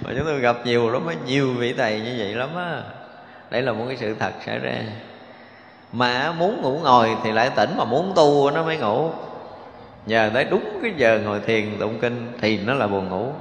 [0.00, 2.82] Mà chúng tôi gặp nhiều lắm nhiều vị thầy như vậy lắm á.
[3.50, 4.74] Đây là một cái sự thật xảy ra.
[5.92, 9.10] Mà muốn ngủ ngồi thì lại tỉnh mà muốn tu nó mới ngủ
[10.06, 13.32] nhờ tới đúng cái giờ ngồi thiền tụng kinh thì nó là buồn ngủ.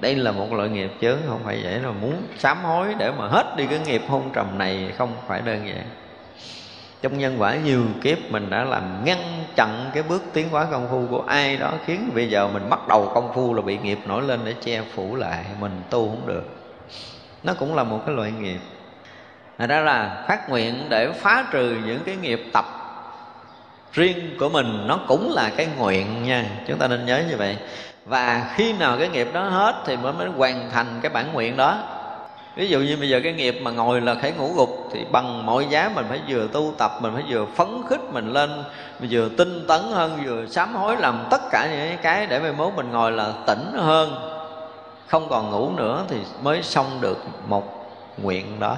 [0.00, 3.28] Đây là một loại nghiệp chướng, không phải vậy là muốn sám hối để mà
[3.28, 5.84] hết đi cái nghiệp hôn trầm này không phải đơn giản.
[7.02, 9.18] Trong nhân quả nhiều kiếp mình đã làm ngăn
[9.56, 12.80] chặn cái bước tiến hóa công phu của ai đó, khiến bây giờ mình bắt
[12.88, 16.26] đầu công phu là bị nghiệp nổi lên để che phủ lại, mình tu không
[16.26, 16.44] được.
[17.42, 18.60] Nó cũng là một cái loại nghiệp.
[19.58, 22.64] Thật ra là phát nguyện để phá trừ những cái nghiệp tập
[23.92, 26.44] riêng của mình, nó cũng là cái nguyện nha.
[26.68, 27.56] Chúng ta nên nhớ như vậy.
[28.04, 31.56] Và khi nào cái nghiệp đó hết thì mới mới hoàn thành cái bản nguyện
[31.56, 31.78] đó.
[32.56, 35.46] Ví dụ như bây giờ cái nghiệp mà ngồi là khải ngủ gục thì bằng
[35.46, 38.50] mọi giá mình phải vừa tu tập, mình phải vừa phấn khích mình lên,
[39.00, 42.52] mình vừa tinh tấn hơn, vừa sám hối làm tất cả những cái để mai
[42.52, 44.14] mốt mình ngồi là tỉnh hơn.
[45.06, 47.92] Không còn ngủ nữa thì mới xong được một
[48.22, 48.76] nguyện đó.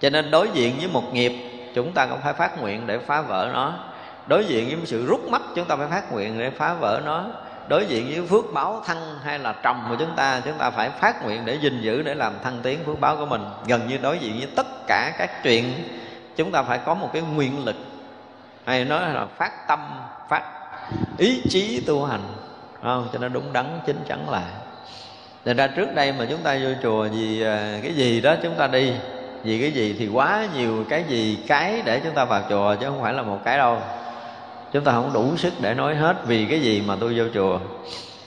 [0.00, 1.32] Cho nên đối diện với một nghiệp
[1.76, 3.72] chúng ta cũng phải phát nguyện để phá vỡ nó.
[4.26, 7.24] Đối diện với sự rút mắt, chúng ta phải phát nguyện để phá vỡ nó.
[7.68, 10.90] Đối diện với phước báo thăng hay là trầm của chúng ta chúng ta phải
[10.90, 13.44] phát nguyện để gìn giữ, để làm thăng tiến phước báo của mình.
[13.66, 15.72] Gần như đối diện với tất cả các chuyện,
[16.36, 17.76] chúng ta phải có một cái nguyện lực,
[18.64, 19.80] hay nói là phát tâm,
[20.28, 20.42] phát
[21.18, 22.22] ý chí tu hành.
[22.82, 23.08] Không?
[23.12, 24.52] Cho nó đúng đắn chính chắn lại.
[25.44, 28.54] Thành ra trước đây mà chúng ta vô chùa vì à, cái gì đó chúng
[28.54, 28.92] ta đi
[29.46, 32.86] vì cái gì thì quá nhiều cái gì cái để chúng ta vào chùa chứ
[32.86, 33.78] không phải là một cái đâu.
[34.72, 37.58] Chúng ta không đủ sức để nói hết vì cái gì mà tôi vô chùa.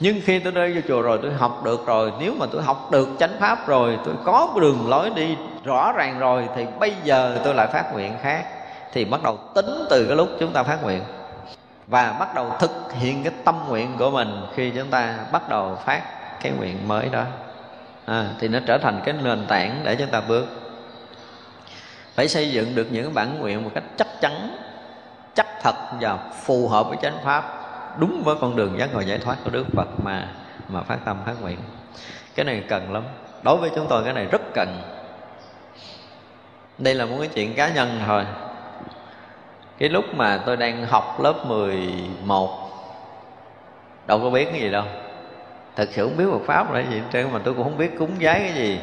[0.00, 2.12] Nhưng khi tôi đi vô chùa rồi tôi học được rồi.
[2.20, 6.18] Nếu mà tôi học được chánh pháp rồi tôi có đường lối đi rõ ràng
[6.18, 8.44] rồi thì bây giờ tôi lại phát nguyện khác.
[8.92, 11.02] Thì bắt đầu tính từ cái lúc chúng ta phát nguyện.
[11.86, 15.78] Và bắt đầu thực hiện cái tâm nguyện của mình khi chúng ta bắt đầu
[15.84, 16.02] phát
[16.42, 17.24] cái nguyện mới đó.
[18.06, 20.59] À, thì nó trở thành cái nền tảng để chúng ta bước
[22.14, 24.56] phải xây dựng được những bản nguyện một cách chắc chắn,
[25.34, 27.44] chắc thật và phù hợp với chánh pháp,
[27.98, 30.28] đúng với con đường giác ngộ giải thoát của Đức Phật mà
[30.68, 31.58] mà phát tâm phát nguyện.
[32.34, 33.02] Cái này cần lắm.
[33.42, 34.82] Đối với chúng tôi, cái này rất cần.
[36.78, 38.24] Đây là một cái chuyện cá nhân thôi.
[39.78, 42.70] Cái lúc mà tôi đang học lớp 11
[44.06, 44.84] đâu có biết cái gì đâu.
[45.76, 48.10] Thật sự không biết Phật pháp là gì trơn, mà tôi cũng không biết cúng
[48.22, 48.80] giái cái gì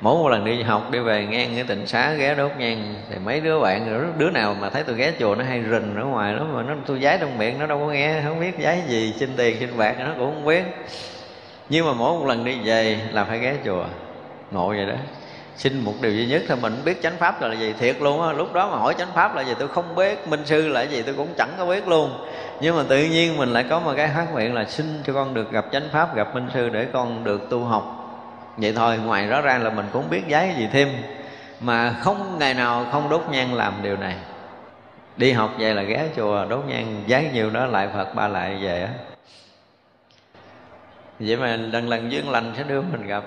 [0.00, 3.16] mỗi một lần đi học, đi về ngang cái tịnh xá, ghé đốt nhang, thì
[3.24, 6.34] mấy đứa bạn đứa nào mà thấy tôi ghé chùa nó hay rình ở ngoài
[6.34, 9.14] lắm mà nó, tôi giấy trong miệng, nó đâu có nghe, không biết giấy gì,
[9.18, 10.62] xin tiền, xin bạc, nó cũng không biết.
[11.68, 13.84] Nhưng mà mỗi một lần đi về là phải ghé chùa.
[14.50, 14.94] Ngộ vậy đó.
[15.56, 18.32] Xin một điều duy nhất thôi, mình biết chánh pháp là gì, thiệt luôn á.
[18.32, 20.28] Lúc đó mà hỏi chánh pháp là gì, tôi không biết.
[20.28, 22.10] Minh sư là gì, tôi cũng chẳng có biết luôn.
[22.60, 25.34] Nhưng mà tự nhiên mình lại có một cái phát nguyện là xin cho con
[25.34, 27.97] được gặp chánh pháp, gặp minh sư để con được tu học
[28.58, 30.88] vậy thôi, ngoài rõ ràng là mình cũng biết giấy gì thêm,
[31.60, 34.16] mà không, ngày nào không đốt nhang làm điều này.
[35.16, 38.58] Đi học về là ghé chùa đốt nhang giấy nhiều đó lại phật, ba lại
[38.62, 38.90] về á.
[41.20, 43.24] Vậy mà lần lần duyên lành sẽ đưa mình gặp.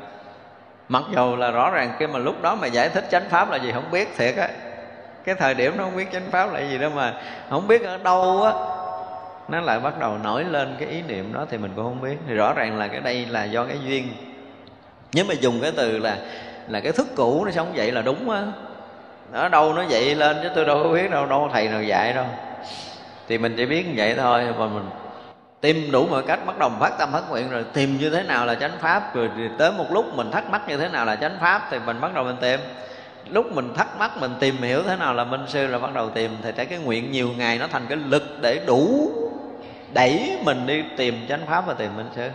[0.90, 3.58] Mặc dù là rõ ràng khi mà lúc đó mà giải thích chánh pháp là
[3.58, 4.50] gì không biết thiệt á.
[5.24, 7.14] Cái thời điểm nó không biết chánh pháp là gì đâu mà
[7.50, 8.52] không biết ở đâu á.
[9.48, 12.18] Nó lại bắt đầu nổi lên cái ý niệm đó thì mình cũng không biết.
[12.28, 14.08] Thì rõ ràng là cái đây là do cái duyên
[15.14, 16.18] nếu mà dùng cái từ là
[16.68, 18.42] là cái thức cũ nó sống vậy là đúng á.
[19.32, 22.14] Ở đâu nó dậy lên chứ tôi đâu có biết đâu đâu thầy nào dạy
[22.14, 22.26] đâu.
[23.28, 24.86] Thì mình chỉ biết như vậy thôi mà mình
[25.62, 28.46] tìm đủ mọi cách bắt đầu phát tâm, phát nguyện rồi tìm như thế nào
[28.46, 29.16] là chánh pháp.
[29.16, 32.02] Rồi tới một lúc mình thắc mắc như thế nào là chánh pháp thì mình
[32.02, 32.60] bắt đầu mình tìm.
[33.30, 36.10] Lúc mình thắc mắc, mình tìm hiểu thế nào là minh sư là bắt đầu
[36.10, 36.32] tìm.
[36.42, 39.12] Thì cái nguyện nhiều ngày nó thành cái lực để đủ
[39.94, 42.30] đẩy mình đi tìm chánh pháp và tìm minh sư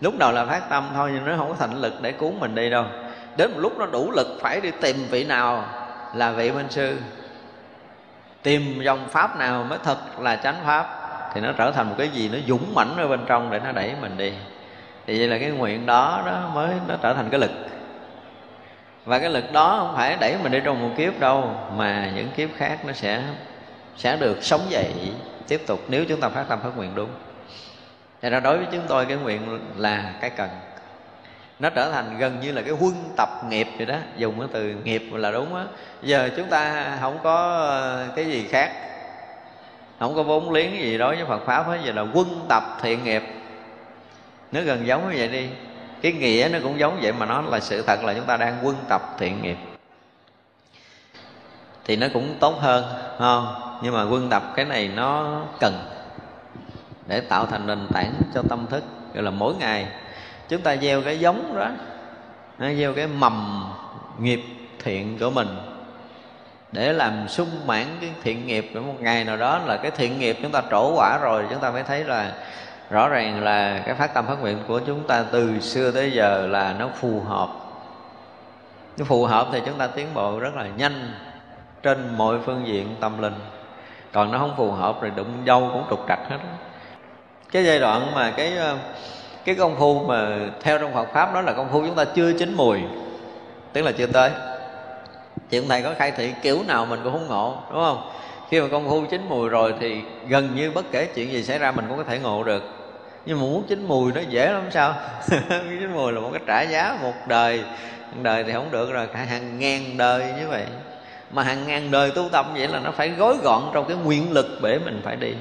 [0.00, 2.54] lúc đầu là phát tâm thôi, nhưng nó không có thành lực để cuốn mình
[2.54, 2.84] đi đâu.
[3.36, 5.64] Đến một lúc nó đủ lực, phải đi tìm vị nào
[6.14, 6.96] là vị minh sư.
[8.42, 10.86] Tìm dòng pháp nào mới thật là chánh pháp,
[11.34, 13.72] thì nó trở thành một cái gì nó dũng mãnh ở bên trong để nó
[13.72, 14.32] đẩy mình đi.
[15.06, 17.50] Thì vậy là cái nguyện đó đó mới, nó trở thành cái lực.
[19.04, 22.28] Và cái lực đó không phải đẩy mình đi trong một kiếp đâu, mà những
[22.36, 23.22] kiếp khác nó sẽ
[23.96, 24.92] sẽ được sống dậy
[25.48, 27.08] tiếp tục nếu chúng ta phát tâm phát nguyện đúng.
[28.24, 30.48] Thì ra đối với chúng tôi cái nguyện là cái cần.
[31.58, 33.96] Nó trở thành gần như là cái huân tập nghiệp vậy đó.
[34.16, 35.64] Dùng cái từ nghiệp là đúng á.
[36.02, 38.72] Giờ chúng ta không có ờ, cái gì khác.
[39.98, 41.78] Không có vốn liếng gì đối với Phật pháp hết.
[41.84, 43.22] Giờ là quân tập thiện nghiệp.
[44.52, 45.48] Nó gần giống như vậy đi.
[46.02, 48.58] Cái nghĩa nó cũng giống vậy mà nó là sự thật là chúng ta đang
[48.62, 49.56] quân tập thiện nghiệp.
[51.84, 52.84] Thì nó cũng tốt hơn
[53.18, 53.54] không?
[53.82, 55.93] Nhưng mà quân tập cái này nó cần
[57.06, 59.86] để tạo thành nền tảng cho tâm thức, gọi là mỗi ngày.
[60.48, 61.68] Chúng ta gieo cái giống đó
[62.78, 63.64] gieo cái mầm
[64.18, 64.40] nghiệp
[64.84, 65.48] thiện của mình
[66.72, 68.70] để làm sung mãn cái thiện nghiệp.
[68.74, 71.58] Của một ngày nào đó là cái thiện nghiệp chúng ta trổ quả rồi, chúng
[71.58, 72.32] ta mới thấy là
[72.90, 76.46] rõ ràng là cái phát tâm phát nguyện của chúng ta từ xưa tới giờ
[76.46, 77.48] là nó phù hợp.
[78.96, 81.12] Nó phù hợp thì chúng ta tiến bộ rất là nhanh
[81.82, 83.34] trên mọi phương diện tâm linh.
[84.12, 86.48] Còn nó không phù hợp rồi đụng dâu cũng trục trặc hết đó
[87.54, 88.76] cái giai đoạn mà cái ờ,
[89.44, 92.32] cái công phu mà theo trong Phật pháp đó là công phu chúng ta chưa
[92.32, 92.80] chín mùi,
[93.72, 94.30] tức là chưa tới.
[95.50, 98.10] Thì ông thầy có khai thị kiểu nào mình cũng không ngộ, đúng không?
[98.50, 101.58] Khi mà công phu chín mùi rồi thì gần như bất kể chuyện gì xảy
[101.58, 102.62] ra mình cũng có thể ngộ được.
[103.26, 104.94] Nhưng mà muốn chín mùi nó dễ lắm sao?
[105.50, 107.64] Chín mùi là một cái trả giá một đời
[108.12, 110.64] một đời thì không được rồi cả hàng ngàn đời như vậy.
[111.30, 114.32] Mà hàng ngàn đời tu tâm vậy là nó phải gói gọn trong cái nguyện
[114.32, 115.32] lực để mình phải đi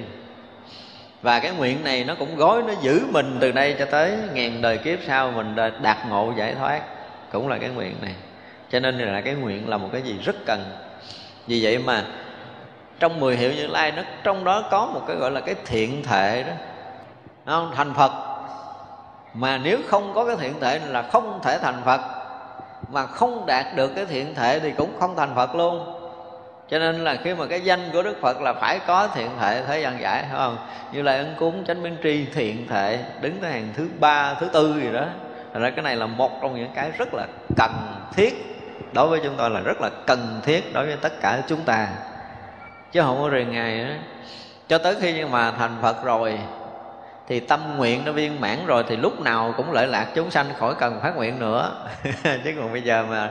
[1.24, 4.62] và cái nguyện này nó cũng gói, nó giữ mình từ đây cho tới ngàn
[4.62, 6.82] đời kiếp sau, mình đạt ngộ, giải thoát.
[7.32, 8.16] Cũng là cái nguyện này.
[8.70, 10.64] Cho nên là cái nguyện là một cái gì rất cần.
[11.48, 12.04] Vì vậy mà
[13.00, 16.04] trong mười hiệu như lai nó trong đó có một cái gọi là cái thiện
[16.04, 16.54] thể đó.
[17.46, 17.72] Không?
[17.76, 18.12] thành phật.
[19.34, 22.02] Mà nếu không có cái thiện thể là không thể thành phật.
[22.92, 25.93] Mà không đạt được cái thiện thể thì cũng không thành phật luôn
[26.70, 29.64] cho nên là khi mà cái danh của đức phật là phải có thiện thệ
[29.68, 30.58] thế gian giải, phải không?
[30.92, 34.48] Như là ân cúng, chánh biến tri, thiện thệ đứng tới hàng thứ ba, thứ
[34.54, 35.06] tư gì đó.
[35.54, 37.28] Thật ra cái này là một trong những cái rất là
[37.58, 37.72] cần
[38.16, 38.34] thiết,
[38.94, 41.88] đối với chúng tôi là rất là cần thiết đối với tất cả chúng ta.
[42.92, 43.94] Chứ không có rời ngày đó
[44.68, 46.40] cho tới khi mà thành phật rồi,
[47.28, 50.46] thì tâm nguyện nó viên mãn rồi, thì lúc nào cũng lợi lạc chúng sanh
[50.60, 51.72] khỏi cần phát nguyện nữa.
[52.24, 53.30] Chứ còn bây giờ mà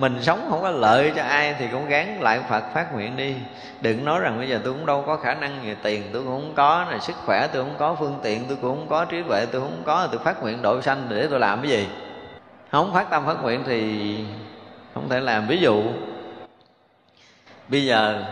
[0.00, 3.34] mình sống không có lợi cho ai thì cũng gán lại Phật phát nguyện đi.
[3.80, 6.32] Đừng nói rằng bây giờ tôi cũng đâu có khả năng về tiền, tôi cũng
[6.32, 9.22] không có này sức khỏe tôi không có, phương tiện tôi cũng không có, trí
[9.28, 11.88] tuệ tôi không có, tôi phát nguyện độ sanh để tôi làm cái gì?
[12.70, 14.16] Không phát tâm phát nguyện thì
[14.94, 15.46] không thể làm.
[15.46, 15.82] Ví dụ,
[17.68, 18.24] bây giờ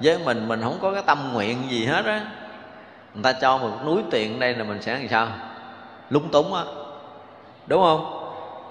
[0.00, 2.26] với mình mình không có cái tâm nguyện gì hết á,
[3.14, 5.28] người ta cho một núi tiền đây là mình sẽ làm sao?
[6.10, 6.62] Lúng túng á.
[7.66, 8.23] Đúng không?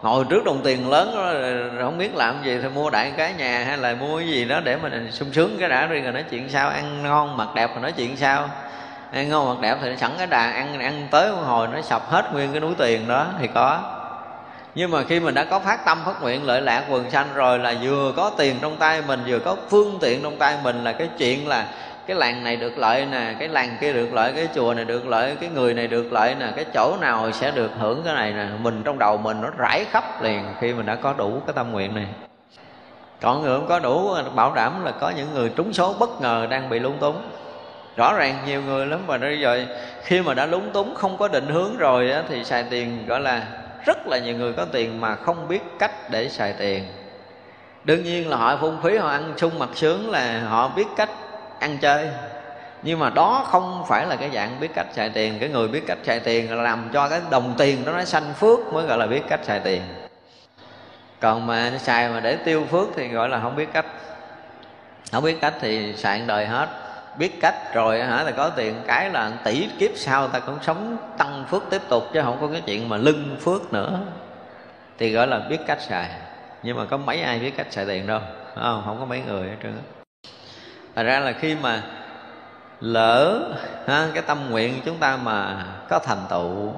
[0.03, 1.33] Ngồi trước đồng tiền lớn đó,
[1.85, 4.59] không biết làm gì thì mua đại cái nhà hay là mua cái gì đó
[4.59, 7.81] để mình sung sướng cái đã rồi nói chuyện sao ăn ngon mặc đẹp rồi
[7.81, 8.49] nói chuyện sao.
[9.11, 12.09] Ăn ngon mặc đẹp thì sẵn cái đà ăn ăn tới một hồi nó sập
[12.09, 13.79] hết nguyên cái núi tiền đó thì có.
[14.75, 17.59] Nhưng mà khi mình đã có phát tâm phát nguyện lợi lạc quần sanh rồi
[17.59, 20.91] là vừa có tiền trong tay mình vừa có phương tiện trong tay mình là
[20.91, 21.65] cái chuyện là
[22.07, 25.07] cái làng này được lợi nè cái làng kia được lợi cái chùa này được
[25.07, 28.33] lợi cái người này được lợi nè cái chỗ nào sẽ được hưởng cái này
[28.33, 28.47] nè.
[28.61, 31.71] Mình trong đầu mình nó rải khắp liền khi mình đã có đủ cái tâm
[31.71, 32.07] nguyện này.
[33.21, 36.47] Còn người không có đủ bảo đảm là có những người trúng số bất ngờ
[36.49, 37.21] đang bị lung túng.
[37.95, 39.65] Rõ ràng nhiều người lắm mà bây giờ
[40.03, 43.19] khi mà đã lúng túng không có định hướng rồi á, thì xài tiền gọi
[43.19, 43.43] là
[43.85, 46.83] rất là nhiều người có tiền mà không biết cách để xài tiền.
[47.83, 51.09] Đương nhiên là họ phung phí họ ăn sung mặt sướng là họ biết cách
[51.63, 52.09] ăn chơi.
[52.83, 55.37] Nhưng mà đó không phải là cái dạng biết cách xài tiền.
[55.39, 58.33] Cái người biết cách xài tiền là làm cho cái đồng tiền đó nó sanh
[58.33, 59.81] phước mới gọi là biết cách xài tiền.
[61.19, 63.85] Còn mà xài mà để tiêu phước thì gọi là không biết cách.
[65.11, 66.67] Không biết cách thì xài đời hết.
[67.17, 70.97] Biết cách rồi hả là có tiền cái là tỷ kiếp sau ta cũng sống
[71.17, 73.99] tăng phước tiếp tục chứ không có cái chuyện mà lưng phước nữa.
[74.97, 76.09] Thì gọi là biết cách xài.
[76.63, 78.19] Nhưng mà có mấy ai biết cách xài tiền đâu
[78.55, 78.83] không?
[78.85, 80.02] Không có mấy người hết trơn
[80.95, 81.81] Thật ra là khi mà
[82.81, 83.39] lỡ
[83.87, 86.73] ha, cái tâm nguyện chúng ta mà có thành tựu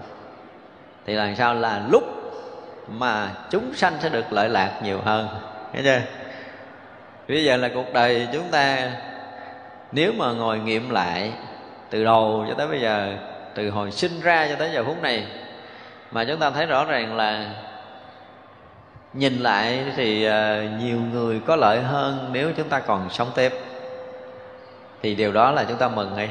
[1.05, 2.03] thì làm sao là lúc
[2.87, 5.27] mà chúng sanh sẽ được lợi lạc nhiều hơn.
[5.73, 6.01] Thấy chưa?
[7.27, 8.91] Bây giờ là cuộc đời chúng ta
[9.91, 11.31] nếu mà ngồi nghiệm lại
[11.89, 13.13] từ đầu cho tới bây giờ
[13.55, 15.27] từ hồi sinh ra cho tới giờ phút này
[16.11, 17.49] mà chúng ta thấy rõ ràng là
[19.13, 23.53] nhìn lại thì ờ, nhiều người có lợi hơn nếu chúng ta còn sống tiếp
[25.01, 26.27] thì điều đó là chúng ta mừng đi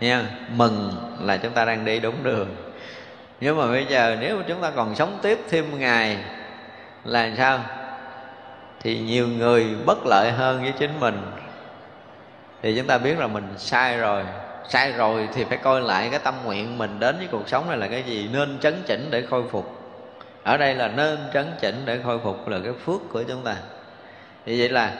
[0.00, 0.24] nha,
[0.56, 2.48] mừng là chúng ta đang đi đúng đường.
[3.40, 6.18] Nhưng mà bây giờ nếu mà chúng ta còn sống tiếp thêm ngày,
[7.04, 7.60] là sao?
[8.80, 11.22] Thì nhiều người bất lợi hơn với chính mình.
[12.62, 14.22] Thì chúng ta biết là mình sai rồi.
[14.68, 17.78] Sai rồi thì phải coi lại cái tâm nguyện mình đến với cuộc sống này
[17.78, 18.30] là cái gì?
[18.32, 19.76] Nên chấn chỉnh để khôi phục.
[20.42, 23.56] Ở đây là nên chấn chỉnh để khôi phục là cái phước của chúng ta.
[24.46, 24.92] Thì vậy là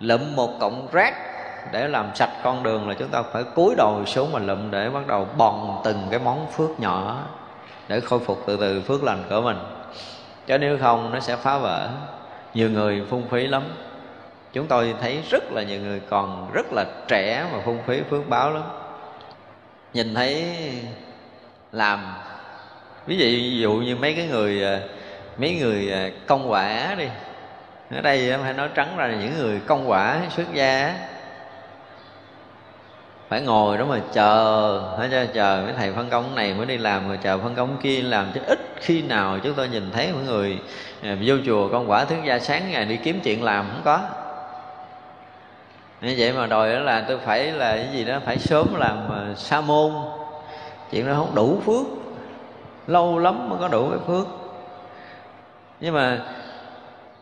[0.00, 1.14] lụm một cọng rác
[1.72, 4.90] để làm sạch con đường là chúng ta phải cúi đầu xuống mà lụm để
[4.90, 7.26] bắt đầu bòn từng cái món phước nhỏ
[7.88, 9.56] để khôi phục từ từ phước lành của mình.
[10.46, 11.88] Chứ nếu không nó sẽ phá vỡ.
[12.54, 13.62] Nhiều người phung phí lắm.
[14.52, 18.28] Chúng tôi thấy rất là nhiều người còn rất là trẻ mà phung phí phước
[18.28, 18.62] báo lắm.
[19.92, 20.54] Nhìn thấy
[21.72, 22.14] làm
[23.06, 24.80] ví dụ, ví dụ như mấy cái người à,
[25.38, 27.06] mấy người à, công quả đi.
[27.94, 30.94] Ở đây phải nói trắng ra là những người công quả xuất gia
[33.28, 36.78] phải ngồi đó mà chờ phải cho chờ mấy thầy phân công này mới đi
[36.78, 40.12] làm, rồi chờ phân công kia làm chứ ít khi nào chúng tôi nhìn thấy
[40.12, 40.58] mọi người
[41.02, 44.00] à, vô chùa con quả thứ gia sáng ngày đi kiếm chuyện làm, không có.
[46.00, 48.96] Như vậy mà đòi đó là tôi phải là cái gì đó, phải sớm làm
[49.12, 49.92] à, sa môn.
[50.90, 51.86] Chuyện đó không đủ phước,
[52.86, 54.26] lâu lắm mới có đủ cái phước.
[55.80, 56.18] Nhưng mà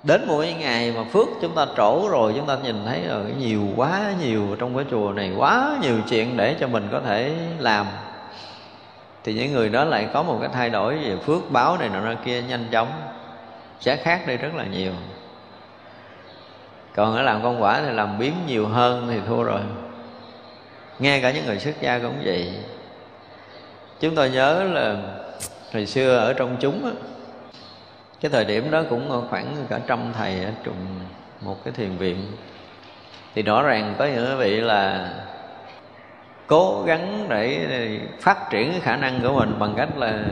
[0.07, 3.21] đến một cái ngày mà phước chúng ta trổ rồi, chúng ta nhìn thấy là
[3.39, 7.33] nhiều quá nhiều trong cái chùa này, quá nhiều chuyện để cho mình có thể
[7.59, 7.87] làm.
[9.25, 12.15] Thì những người đó lại có một cái thay đổi về phước báo này nọ
[12.25, 12.89] kia nhanh chóng
[13.81, 14.93] sẽ khác đi rất là nhiều.
[16.95, 19.61] Còn ở làm công quả thì làm biến nhiều hơn thì thua rồi.
[20.99, 22.53] Nghe cả những người xuất gia cũng vậy.
[24.01, 24.97] Chúng tôi nhớ là
[25.73, 26.91] hồi xưa ở trong chúng á
[28.21, 31.01] cái thời điểm đó cũng ờ, khoảng cả trăm thầy ở trùng
[31.41, 32.27] một cái thiền viện.
[33.35, 35.11] Thì rõ ràng có những vị là
[36.47, 40.25] cố gắng để ờ, phát triển cái khả năng của mình bằng cách là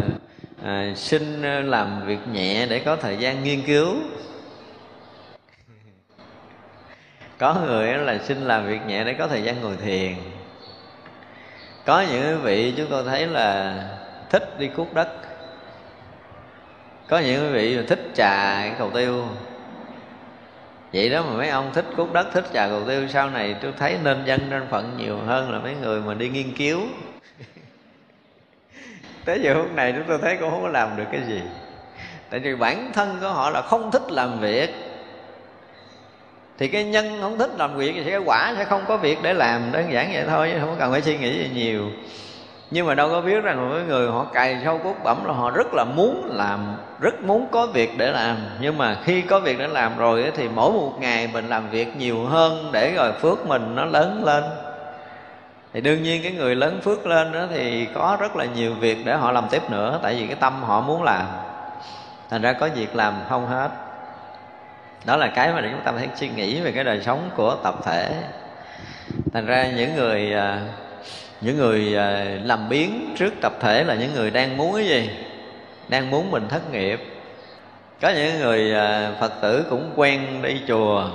[0.65, 3.97] à, xin làm việc nhẹ để có thời gian nghiên cứu.
[7.39, 10.15] Có người là xin làm việc nhẹ để có thời gian ngồi thiền.
[11.85, 13.75] Có những vị chúng tôi thấy là
[14.31, 15.09] thích đi cuốc đất
[17.09, 19.25] có những quý vị thích trà cầu tiêu.
[20.93, 23.73] Vậy đó mà mấy ông thích cốt đất, thích trà cầu tiêu, sau này tôi
[23.79, 26.81] thấy nên dân nên phận nhiều hơn là mấy người mà đi nghiên cứu.
[29.25, 31.41] Tới giờ phút này chúng tôi thấy cũng không có làm được cái gì.
[32.31, 34.71] Tại vì bản thân của họ là không thích làm việc.
[36.59, 39.35] Thì cái nhân không thích làm việc thì cái quả sẽ không có việc để
[39.35, 39.73] làm.
[39.73, 41.91] Đơn giản vậy thôi, chứ không cần phải suy nghĩ gì nhiều
[42.71, 45.51] nhưng mà đâu có biết rằng mỗi người họ cày sâu cốt bẩm là họ
[45.51, 48.37] rất là muốn làm, rất muốn có việc để làm.
[48.61, 51.97] Nhưng mà khi có việc để làm rồi thì mỗi một ngày mình làm việc
[51.97, 54.45] nhiều hơn để rồi phước mình nó lớn lên.
[55.73, 58.99] Thì đương nhiên cái người lớn phước lên đó thì có rất là nhiều việc
[59.05, 61.27] để họ làm tiếp nữa, tại vì cái tâm họ muốn làm.
[62.31, 63.69] Thành ra có việc làm không hết.
[65.05, 67.57] Đó là cái mà để chúng ta phải suy nghĩ về cái đời sống của
[67.63, 68.13] tập thể.
[69.33, 70.61] Thành ra những người à,
[71.41, 75.11] những người à, làm biến trước tập thể là những người đang muốn cái gì?
[75.89, 77.01] Đang muốn mình thất nghiệp.
[78.01, 81.11] Có những người à, phật tử cũng quen đi chùa.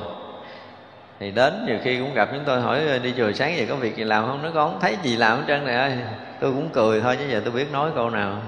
[1.19, 3.95] Thì đến nhiều khi cũng gặp chúng tôi hỏi, đi chùa sáng giờ có việc
[3.95, 4.43] gì làm không?
[4.43, 5.91] Nó con không thấy gì làm hết trơn này ơi.
[6.39, 8.41] Tôi cũng cười thôi chứ giờ tôi biết nói câu nào.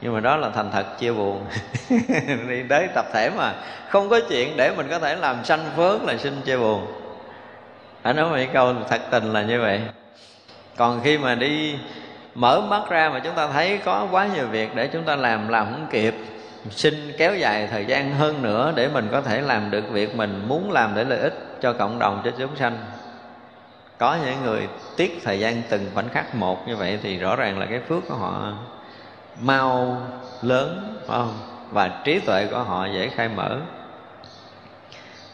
[0.00, 1.44] Nhưng mà đó là thành thật, chia buồn.
[2.48, 3.54] Đi tới tập thể mà
[3.88, 6.86] không có chuyện để mình có thể làm sanh phước là xin chia buồn.
[8.02, 9.80] Anh nói mấy câu thật tình là như vậy
[10.80, 11.78] còn khi mà đi
[12.34, 15.48] mở mắt ra mà chúng ta thấy có quá nhiều việc để chúng ta làm
[15.48, 16.14] làm không kịp,
[16.70, 20.44] xin kéo dài thời gian hơn nữa để mình có thể làm được việc mình
[20.48, 22.78] muốn làm để lợi ích cho cộng đồng, cho chúng sanh.
[23.98, 27.58] Có những người tiết thời gian từng khoảnh khắc một như vậy thì rõ ràng
[27.58, 28.52] là cái phước của họ
[29.40, 30.02] mau
[30.42, 31.38] lớn, phải không?
[31.70, 33.58] Và trí tuệ của họ dễ khai mở.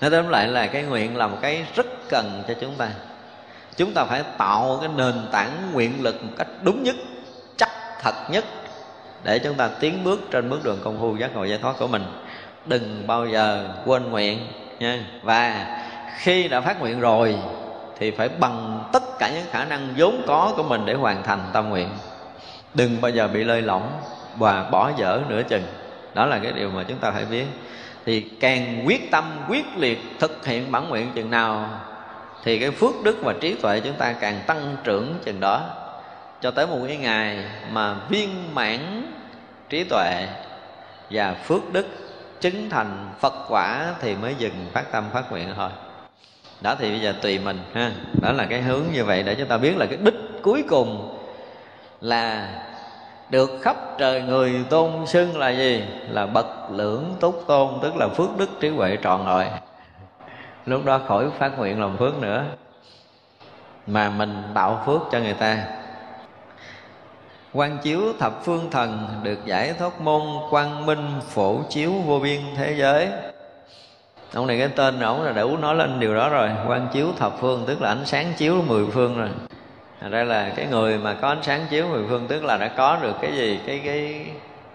[0.01, 2.89] Nói tóm lại là cái nguyện là một cái rất cần cho chúng ta
[3.77, 6.97] chúng ta phải tạo cái nền tảng nguyện lực một cách đúng nhất,
[7.57, 7.71] chắc
[8.03, 8.45] thật nhất
[9.25, 11.87] để chúng ta tiến bước trên bước đường công phu giác ngộ giải thoát của
[11.87, 12.05] mình.
[12.67, 14.39] Đừng bao giờ quên nguyện
[14.79, 15.05] nha.
[15.23, 15.67] Và
[16.19, 17.37] khi đã phát nguyện rồi
[17.99, 21.41] thì phải bằng tất cả những khả năng vốn có của mình để hoàn thành
[21.53, 21.89] tâm nguyện.
[22.75, 24.01] Đừng bao giờ bị lơi lỏng
[24.37, 25.65] và bỏ dở nửa chừng.
[26.15, 27.47] Đó là cái điều mà chúng ta phải biết.
[28.05, 31.69] Thì càng quyết tâm, quyết liệt thực hiện bản nguyện chừng nào
[32.47, 35.61] thì cái phước đức và trí tuệ chúng ta càng tăng trưởng chừng đó.
[36.41, 39.11] Cho tới một cái ngày mà viên mãn
[39.69, 40.27] trí tuệ
[41.11, 41.87] và phước đức
[42.41, 45.71] chứng thành phật quả thì mới dừng phát tâm phát nguyện thôi.
[46.61, 47.93] Đó thì bây giờ tùy mình ha.
[48.23, 51.19] Đó là cái hướng như vậy để chúng ta biết là cái đích cuối cùng
[52.01, 52.49] là
[53.31, 55.85] được khắp trời người tôn xưng là gì?
[56.11, 59.45] Là bậc lưỡng túc tôn, tức là phước đức trí huệ trọn rồi
[60.67, 62.45] lúc đó khỏi phát nguyện lòng phước nữa.
[63.87, 65.65] Mà mình tạo phước cho người ta.
[67.53, 72.41] Quan chiếu thập phương thần được giải thoát môn quang minh phổ chiếu vô biên
[72.57, 73.09] thế giới.
[74.35, 76.51] Ông này cái tên ổng là đủ nói lên điều đó rồi.
[76.67, 79.29] Quan chiếu thập phương, tức là ánh sáng chiếu mười phương rồi.
[80.01, 82.69] Thành ra là cái người mà có ánh sáng chiếu mười phương, tức là đã
[82.69, 83.61] có được cái gì?
[83.67, 84.27] Cái cái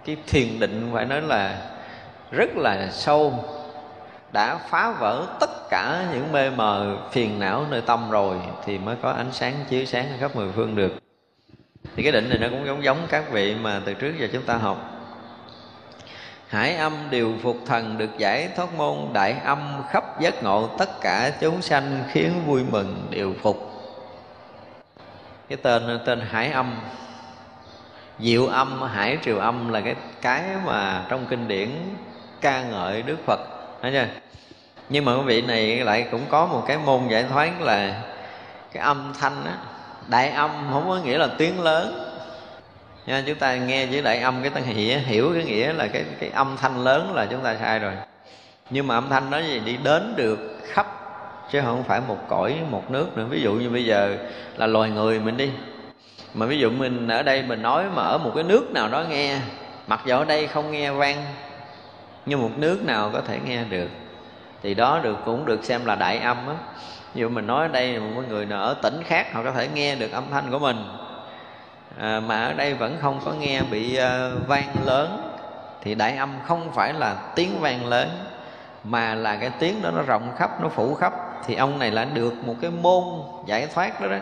[0.05, 1.57] cái thiền định phải nói là
[2.31, 3.33] rất là sâu
[4.31, 8.95] đã phá vỡ tất cả những mê mờ phiền não nơi tâm rồi thì mới
[9.01, 10.93] có ánh sáng chiếu sáng khắp mười phương được.
[11.95, 14.43] Thì cái định này nó cũng giống giống các vị mà từ trước giờ chúng
[14.43, 14.77] ta học.
[16.47, 21.01] Hải âm điều phục thần được giải thoát môn Đại âm khắp giác ngộ tất
[21.01, 23.71] cả chúng sanh khiến vui mừng điều phục.
[25.49, 26.75] Cái tên tên hải âm
[28.19, 31.69] Diệu âm, hải triều âm là cái cái mà trong kinh điển
[32.41, 33.39] ca ngợi Đức Phật.
[33.81, 34.05] Thấy chưa?
[34.89, 38.01] Nhưng mà quý vị này lại cũng có một cái môn giải thoát là
[38.73, 39.57] Cái âm thanh á.
[40.07, 42.07] Đại âm không có nghĩa là tiếng lớn.
[43.05, 46.03] Nha chúng ta nghe với đại âm cái ta hiểu, hiểu cái nghĩa là cái
[46.19, 47.93] cái âm thanh lớn là chúng ta sai rồi.
[48.69, 50.87] Nhưng mà âm thanh đó gì đi đến được khắp
[51.51, 53.25] chứ không phải một cõi một nước nữa.
[53.29, 54.17] Ví dụ như bây giờ
[54.57, 55.49] là loài người mình đi.
[56.33, 59.03] Mà ví dụ mình ở đây mình nói mà ở một cái nước nào đó
[59.09, 59.37] nghe
[59.87, 61.25] mặc dù ở đây không nghe vang
[62.25, 63.87] như một nước nào có thể nghe được.
[64.63, 66.55] Thì đó được cũng được xem là đại âm á.
[67.13, 69.67] Ví dụ mình nói ở đây một người nào ở tỉnh khác họ có thể
[69.73, 70.77] nghe được âm thanh của mình.
[71.99, 75.33] À, mà ở đây vẫn không có nghe bị uh, vang lớn.
[75.81, 78.09] Thì đại âm không phải là tiếng vang lớn
[78.83, 81.13] mà là cái tiếng đó nó rộng khắp nó phủ khắp.
[81.47, 83.03] Thì ông này là được một cái môn
[83.45, 84.17] giải thoát đó đó.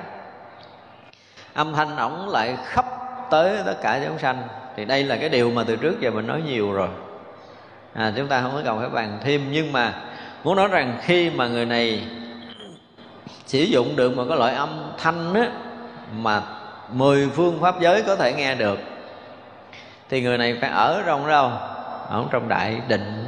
[1.54, 2.86] Âm thanh ổng lại khắp
[3.30, 4.48] tới tất cả chúng sanh.
[4.76, 6.90] Thì đây là cái điều mà từ trước giờ mình nói nhiều rồi
[7.94, 9.94] à, chúng ta không có cần phải bàn thêm nhưng mà
[10.44, 12.04] muốn nói rằng khi mà người này
[13.46, 15.48] sử dụng được một cái loại âm thanh á
[16.18, 16.42] mà
[16.92, 18.80] mười phương pháp giới có thể nghe được
[20.10, 21.52] thì người này phải ở trong đâu
[22.10, 23.26] ở trong đại định.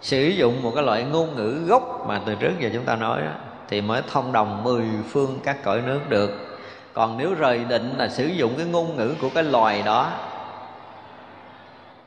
[0.00, 3.20] Sử dụng một cái loại ngôn ngữ gốc mà từ trước giờ chúng ta nói
[3.20, 3.32] đó,
[3.68, 6.58] thì mới thông đồng mười phương các cõi nước được.
[6.92, 10.10] Còn nếu rời định là sử dụng cái ngôn ngữ của cái loài đó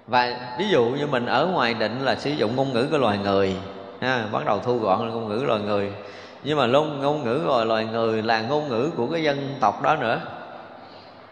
[0.07, 3.18] và ví dụ như mình ở ngoài định là sử dụng ngôn ngữ của loài
[3.18, 3.56] người
[4.02, 5.91] ha, bắt đầu thu gọn là ngôn ngữ loài người.
[6.44, 9.82] Nhưng mà luôn ngôn ngữ của loài người là ngôn ngữ của cái dân tộc
[9.82, 10.22] đó nữa.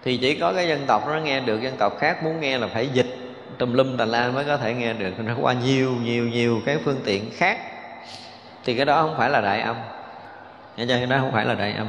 [0.03, 2.67] Thì chỉ có cái dân tộc nó nghe được dân tộc khác muốn nghe là
[2.67, 3.17] phải dịch
[3.57, 5.11] tùm lum tà la mới có thể nghe được.
[5.17, 7.59] Nó qua nhiều nhiều nhiều cái phương tiện khác.
[8.65, 9.75] Thì cái đó không phải là đại âm.
[10.77, 10.97] Nghe chưa?
[10.97, 11.87] Cái đó không phải là đại âm.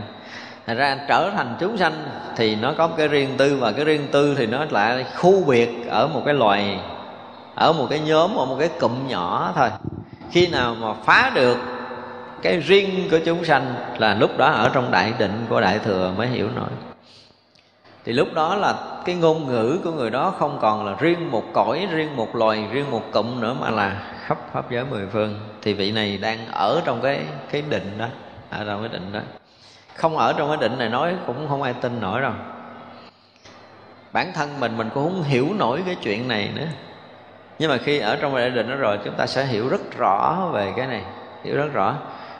[0.67, 1.93] Thành ra trở thành chúng sanh
[2.37, 5.87] thì nó có cái riêng tư và cái riêng tư thì nó lại khu biệt
[5.89, 6.81] ở một cái loài,
[7.55, 9.69] ở một cái nhóm, ở một cái cụm nhỏ thôi.
[10.31, 11.59] Khi nào mà phá được
[12.43, 16.13] cái riêng của chúng sanh là lúc đó ở trong đại định của đại thừa
[16.17, 16.69] mới hiểu nổi.
[18.05, 18.75] Thì lúc đó là
[19.05, 22.67] cái ngôn ngữ của người đó không còn là riêng một cõi, riêng một loài,
[22.71, 25.41] riêng một cụm nữa mà là khắp pháp giới mười phương.
[25.63, 27.21] Thì vị này đang ở trong cái
[27.51, 28.07] cái định đó,
[28.51, 29.21] ở trong cái định đó
[29.95, 32.33] không ở trong cái định này nói cũng không ai tin nổi đâu.
[34.13, 36.67] Bản thân mình mình cũng không hiểu nổi cái chuyện này nữa.
[37.59, 40.49] Nhưng mà khi ở trong đại định đó rồi, chúng ta sẽ hiểu rất rõ
[40.53, 41.03] về cái này,
[41.45, 41.95] hiểu rất rõ.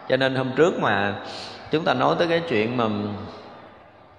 [0.09, 1.15] Cho nên hôm trước mà
[1.71, 2.85] chúng ta nói tới cái chuyện mà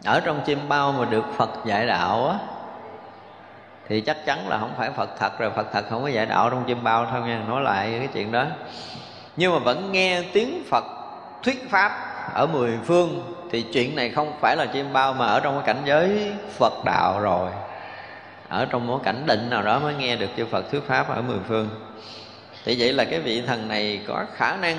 [0.05, 2.37] ở trong chim bao mà được Phật dạy đạo á,
[3.87, 5.51] thì chắc chắn là không phải Phật thật rồi.
[5.55, 8.31] Phật thật không có dạy đạo trong chim bao thôi nha, nói lại cái chuyện
[8.31, 8.45] đó.
[9.35, 10.83] Nhưng mà vẫn nghe tiếng Phật
[11.43, 15.39] thuyết pháp ở mười phương thì chuyện này không phải là chim bao mà ở
[15.39, 17.51] trong cái cảnh giới Phật đạo rồi.
[18.49, 21.21] Ở trong một cảnh định nào đó mới nghe được chư Phật thuyết pháp ở
[21.21, 21.69] mười phương.
[22.65, 24.77] Thì vậy là cái vị thần này có khả năng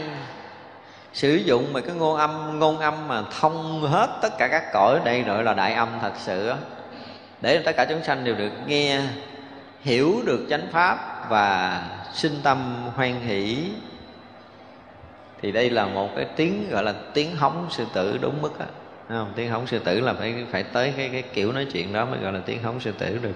[1.13, 5.01] sử dụng mà cái ngôn âm ngôn âm mà thông hết tất cả các cõi
[5.05, 6.53] đây gọi là đại âm thật sự
[7.41, 9.01] để tất cả chúng sanh đều được nghe,
[9.81, 11.83] hiểu được chánh pháp và
[12.13, 13.59] sinh tâm hoan hỷ
[15.47, 18.67] thì đây là một cái tiếng gọi là tiếng hóng sư tử đúng mức á.
[19.09, 19.33] Không?
[19.37, 22.19] Tiếng hóng sư tử là phải phải tới cái cái kiểu nói chuyện đó mới
[22.19, 23.35] gọi là tiếng hóng sư tử được.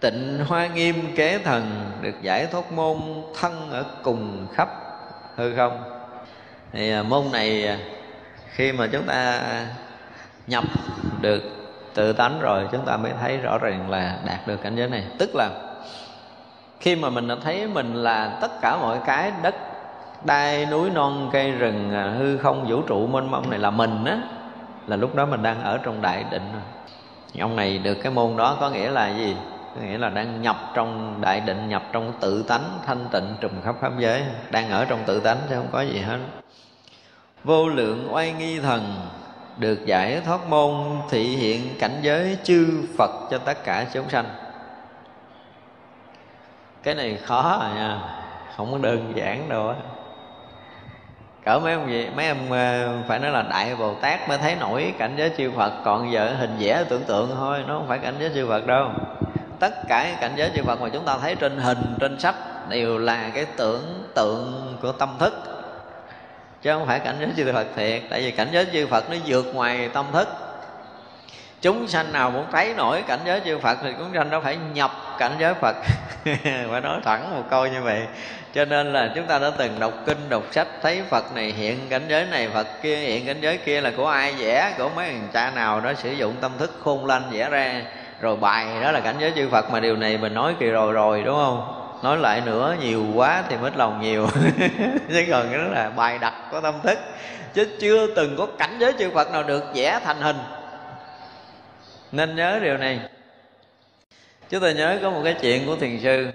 [0.00, 2.96] Tịnh hoa nghiêm kế thần được giải thoát môn
[3.40, 4.68] thân ở cùng khắp,
[5.36, 5.82] hư không?
[6.72, 7.78] Thì à, môn này à,
[8.50, 9.42] khi mà chúng ta
[10.46, 10.64] nhập
[11.20, 11.42] được
[11.94, 15.04] tự tánh rồi, chúng ta mới thấy rõ ràng là đạt được cảnh giới này.
[15.18, 15.50] Tức là,
[16.80, 19.54] khi mà mình đã thấy mình là tất cả mọi cái đất
[20.26, 24.04] đai núi non cây rừng à, hư không vũ trụ mênh mông này là mình
[24.04, 24.18] á,
[24.86, 26.52] là lúc đó mình đang ở trong đại định.
[27.40, 29.36] Ông này được cái môn đó có nghĩa là gì?
[29.74, 33.50] Có nghĩa là đang nhập trong đại định, nhập trong tự tánh, thanh tịnh, trùm
[33.64, 34.22] khắp pháp giới.
[34.50, 36.18] Đang ở trong tự tánh chứ không có gì hết.
[37.44, 38.94] Vô lượng oai nghi thần,
[39.58, 40.74] được giải thoát môn,
[41.10, 44.24] thị hiện cảnh giới chư Phật cho tất cả chúng sanh.
[46.82, 48.00] Cái này khó à nha,
[48.56, 49.74] không có đơn giản đâu á
[51.46, 54.56] cỡ mấy ông gì, mấy ông ờ, phải nói là đại bồ tát mới thấy
[54.60, 55.72] nổi cảnh giới chư phật.
[55.84, 58.90] Còn giờ hình vẽ tưởng tượng thôi, nó không phải cảnh giới chư phật đâu.
[59.58, 62.34] Tất cả cảnh giới chư phật mà chúng ta thấy trên hình, trên sách
[62.68, 65.32] đều là cái tưởng tượng của tâm thức.
[66.62, 69.16] Chứ không phải cảnh giới chư Phật thiệt, tại vì cảnh giới chư Phật nó
[69.26, 70.28] vượt ngoài tâm thức
[71.66, 74.58] chúng sanh nào muốn thấy nổi cảnh giới chư Phật thì chúng sanh đó phải
[74.74, 75.76] nhập cảnh giới Phật.
[76.70, 78.02] Phải nói thẳng một câu như vậy.
[78.54, 81.78] Cho nên là chúng ta đã từng đọc kinh, đọc sách, thấy Phật này hiện
[81.88, 85.08] cảnh giới này, Phật kia hiện cảnh giới kia là của ai vẽ, của mấy
[85.08, 87.82] thằng cha nào đó sử dụng tâm thức khôn lanh vẽ ra.
[88.20, 90.92] Rồi bài đó là cảnh giới chư Phật mà điều này mình nói kỳ rồi
[90.92, 91.88] rồi, đúng không?
[92.02, 94.28] Nói lại nữa nhiều quá thì mất lòng nhiều.
[95.08, 96.98] Chứ còn cái đó là bài đặt có tâm thức.
[97.54, 100.36] Chứ chưa từng có cảnh giới chư phật nào được vẽ thành hình
[102.12, 103.00] nên nhớ điều này.
[104.50, 106.28] Chúng ta nhớ có một cái chuyện của thiền sư.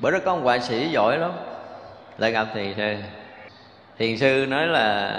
[0.00, 1.32] Bữa đó có một họa sĩ giỏi lắm,
[2.18, 2.94] lại gặp thiền sư.
[3.98, 5.18] Thiền sư nói là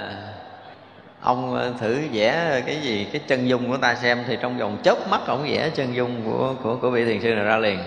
[1.20, 5.08] ông thử vẽ cái gì, cái chân dung của ta xem, thì trong vòng chớp
[5.10, 7.78] mắt ông vẽ chân dung của của của vị thiền sư này ra liền.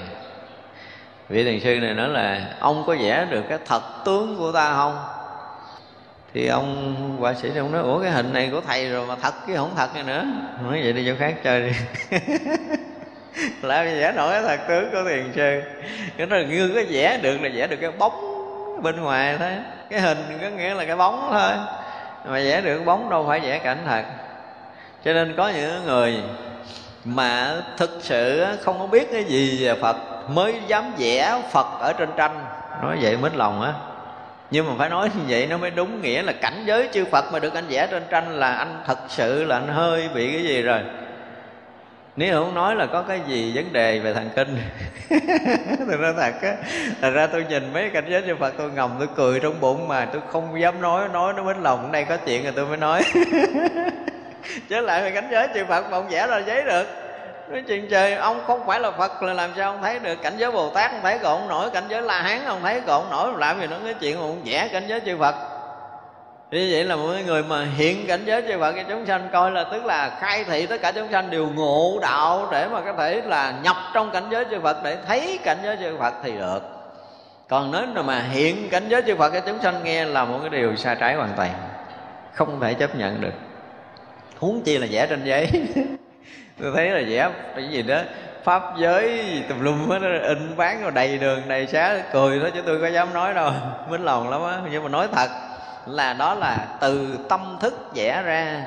[1.30, 4.74] Vị thiền sư này nói là, ông có vẽ được cái thật tướng của ta
[4.76, 5.17] không?
[6.34, 9.34] Thì ông họa sĩ ông nói, ủa, cái hình này của thầy rồi mà thật
[9.48, 10.26] chứ không thật này nữa.
[10.64, 11.72] Nói, vậy đi chỗ khác chơi đi.
[13.62, 15.62] Làm vẽ nổi cái thật tướng của thiền sư.
[16.18, 18.38] Cái đó như có vẽ được là vẽ được cái bóng
[18.84, 19.52] bên ngoài thôi.
[19.90, 21.52] Cái hình có nghĩa là cái bóng thôi.
[22.26, 24.04] Mà vẽ được bóng đâu phải vẽ cảnh thật.
[25.06, 26.16] Cho nên có những người
[27.04, 29.98] mà thực sự không có biết cái gì về phật,
[30.30, 32.46] mới dám vẽ phật ở trên tranh.
[32.82, 33.74] Nói vậy mến lòng á
[34.52, 37.26] nhưng mà phải nói như vậy nó mới đúng nghĩa là cảnh giới chư phật
[37.34, 40.44] mà được anh vẽ trên tranh là anh thật sự là anh hơi bị cái
[40.44, 40.80] gì rồi.
[42.16, 44.58] Nếu không nói là có cái gì vấn đề về thần kinh.
[45.88, 46.56] Thật ra thật á,
[47.02, 49.88] thật ra tôi nhìn mấy cảnh giới chư phật tôi ngầm tôi cười trong bụng
[49.88, 51.92] mà tôi không dám nói nói nó mít lòng.
[51.92, 53.04] Đây có chuyện rồi tôi mới nói.
[54.70, 57.07] Chứ lại về cảnh giới chư phật mà ông vẽ ra giấy được
[57.50, 60.22] nói chuyện trời, ông không phải là phật là làm sao ông thấy được?
[60.22, 62.82] Cảnh giới bồ tát không thấy còn ông nổi, cảnh giới la hán không thấy
[62.88, 65.36] còn ông nổi, làm gì nó nói chuyện ông vẽ cảnh giới chư phật.
[66.52, 69.52] Như vậy là một người mà hiện cảnh giới chư Phật cho chúng sanh, coi
[69.52, 72.94] là tức là khai thị tất cả chúng sanh đều ngộ đạo để mà có
[72.94, 76.32] thể là nhập trong cảnh giới chư Phật để thấy cảnh giới chư Phật thì
[76.32, 76.60] được.
[77.50, 80.50] Còn nếu mà hiện cảnh giới chư Phật cho chúng sanh nghe là một cái
[80.50, 81.52] điều sai trái hoàn toàn,
[82.34, 83.34] không thể chấp nhận được.
[84.40, 85.50] Huống chi là vẽ trên giấy.
[86.62, 88.00] tôi thấy là vẽ cái gì đó,
[88.44, 92.62] pháp giới, tùm lum hết in bán rồi đầy đường, đầy xá, cười thôi chứ
[92.66, 93.52] tôi có dám nói đâu,
[93.90, 94.60] mến lòng lắm á.
[94.72, 95.30] Nhưng mà nói thật
[95.86, 98.64] là đó là từ tâm thức vẽ ra.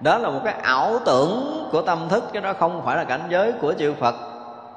[0.00, 3.22] Đó là một cái ảo tưởng của tâm thức chứ đó không phải là cảnh
[3.28, 4.14] giới của chư Phật.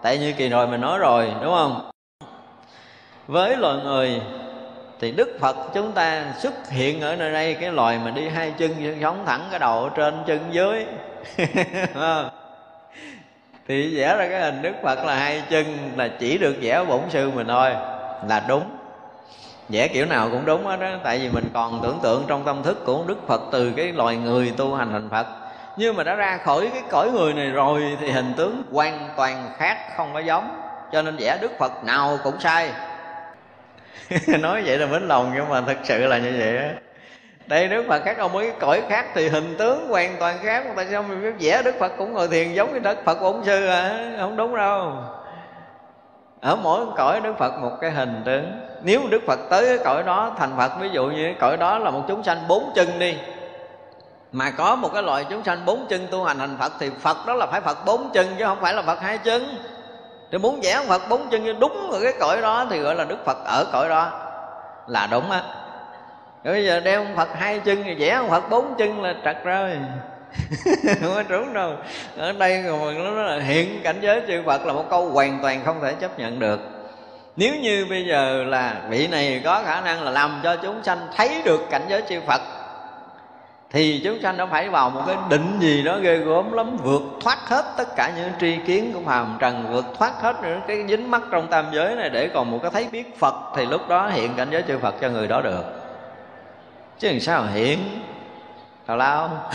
[0.01, 1.89] Tại như kỳ rồi mình nói rồi, đúng không?
[3.27, 4.21] Với loài người
[4.99, 8.53] thì Đức Phật chúng ta xuất hiện ở nơi đây, cái loài mà đi hai
[8.57, 10.85] chân chân sống thẳng cái đầu ở trên chân dưới.
[11.93, 12.31] Ờ.
[13.67, 17.01] thì vẽ ra cái hình Đức Phật là hai chân, là chỉ được vẽ bổn
[17.09, 17.69] sư mình thôi,
[18.29, 18.63] là đúng.
[19.69, 22.63] Vẽ kiểu nào cũng đúng hết đó tại vì mình còn tưởng tượng trong tâm
[22.63, 25.27] thức của đức phật từ cái loài người tu hành thành phật.
[25.77, 29.49] Nhưng mà đã ra khỏi cái cõi người này rồi thì hình tướng hoàn toàn
[29.57, 30.59] khác, không có giống.
[30.91, 32.71] Cho nên vẽ đức phật nào cũng sai.
[34.39, 36.69] Nói vậy là mến lòng nhưng mà thật sự là như vậy á
[37.47, 40.63] đây đức phật khác ông ấy cõi khác thì hình tướng hoàn toàn khác.
[40.75, 43.43] Tại sao mình biết vẽ đức phật cũng ngồi thiền giống như đức phật bổn
[43.45, 44.11] sư à?
[44.19, 44.91] Không đúng đâu.
[46.41, 48.51] Ở mỗi cõi đức phật một cái hình tướng.
[48.81, 51.79] Nếu đức phật tới cái cõi đó, thành phật, ví dụ như cái cõi đó
[51.79, 53.17] là một chúng sanh bốn chân đi,
[54.31, 57.17] mà có một cái loại chúng sanh bốn chân tu hành thành phật, thì phật
[57.27, 59.43] đó là phải phật bốn chân chứ không phải là phật hai chân.
[60.31, 63.03] Thì muốn vẽ phật bốn chân như đúng ở cái cõi đó, thì gọi là
[63.03, 64.09] đức phật ở cõi đó.
[64.87, 65.41] Là đúng á
[66.51, 69.71] bây giờ đeo phật hai chân thì vẽ phật bốn chân là trật rồi.
[71.01, 71.73] Không có trốn đâu.
[72.17, 72.63] Ở đây
[72.97, 76.19] nó là hiện cảnh giới chư Phật là một câu hoàn toàn không thể chấp
[76.19, 76.59] nhận được.
[77.35, 80.97] Nếu như bây giờ là vị này có khả năng là làm cho chúng sanh
[81.15, 82.41] thấy được cảnh giới chư Phật,
[83.71, 87.01] thì chúng sanh nó phải vào một cái định gì đó ghê gớm lắm, vượt
[87.21, 90.85] thoát hết tất cả những tri kiến của phàm trần, vượt thoát hết những cái
[90.89, 93.89] dính mắc trong tam giới này để còn một cái thấy biết phật, thì lúc
[93.89, 95.82] đó hiện cảnh giới chư phật cho người đó được
[97.03, 97.79] chứ làm sao hiện
[98.85, 99.49] tào lao.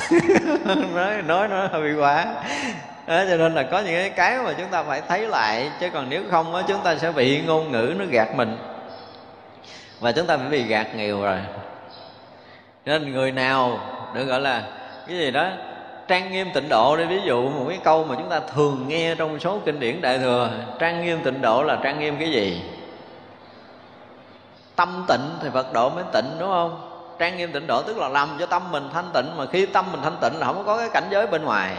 [0.94, 2.26] Nói nói nó hơi bị quá.
[3.06, 5.70] Đó, cho nên là có những cái mà chúng ta phải thấy lại.
[5.80, 8.56] Chứ còn nếu không á chúng ta sẽ bị ngôn ngữ nó gạt mình.
[10.00, 11.38] Và chúng ta phải bị gạt nhiều rồi.
[12.84, 13.80] Nên người nào
[14.14, 14.62] được gọi là
[15.06, 15.48] cái gì đó
[16.08, 19.14] trang nghiêm tịnh độ đây ví dụ một cái câu mà chúng ta thường nghe
[19.14, 22.62] trong số kinh điển đại thừa trang nghiêm tịnh độ là trang nghiêm cái gì?
[24.76, 26.87] Tâm tịnh thì phật độ mới tịnh đúng không?
[27.18, 29.36] Trang nghiêm tịnh độ, tức là làm cho tâm mình thanh tịnh.
[29.36, 31.76] Mà khi tâm mình thanh tịnh là không có cái cảnh giới bên ngoài.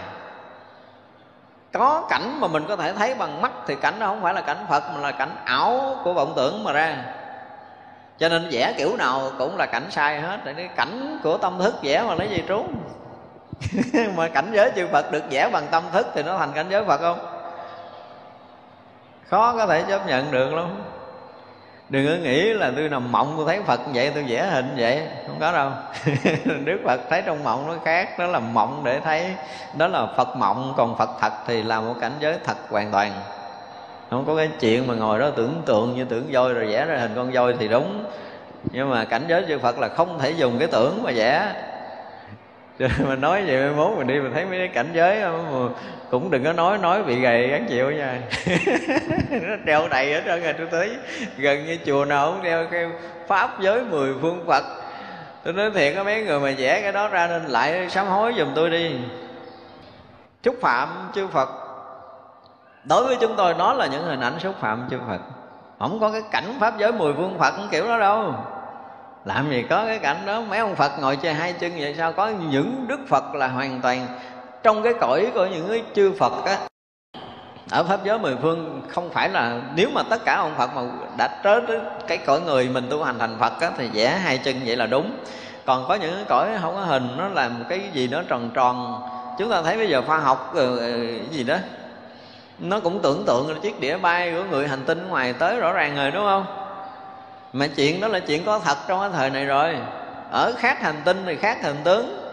[1.74, 4.42] Có cảnh mà mình có thể thấy bằng mắt thì cảnh đó không phải là
[4.42, 6.98] cảnh phật, mà là cảnh ảo của vọng tưởng mà ra.
[8.18, 10.40] Cho nên vẽ kiểu nào cũng là cảnh sai hết.
[10.46, 12.64] Tại cái cảnh của tâm thức vẽ mà lấy gì trú?
[14.16, 16.86] Mà cảnh giới chư phật được vẽ bằng tâm thức thì nó thành cảnh giới
[16.86, 17.20] phật không?
[19.30, 20.82] Khó có thể chấp nhận được lắm
[21.90, 25.02] đừng có nghĩ là tôi nằm mộng, tôi thấy phật vậy, tôi vẽ hình vậy.
[25.28, 25.72] Không có đâu.
[26.66, 29.26] Đức phật thấy trong mộng nó khác, đó là mộng để thấy,
[29.78, 30.74] đó là phật mộng.
[30.78, 33.12] Còn phật thật thì là một cảnh giới thật hoàn toàn.
[34.10, 36.98] Không có cái chuyện mà ngồi đó tưởng tượng như tưởng voi rồi vẽ ra
[36.98, 38.06] hình con voi thì đúng.
[38.72, 41.54] Nhưng mà cảnh giới chư phật là không thể dùng cái tưởng mà vẽ.
[43.08, 45.24] mà nói vậy mai mốt mình đi, mình thấy mấy cái cảnh giới
[46.10, 48.22] cũng đừng có nói nói bị gầy gắn chịu nha.
[49.30, 50.98] Nó treo đầy hết trơn rồi, tôi tới
[51.38, 52.88] gần như chùa nào cũng đeo cái
[53.28, 54.64] pháp giới mười phương phật.
[55.44, 58.34] Tôi nói thiệt có mấy người mà vẽ cái đó ra nên lại sám hối
[58.38, 58.96] giùm tôi đi.
[60.44, 61.50] Xúc phạm chư phật.
[62.84, 65.20] Đối với chúng tôi, nó là những hình ảnh xúc phạm chư phật.
[65.80, 68.34] Không có cái cảnh pháp giới mười phương phật kiểu đó đâu
[69.26, 70.42] làm gì có cái cảnh đó?
[70.42, 72.14] Mấy ông phật ngồi chơi hai chân vậy sao?
[72.14, 74.08] Có những đức phật là hoàn toàn
[74.64, 76.58] trong cái cõi của những cái chư phật á.
[77.72, 80.82] Ở pháp giới mười phương không phải là, nếu mà tất cả ông phật mà
[81.18, 81.62] đã tới
[82.08, 84.86] cái cõi người mình tu hành thành phật á, thì vẽ hai chân vậy là
[84.86, 85.12] đúng.
[85.66, 89.02] Còn có những cái cõi không có hình, nó làm cái gì đó tròn tròn.
[89.38, 90.66] Chúng ta thấy bây giờ khoa học cái
[91.32, 91.56] gì đó,
[92.60, 95.74] nó cũng tưởng tượng là chiếc đĩa bay của người hành tinh ngoài tới rõ
[95.74, 96.59] ràng rồi, đúng không?
[97.54, 99.78] Mà chuyện đó là chuyện có thật trong cái thời này rồi.
[100.32, 102.26] Ở khác hành tinh thì khác thần tướng.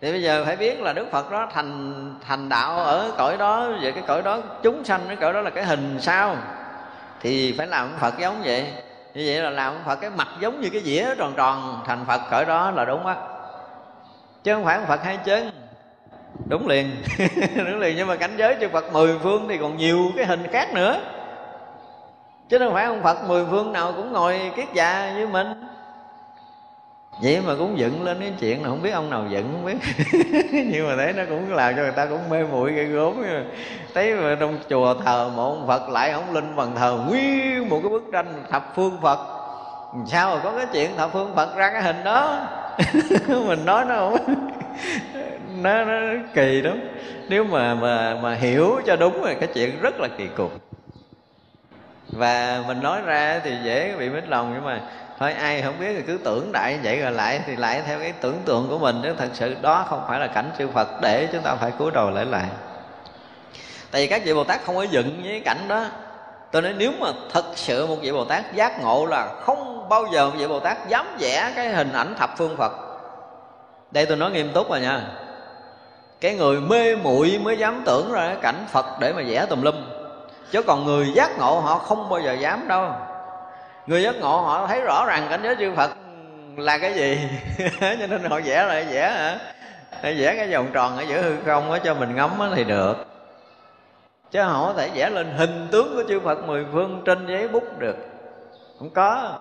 [0.00, 3.68] Thì bây giờ phải biết là đức phật đó thành thành đạo ở cõi đó.
[3.82, 6.36] Về cái cõi đó chúng sanh, cái cõi đó là cái hình sao?
[7.20, 8.66] Thì phải làm phật giống vậy.
[9.14, 11.82] Như vậy là làm phật cái mặt giống như cái dĩa tròn tròn.
[11.86, 13.16] Thành phật cõi đó là đúng á.
[14.44, 15.50] Chứ không phải phật hai chân.
[16.48, 16.90] Đúng liền.
[17.56, 20.46] Đúng liền, nhưng mà cảnh giới chư phật mười phương thì còn nhiều cái hình
[20.52, 21.00] khác nữa
[22.48, 25.46] chứ đâu phải ông phật mười phương nào cũng ngồi kiết già như mình.
[27.22, 29.76] Vậy mà cũng dựng lên cái chuyện là không biết ông nào dựng không biết.
[30.72, 33.22] Nhưng mà thấy nó cũng làm cho người ta cũng mê muội cái gốm
[33.94, 37.80] thấy mà trong chùa thờ một ông phật lại không linh bằng thờ nguyên một
[37.82, 39.18] cái bức tranh thập phương phật.
[40.06, 42.46] Sao mà có cái chuyện thập phương phật ra cái hình đó?
[43.46, 44.16] Mình nói nó không
[45.62, 46.80] nó, nó kỳ lắm.
[47.28, 50.52] Nếu mà mà mà hiểu cho đúng rồi cái chuyện rất là kỳ cục
[52.12, 54.80] và mình nói ra thì dễ bị mít lòng, nhưng mà
[55.18, 58.12] thôi, ai không biết thì cứ tưởng đại vậy rồi lại, thì lại theo cái
[58.20, 59.00] tưởng tượng của mình.
[59.02, 61.90] Chứ thật sự đó không phải là cảnh chư Phật để chúng ta phải cúi
[61.90, 62.44] đầu lễ lại.
[63.90, 65.84] Tại vì các vị Bồ Tát không có dựng với cái cảnh đó.
[66.50, 70.06] Tôi nói nếu mà thật sự một vị Bồ Tát giác ngộ là không bao
[70.12, 72.72] giờ một vị Bồ Tát dám vẽ cái hình ảnh thập phương Phật.
[73.90, 75.00] Đây tôi nói nghiêm túc rồi nha.
[76.20, 79.62] Cái người mê muội mới dám tưởng ra cái cảnh Phật để mà vẽ tùm
[79.62, 79.74] lum
[80.52, 82.90] chứ còn người giác ngộ họ không bao giờ dám đâu.
[83.86, 85.90] Người giác ngộ họ thấy rõ ràng cảnh giới chư phật
[86.56, 87.18] là cái gì?
[87.80, 89.38] Cho nên họ vẽ lại, vẽ, hả?
[90.02, 92.94] Vẽ cái vòng tròn ở giữa hư không đó cho mình ngắm thì được.
[94.30, 97.48] Chứ họ có thể vẽ lên hình tướng của chư phật mười phương trên giấy
[97.48, 97.96] bút được.
[98.78, 99.38] Không có.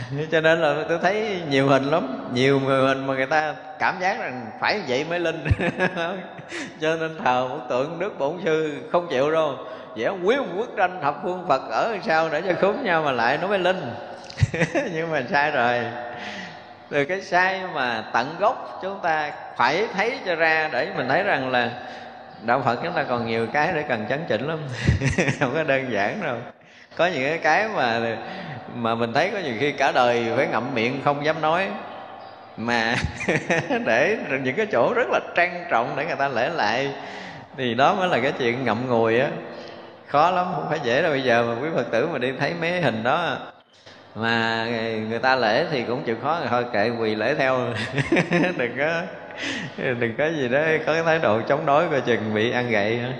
[0.32, 4.00] cho nên là tôi thấy nhiều hình lắm, nhiều người hình mà người ta cảm
[4.00, 5.44] giác rằng phải vậy mới linh.
[6.80, 9.56] Cho nên thờ một tượng đức bổn sư không chịu đâu.
[9.96, 13.12] Vẽ quý một bức tranh thập phương phật ở sao để cho khốn nhau mà
[13.12, 13.94] lại nó mới linh?
[14.92, 15.80] Nhưng mà sai rồi.
[16.90, 21.22] Từ cái sai mà tận gốc chúng ta phải thấy cho ra để mình thấy
[21.22, 21.70] rằng là
[22.42, 24.58] đạo phật chúng ta còn nhiều cái để cần chấn chỉnh lắm.
[25.40, 26.36] Không có đơn giản đâu.
[26.96, 28.16] Có những cái cái mà
[28.74, 31.68] mà mình thấy có nhiều khi cả đời phải ngậm miệng không dám nói.
[32.56, 32.94] Mà
[33.86, 36.90] để những cái chỗ rất là trang trọng để người ta lễ lại,
[37.56, 39.28] thì đó mới là cái chuyện ngậm ngùi á.
[40.06, 42.54] Khó lắm, không phải dễ đâu bây giờ, mà quý phật tử mà đi thấy
[42.60, 43.36] mấy hình đó,
[44.14, 44.66] mà
[45.08, 47.58] người ta lễ thì cũng chịu khó, thôi kệ quỳ lễ theo.
[48.58, 49.02] Đừng có
[49.76, 52.98] đừng có gì đó, có cái thái độ chống đối coi chừng bị ăn gậy
[53.02, 53.12] nữa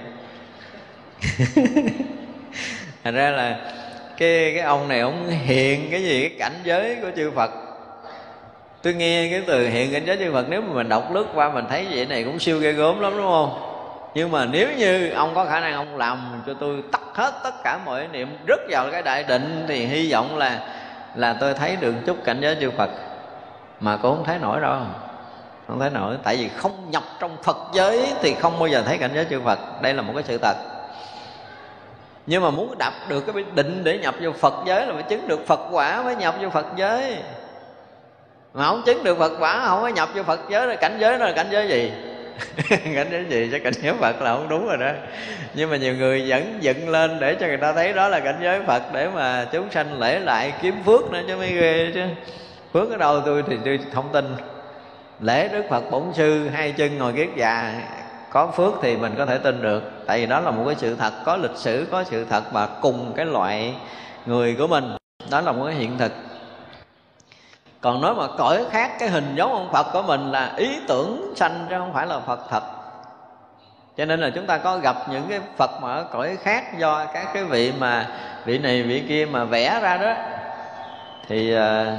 [3.05, 3.57] thành ra là
[4.23, 7.51] cái cái ông này ông hiện cái gì, cái cảnh giới của chư Phật.
[8.82, 11.51] Tôi nghe cái từ hiện cảnh giới chư Phật, nếu mà mình đọc lướt qua
[11.51, 13.69] mình thấy vậy này cũng siêu ghê gớm lắm, đúng không?
[14.15, 17.55] Nhưng mà nếu như ông có khả năng ông làm cho tôi tắt hết tất
[17.65, 20.61] cả mọi niệm rất vào cái đại định, thì hy vọng là
[21.15, 22.90] là tôi thấy được chút cảnh giới chư Phật.
[23.81, 24.77] Mà cũng không thấy nổi đâu.
[25.69, 28.99] Không thấy nổi, tại vì không nhập trong Phật giới thì không bao giờ thấy
[28.99, 29.82] cảnh giới chư Phật.
[29.82, 30.57] Đây là một cái sự thật
[32.27, 35.28] nhưng mà muốn đập được cái định để nhập vô Phật giới là phải chứng
[35.28, 37.16] được Phật quả, mới nhập vô Phật giới.
[38.55, 41.19] Mà không chứng được Phật quả, không có nhập vô Phật giới là cảnh giới
[41.19, 41.93] đó là cảnh giới gì?
[42.94, 43.49] Cảnh giới gì?
[43.53, 44.90] Chứ cảnh giới Phật là không đúng rồi đó.
[45.55, 48.39] Nhưng mà nhiều người vẫn dựng lên để cho người ta thấy đó là cảnh
[48.43, 52.01] giới Phật để mà chúng sanh lễ lại kiếm phước nữa chứ mới ghê chứ.
[52.73, 54.36] Phước ở đâu tôi thì tôi không tin.
[55.20, 57.74] Lễ Đức Phật Bổn Sư hai chân ngồi kiết già
[58.33, 59.83] có phước thì mình có thể tin được.
[60.07, 62.67] Tại vì đó là một cái sự thật, có lịch sử, có sự thật và
[62.67, 63.75] cùng cái loại
[64.27, 64.97] người của mình.
[65.31, 66.13] Đó là một cái hiện thực.
[67.81, 71.33] Còn nói mà cõi khác cái hình giống ông phật của mình là ý tưởng
[71.37, 72.63] sanh chứ không phải là phật thật.
[73.97, 77.07] Cho nên là chúng ta có gặp những cái phật mà ở cõi khác do
[77.15, 78.07] các cái vị mà
[78.45, 80.15] vị này, vị kia mà vẽ ra đó.
[81.29, 81.97] Thì ờ,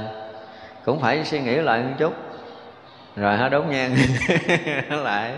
[0.84, 2.14] cũng phải suy nghĩ lại một chút.
[3.16, 3.96] Rồi hả, đốt nhang.
[5.04, 5.32] Lại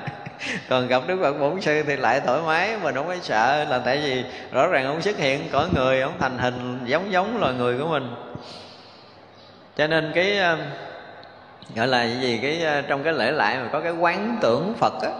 [0.68, 3.78] còn gặp đức phật bổn sư thì lại thoải mái mình không phải sợ là
[3.78, 7.54] tại vì rõ ràng ông xuất hiện có người ông thành hình giống giống loài
[7.54, 8.14] người của mình.
[9.76, 10.58] Cho nên cái ờ,
[11.74, 15.02] gọi là gì cái ờ, trong cái lễ lại mà có cái quán tưởng phật
[15.02, 15.10] á.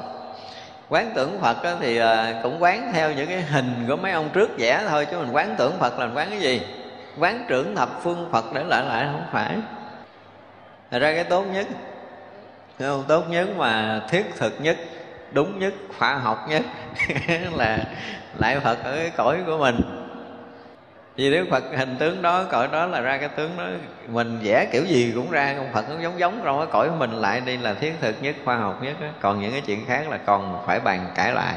[0.88, 4.28] Quán tưởng phật á, thì ờ, cũng quán theo những cái hình của mấy ông
[4.32, 6.60] trước vẽ thôi chứ mình quán tưởng phật là mình quán cái gì?
[7.18, 9.56] Quán trưởng thập phương phật để lại lại không phải.
[10.90, 11.66] Thật ra cái tốt nhất
[12.78, 13.04] không?
[13.08, 14.76] tốt nhất mà thiết thực nhất
[15.36, 16.62] đúng nhất, khoa học nhất,
[17.56, 17.78] là
[18.38, 19.76] lại phật ở cái cõi của mình.
[21.16, 23.64] Vì Đức Phật hình tướng đó, cõi đó là ra cái tướng đó,
[24.08, 26.94] mình vẽ kiểu gì cũng ra, ông Phật nó giống giống trong cái cõi của
[26.94, 29.06] mình lại đi là thiết thực nhất, khoa học nhất đó.
[29.20, 31.54] còn những cái chuyện khác là còn phải bàn cãi lại.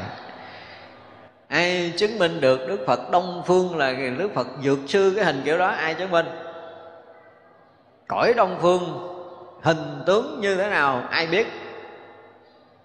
[1.48, 5.42] Ai chứng minh được Đức Phật Đông Phương là Đức Phật dược sư, cái hình
[5.44, 6.26] kiểu đó, ai chứng minh?
[8.08, 8.82] Cõi Đông Phương
[9.62, 11.46] hình tướng như thế nào, ai biết?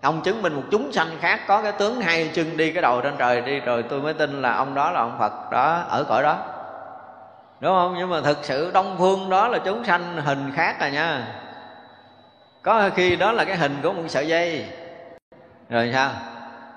[0.02, 3.02] Ông chứng minh một chúng sanh khác có cái tướng hai chân đi cái đầu
[3.02, 6.04] trên trời đi, rồi tôi mới tin là ông đó là ông phật đó, ở
[6.04, 6.38] cõi đó.
[7.60, 7.96] Đúng không?
[7.98, 11.28] Nhưng mà thực sự đông phương đó là chúng sanh hình khác à nha.
[12.62, 14.66] Có khi đó là cái hình của một sợi dây.
[15.70, 16.10] Rồi sao?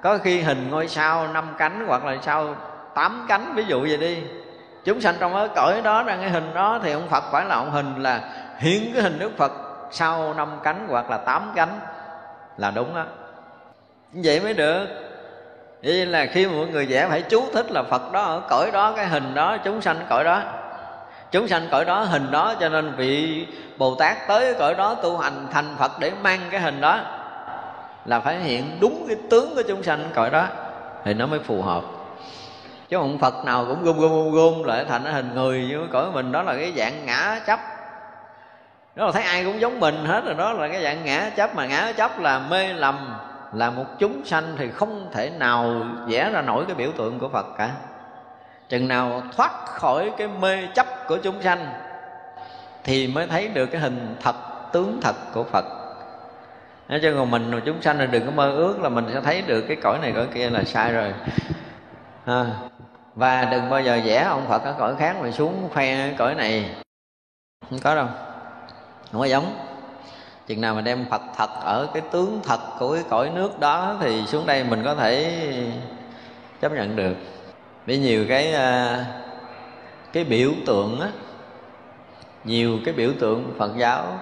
[0.03, 2.55] Có khi hình ngôi sao năm cánh hoặc là sao
[2.95, 4.23] tám cánh, ví dụ vậy đi.
[4.85, 7.55] Chúng sanh trong cái cõi đó ra cái hình đó thì ông phật phải là
[7.55, 8.21] ông hình là
[8.59, 9.53] hiện cái hình đức phật
[9.91, 11.81] sau năm cánh hoặc là tám cánh
[12.59, 13.05] là đúng đó
[14.13, 14.87] vậy mới được.
[15.83, 18.71] Vậy là khi mà mọi người vẽ phải chú thích là phật đó ở cõi
[18.73, 20.43] đó, cái hình đó, chúng sanh cõi đó.
[21.31, 25.19] Chúng sanh cõi đó, hình đó, cho nên vị bồ tát tới cõi đó tu
[25.19, 27.01] hành thành phật để mang cái hình đó
[28.05, 30.45] là phải hiện đúng cái tướng của chúng sanh cõi đó.
[31.05, 31.83] Thì nó mới phù hợp.
[32.89, 36.07] Chứ không phật nào cũng gom gom gom gom lại thành hình người như cõi
[36.13, 36.33] mình.
[36.33, 37.61] Đó là cái dạng ngã chấp
[38.99, 41.55] đó là thấy ai cũng giống mình hết rồi đó là cái dạng ngã chấp
[41.55, 43.19] mà ngã chấp là mê lầm
[43.53, 47.29] là một chúng sanh thì không thể nào vẽ ra nổi cái biểu tượng của
[47.29, 47.71] phật cả.
[48.69, 51.67] Chừng nào thoát khỏi cái mê chấp của chúng sanh
[52.85, 54.37] thì mới thấy được cái hình thật
[54.73, 55.65] tướng thật của phật.
[56.89, 59.43] Nói cho còn mình chúng sanh là đừng có mơ ước là mình sẽ thấy
[59.43, 61.15] được cái cõi này cõi kia là sai rồi.
[62.25, 62.47] À,
[63.15, 66.71] và đừng bao giờ vẽ ông phật ở cõi khác mà xuống khoe cõi này.
[67.71, 68.07] Không có đâu
[69.13, 69.57] không có giống.
[70.47, 73.97] Chừng nào mà đem phật thật ở cái tướng thật của cái cõi nước đó
[74.01, 75.43] thì xuống đây mình có thể
[76.61, 77.15] chấp nhận được.
[77.87, 79.05] Với nhiều cái à,
[80.13, 81.09] cái biểu tượng á,
[82.45, 84.19] nhiều cái biểu tượng phật giáo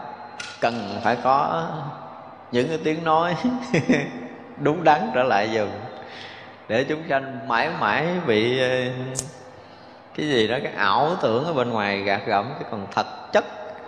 [0.60, 1.68] cần phải có
[2.52, 3.36] những cái tiếng nói
[4.60, 5.70] đúng đắn trở lại dùng
[6.68, 8.86] để chúng sanh mãi mãi bị à,
[10.16, 13.44] cái gì đó, cái ảo tưởng ở bên ngoài gạt gẫm chứ còn thật chất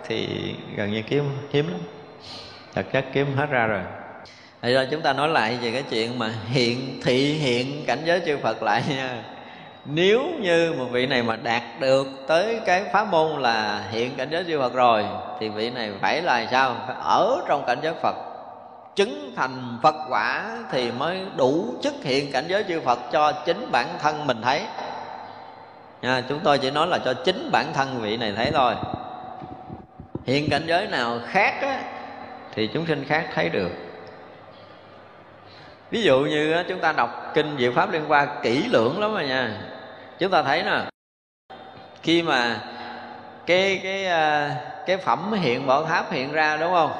[0.07, 0.27] thì
[0.75, 1.79] gần như kiếm hiếm lắm.
[2.75, 3.81] Thật chất kiếm hết ra rồi.
[4.61, 8.21] Bây giờ chúng ta nói lại về cái chuyện mà hiện thị hiện cảnh giới
[8.25, 9.23] chư Phật lại nha.
[9.85, 14.27] Nếu như một vị này mà đạt được tới cái pháp môn là hiện cảnh
[14.31, 15.05] giới chư Phật rồi
[15.39, 16.75] Thì vị này phải là sao?
[16.87, 18.15] Phải ở trong cảnh giới Phật.
[18.95, 23.71] Chứng thành Phật quả thì mới đủ chức hiện cảnh giới chư Phật cho chính
[23.71, 24.61] bản thân mình thấy.
[26.01, 28.73] Nha, chúng tôi chỉ nói là cho chính bản thân vị này thấy thôi
[30.29, 31.83] hiện cảnh giới nào khác á,
[32.55, 33.71] thì chúng sinh khác thấy được.
[35.91, 39.25] Ví dụ như chúng ta đọc kinh diệu pháp liên quan kỹ lưỡng lắm rồi
[39.25, 39.61] nha.
[40.19, 40.89] Chúng ta thấy nè
[42.03, 42.59] khi mà
[43.45, 46.91] cái cái à, cái phẩm hiện bảo tháp hiện ra đúng không?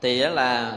[0.00, 0.72] Thì đó là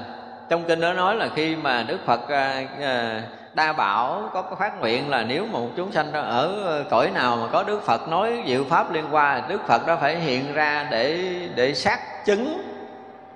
[0.50, 3.22] trong kinh đó nói là khi mà đức phật à, à,
[3.56, 7.64] đa bảo có phát nguyện là nếu một chúng sanh ở cõi nào mà có
[7.64, 11.74] đức phật nói diệu pháp liên quan đức phật đó phải hiện ra để để
[11.74, 12.72] xác chứng.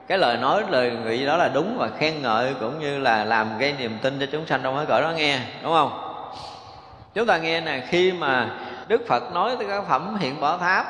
[0.08, 3.58] Cái lời nói lời vị đó là đúng và khen ngợi cũng như là làm
[3.58, 6.02] gây niềm tin cho chúng sanh trong cái cõi đó nghe đúng không?
[7.14, 8.50] Chúng ta nghe nè khi mà
[8.88, 10.86] đức phật nói tới cái phẩm hiện bỏ tháp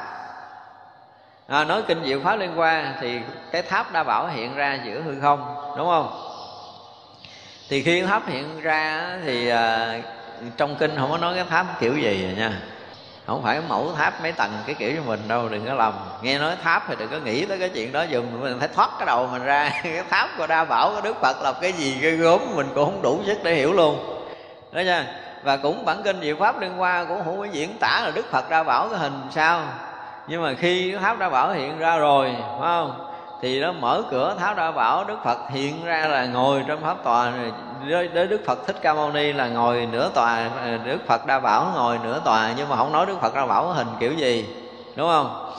[1.47, 3.19] à, nói kinh diệu pháp liên quan thì
[3.51, 6.28] cái tháp đa bảo hiện ra giữa hư không đúng không?
[7.69, 9.93] Thì khi tháp hiện ra thì à,
[10.57, 12.61] trong kinh không có nói cái tháp kiểu gì vậy nha.
[13.27, 15.93] Không phải mẫu tháp mấy tầng cái kiểu cho mình đâu đừng có lầm.
[16.21, 18.89] Nghe nói tháp thì đừng có nghĩ tới cái chuyện đó dùng mình phải thoát
[18.99, 19.71] cái đầu mình ra.
[19.83, 22.85] Cái tháp của đa bảo của đức phật là cái gì cái gốm mình cũng
[22.85, 24.21] không đủ sức để hiểu luôn.
[24.71, 25.05] Đó nha.
[25.43, 28.31] Và cũng bản kinh diệu pháp liên qua cũng không có diễn tả là đức
[28.31, 29.61] phật đa bảo cái hình sao.
[30.27, 33.08] Nhưng mà khi tháp đa bảo hiện ra rồi phải không?
[33.41, 37.03] Thì nó mở cửa, tháo ra bảo, đức phật hiện ra là ngồi trong pháp
[37.03, 37.31] tòa.
[38.13, 40.49] Đến đức phật thích ca mâu ni là ngồi nửa tòa,
[40.85, 42.53] đức phật đa bảo ngồi nửa tòa.
[42.57, 44.55] Nhưng mà không nói đức phật đa bảo hình kiểu gì,
[44.95, 45.51] đúng không?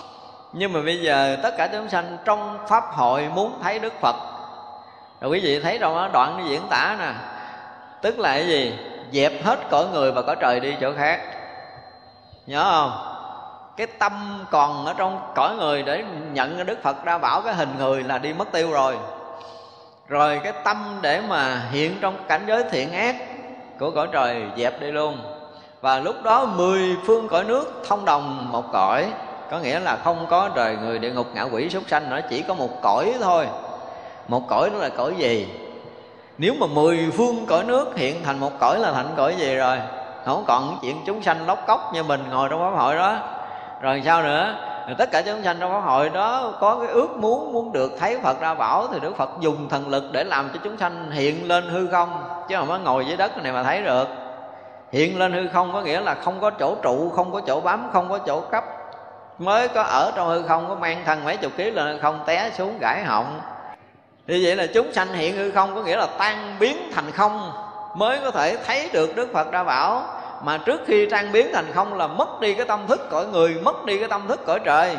[0.52, 4.16] Nhưng mà bây giờ tất cả chúng sanh trong pháp hội muốn thấy đức phật.
[5.20, 7.12] Rồi quý vị thấy trong đó, đoạn diễn tả nè.
[8.02, 8.78] Tức là cái gì?
[9.12, 11.20] Dẹp hết cõi người và cõi trời đi chỗ khác.
[12.46, 13.09] Nhớ không?
[13.80, 17.68] Cái tâm còn ở trong cõi người để nhận đức phật ra bảo cái hình
[17.78, 18.96] người là đi mất tiêu rồi.
[20.08, 23.16] Rồi cái tâm để mà hiện trong cảnh giới thiện ác
[23.78, 25.18] của cõi trời dẹp đi luôn.
[25.80, 29.06] Và lúc đó mười phương cõi nước thông đồng một cõi.
[29.50, 32.42] Có nghĩa là không có trời người địa ngục ngạ quỷ súc sanh nữa, chỉ
[32.42, 33.46] có một cõi thôi.
[34.28, 35.48] Một cõi đó là cõi gì?
[36.38, 39.78] Nếu mà mười phương cõi nước hiện thành một cõi là thành cõi gì rồi?
[40.24, 43.16] Không còn chuyện chúng sanh lóc cốc như mình ngồi trong pháp hội đó
[43.80, 44.56] rồi sao nữa?
[44.86, 47.92] Rồi tất cả chúng sanh trong pháp hội đó có cái ước muốn muốn được
[48.00, 51.10] thấy Phật ra bảo thì Đức Phật dùng thần lực để làm cho chúng sanh
[51.10, 54.08] hiện lên hư không, chứ không có ngồi dưới đất này mà thấy được.
[54.92, 57.90] Hiện lên hư không có nghĩa là không có chỗ trụ, không có chỗ bám,
[57.92, 58.64] không có chỗ cấp.
[59.38, 62.20] Mới có ở trong hư không, có mang thân mấy chục ký lên hư không,
[62.26, 63.40] té xuống gãi họng.
[64.26, 67.52] Như vậy là chúng sanh hiện hư không có nghĩa là tan biến thành không,
[67.94, 70.02] mới có thể thấy được Đức Phật ra bảo
[70.42, 73.60] mà trước khi tan biến thành không là mất đi cái tâm thức cõi người
[73.62, 74.96] mất đi cái tâm thức cõi trời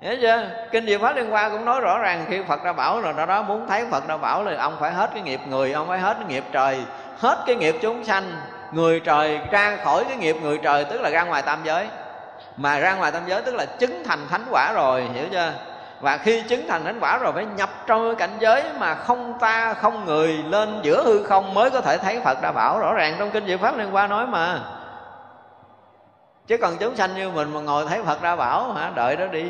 [0.00, 0.42] Hiểu chưa?
[0.70, 3.26] Kinh Diệu Pháp Liên Hoa cũng nói rõ ràng khi Phật đã bảo rồi đó,
[3.26, 5.98] đó muốn thấy Phật đã bảo là ông phải hết cái nghiệp người, ông phải
[5.98, 6.78] hết cái nghiệp trời,
[7.18, 8.32] hết cái nghiệp chúng sanh,
[8.72, 11.86] người trời ra khỏi cái nghiệp người trời tức là ra ngoài tam giới.
[12.56, 15.52] Mà ra ngoài tam giới tức là chứng thành thánh quả rồi, hiểu chưa?
[16.04, 19.34] Và khi chứng thành thánh quả rồi phải nhập trong cái cảnh giới mà không
[19.40, 22.78] ta, không người lên giữa hư không mới có thể thấy Phật đã bảo.
[22.78, 24.60] Rõ ràng trong kinh Diệu Pháp Liên Hoa nói mà.
[26.46, 28.90] Chứ còn chúng sanh như mình mà ngồi thấy phật ra bảo hả?
[28.94, 29.44] Đợi đó đi.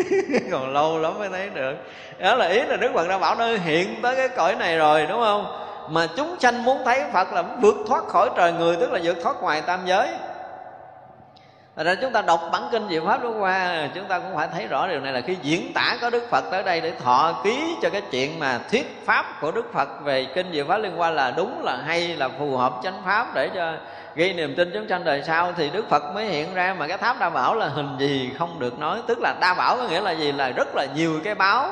[0.50, 1.74] Còn lâu lắm mới thấy được.
[2.18, 5.06] Đó là ý là đức phật ra bảo nó hiện tới cái cõi này rồi,
[5.06, 5.66] đúng không?
[5.88, 9.16] Mà chúng sanh muốn thấy phật là vượt thoát khỏi trời người, tức là vượt
[9.22, 10.08] thoát ngoài tam giới.
[11.76, 14.48] Thật ra chúng ta đọc bản kinh Diệu Pháp lúc qua Chúng ta cũng phải
[14.52, 17.40] thấy rõ điều này là khi diễn tả có Đức Phật tới đây Để thọ
[17.44, 21.00] ký cho cái chuyện mà thuyết Pháp của Đức Phật Về kinh Diệu Pháp liên
[21.00, 23.72] quan là đúng, là hay, là phù hợp chánh Pháp Để cho
[24.14, 26.98] gây niềm tin chúng sanh đời sau, thì đức phật mới hiện ra mà cái
[26.98, 29.00] tháp đa bảo là hình gì không được nói.
[29.06, 30.32] Tức là đa bảo có nghĩa là gì?
[30.32, 31.70] Là rất là nhiều cái báo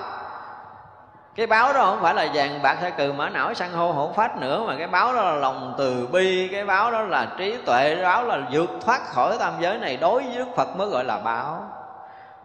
[1.34, 4.12] cái báo đó không phải là vàng bạc hay cừ mã não săn hô hổ
[4.16, 7.56] phách nữa, mà cái báo đó là lòng từ bi, cái báo đó là trí
[7.56, 10.88] tuệ, cái báo là vượt thoát khỏi tam giới này, đối với đức phật mới
[10.88, 11.64] gọi là báo.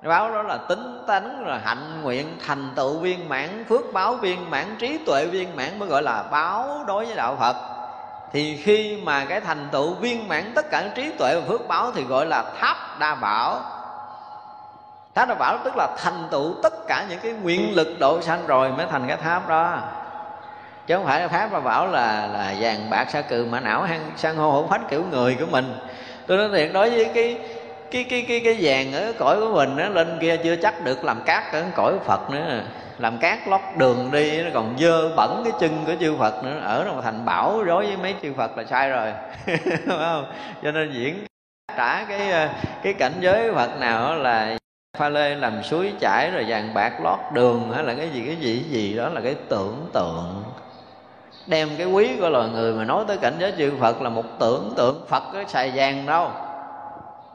[0.02, 4.16] Cái báo đó là tính tánh, là hạnh nguyện, thành tựu viên mãn, phước báo
[4.16, 7.56] viên mãn, trí tuệ viên mãn mới gọi là báo đối với đạo phật.
[8.32, 11.92] Thì khi mà cái thành tựu viên mãn, tất cả trí tuệ và phước báo
[11.92, 13.60] thì gọi là tháp đa bảo
[15.18, 18.48] tháp nó bảo tức là thành tựu tất cả những cái nguyện lực độ sanh
[18.48, 19.82] rồi mới thành cái tháp đó.
[20.88, 24.12] Chứ không phải tháp mà bảo là là vàng bạc sa cừ mà não hăng
[24.18, 25.80] san hô hổ phách kiểu người của mình.
[26.28, 27.38] Tôi nói thiệt, đối với cái
[27.92, 31.04] cái cái cái cái vàng ở cõi của mình nó lên kia chưa chắc được
[31.04, 32.62] làm cát ở cõi Phật nữa.
[32.98, 36.60] Làm cát lót đường đi, nó còn dơ bẩn cái chân của chư Phật nữa.
[36.64, 39.14] Ở đâu thành bảo đối với mấy chư Phật là sai rồi.
[39.48, 40.26] Phải không?
[40.64, 41.26] Cho nên diễn
[41.78, 42.50] trả cái ờ,
[42.84, 44.58] cái cảnh giới Phật nào là
[44.98, 48.36] pha lê làm suối chảy rồi vàng bạc lót đường hay là cái gì cái
[48.36, 50.44] gì cái gì đó là cái tưởng tượng.
[51.48, 54.24] Đem cái quý của loài người mà nói tới cảnh giới chư Phật là một
[54.40, 56.30] tưởng tượng Phật có xài vàng đâu.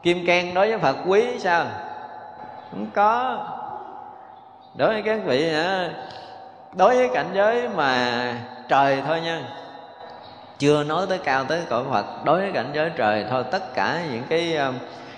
[0.03, 1.67] Kim cang đối với Phật quý sao?
[2.71, 3.39] Không có.
[4.75, 5.53] Đối với các vị
[6.73, 8.35] đối với cảnh giới mà
[8.69, 9.43] trời thôi nha.
[10.59, 14.01] Chưa nói tới cao tới cõi Phật, đối với cảnh giới trời thôi, tất cả
[14.13, 14.75] những cái um,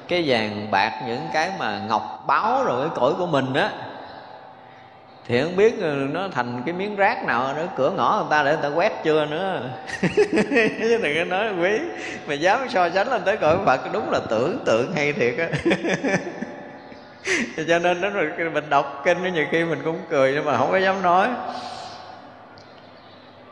[0.09, 3.71] cái vàng bạc những cái mà ngọc báo rồi cái cõi của mình á,
[5.27, 5.75] thì không biết
[6.13, 8.93] nó thành cái miếng rác nào nữa, cửa ngõ người ta để người ta quét
[9.05, 9.61] chưa nữa.
[10.81, 11.79] Chứ đừng có nói quý,
[12.27, 15.49] mà dám so sánh lên tới cõi phật đúng là tưởng tượng hay thiệt á.
[17.69, 20.71] Cho nên đó rồi mình đọc kinh nhiều khi mình cũng cười, nhưng mà không
[20.71, 21.29] có dám nói.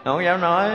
[0.05, 0.71] Không dám nói.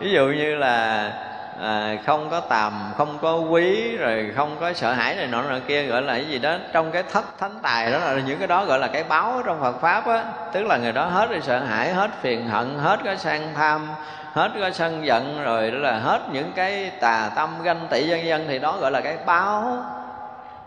[0.00, 1.12] Ví dụ như là
[1.60, 5.58] à, không có tàm không có quý rồi không có sợ hãi này nọ nọ
[5.66, 6.56] kia gọi là cái gì đó.
[6.72, 9.60] Trong cái thất thánh tài đó là những cái đó gọi là cái báo trong
[9.60, 10.24] Phật pháp á.
[10.52, 13.88] Tức là người đó hết rồi sợ hãi hết phiền hận hết cái sang tham
[14.32, 18.24] hết cái sân giận rồi đó là hết những cái tà tâm ganh tị dân
[18.24, 19.84] dân thì đó gọi là cái báo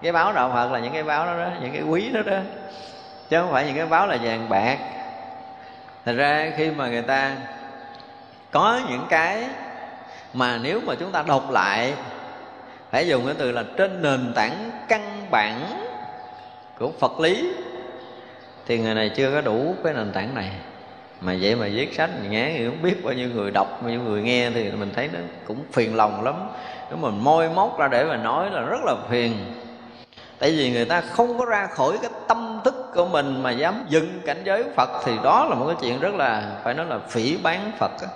[0.01, 2.37] cái báo đạo phật là những cái báo đó đó những cái quý đó đó.
[3.29, 4.77] Chứ không phải những cái báo là vàng bạc.
[6.05, 7.31] Thật ra khi mà người ta
[8.51, 9.43] có những cái
[10.33, 11.93] mà nếu mà chúng ta đọc lại
[12.91, 15.61] phải dùng cái từ là trên nền tảng căn bản
[16.79, 17.53] của phật lý,
[18.67, 20.51] thì người này chưa có đủ cái nền tảng này.
[21.21, 24.01] Mà vậy mà viết sách nghe thì không biết bao nhiêu người đọc, bao nhiêu
[24.01, 26.35] người nghe thì mình thấy nó cũng phiền lòng lắm.
[26.89, 29.33] Nếu mình môi móc ra để mà nói là rất là phiền.
[30.39, 33.85] Tại vì người ta không có ra khỏi cái tâm thức của mình mà dám
[33.89, 36.99] dừng cảnh giới phật, thì đó là một cái chuyện rất là, phải nói là
[37.09, 38.07] phỉ bán phật á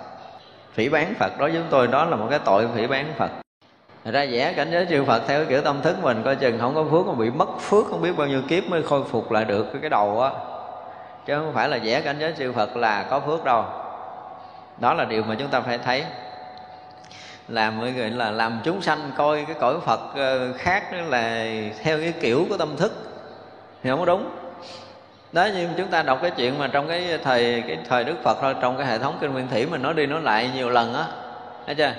[0.76, 3.30] phỉ bán phật đối với chúng tôi, đó là một cái tội phỉ bán phật.
[4.04, 6.58] Thật ra vẽ cảnh giới chư Phật theo cái kiểu tâm thức mình, coi chừng
[6.58, 9.32] không có phước mà bị mất phước, không biết bao nhiêu kiếp mới khôi phục
[9.32, 10.30] lại được cái đầu á.
[11.26, 13.64] Chứ không phải là vẽ cảnh giới chư Phật là có phước đâu.
[14.78, 16.04] Đó là điều mà chúng ta phải thấy.
[17.48, 21.46] Làm mọi người là làm chúng sanh coi cái cõi Phật ờ, khác là
[21.82, 22.92] theo cái kiểu của tâm thức
[23.82, 24.30] thì không có đúng
[25.32, 28.38] đó nhưng chúng ta đọc cái chuyện mà trong cái thời cái thời Đức Phật
[28.40, 30.94] thôi, trong cái hệ thống kinh nguyên thủy mình nói đi nói lại nhiều lần
[30.94, 31.04] á.
[31.66, 31.92] Thấy chưa?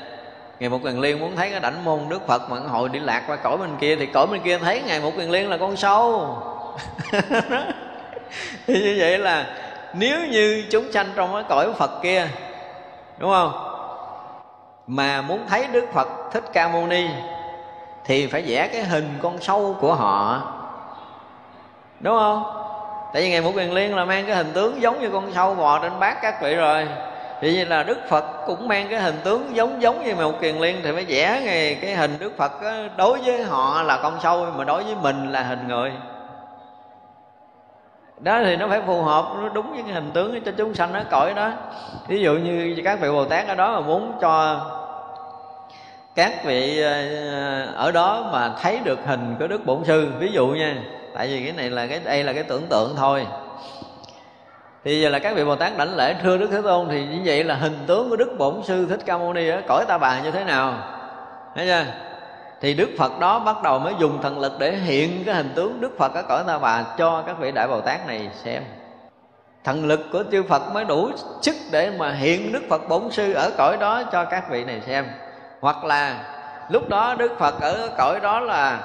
[0.60, 3.24] Ngày một quyền liên muốn thấy cái đảnh môn Đức Phật mà hội đi lạc
[3.28, 5.78] qua cõi bên kia thì cõi bên kia thấy ngày một quyền liên là con
[5.78, 6.36] sâu.
[8.68, 9.46] Thì như vậy là
[9.94, 12.28] nếu như chúng sanh trong cái cõi Phật kia,
[13.18, 13.52] đúng không?
[14.88, 17.08] Mà muốn thấy Đức Phật Thích Ca Mâu Ni
[18.06, 20.42] thì phải vẽ cái hình con sâu của họ.
[22.00, 22.67] Đúng không?
[23.14, 25.56] Tại vì ngày một quyền liên là mang cái hình tướng giống như con sâu
[25.56, 26.88] bò trên bát các vị rồi.
[27.42, 30.56] Thì như là đức phật cũng mang cái hình tướng giống giống như một kiền
[30.56, 34.20] liên thì mới vẽ ngày cái hình đức phật đó, đối với họ là con
[34.24, 35.92] sâu mà đối với mình là hình người.
[38.20, 40.94] Đó thì nó phải phù hợp nó đúng với cái hình tướng cho chúng sanh
[40.94, 41.52] nó cõi đó.
[42.08, 44.60] Ví dụ như các vị bồ tát ở đó mà muốn cho
[46.16, 50.48] các vị ờ, ở đó mà thấy được hình của đức bổn sư ví dụ
[50.48, 50.76] nha
[51.18, 53.28] tại vì cái này là cái đây là cái tưởng tượng thôi.
[54.84, 57.22] Thì giờ là các vị bồ tát đảnh lễ thưa đức thế tôn thì như
[57.26, 59.98] vậy là hình tướng của đức bổn sư thích ca mâu ni ở cõi ta
[59.98, 60.74] bà như thế nào?
[61.56, 61.86] Thấy chưa?
[62.62, 65.82] Thì đức phật đó bắt đầu mới dùng thần lực để hiện cái hình tướng
[65.82, 68.64] đức phật ở cõi ta bà cho các vị đại bồ tát này xem.
[69.64, 71.10] Thần lực của chư phật mới đủ
[71.42, 74.82] sức để mà hiện đức phật bổn sư ở cõi đó cho các vị này
[74.88, 75.06] xem.
[75.62, 76.16] Hoặc là
[76.70, 78.80] lúc đó đức phật ở cõi đó là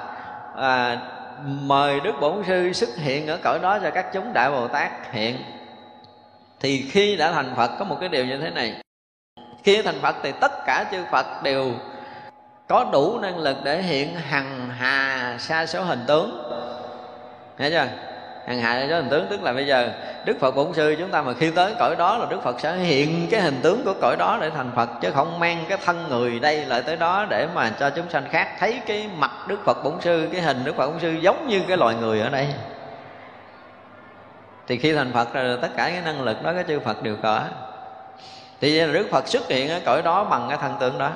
[0.57, 0.99] à,
[1.45, 5.13] mời đức bổn sư xuất hiện ở cõi đó cho các chúng đại bồ tát
[5.13, 5.37] hiện.
[6.61, 8.75] Thì khi đã thành phật, có một cái điều như thế này.
[9.65, 11.73] Khi thành phật thì tất cả chư phật đều
[12.69, 16.43] có đủ năng lực để hiện hằng hà sa số hình tướng.
[17.59, 18.12] Nghe chưa?
[18.47, 19.91] Hằng hại sa hình tướng tức là bây giờ
[20.25, 22.77] đức phật bổn sư chúng ta mà khi tới cõi đó là đức phật sẽ
[22.77, 26.09] hiện cái hình tướng của cõi đó để thành phật chứ không mang cái thân
[26.09, 29.59] người đây lại tới đó để mà cho chúng sanh khác thấy cái mặt đức
[29.65, 32.31] phật bổn sư cái hình đức phật bổn sư giống như cái loài người ở
[32.31, 32.49] đây.
[34.67, 37.17] Thì khi thành phật rồi tất cả cái năng lực đó cái chư phật đều
[37.23, 37.43] có.
[38.61, 41.11] Thì là đức phật xuất hiện ở cõi đó bằng cái thân tướng đó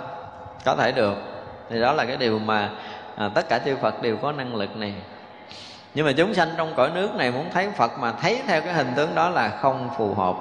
[0.64, 1.14] có thể được.
[1.70, 2.70] Thì đó là cái điều mà
[3.16, 4.94] à, tất cả chư phật đều có năng lực này
[5.96, 8.72] nhưng mà chúng sanh trong cõi nước này muốn thấy phật mà thấy theo cái
[8.72, 10.36] hình tướng đó là không phù hợp.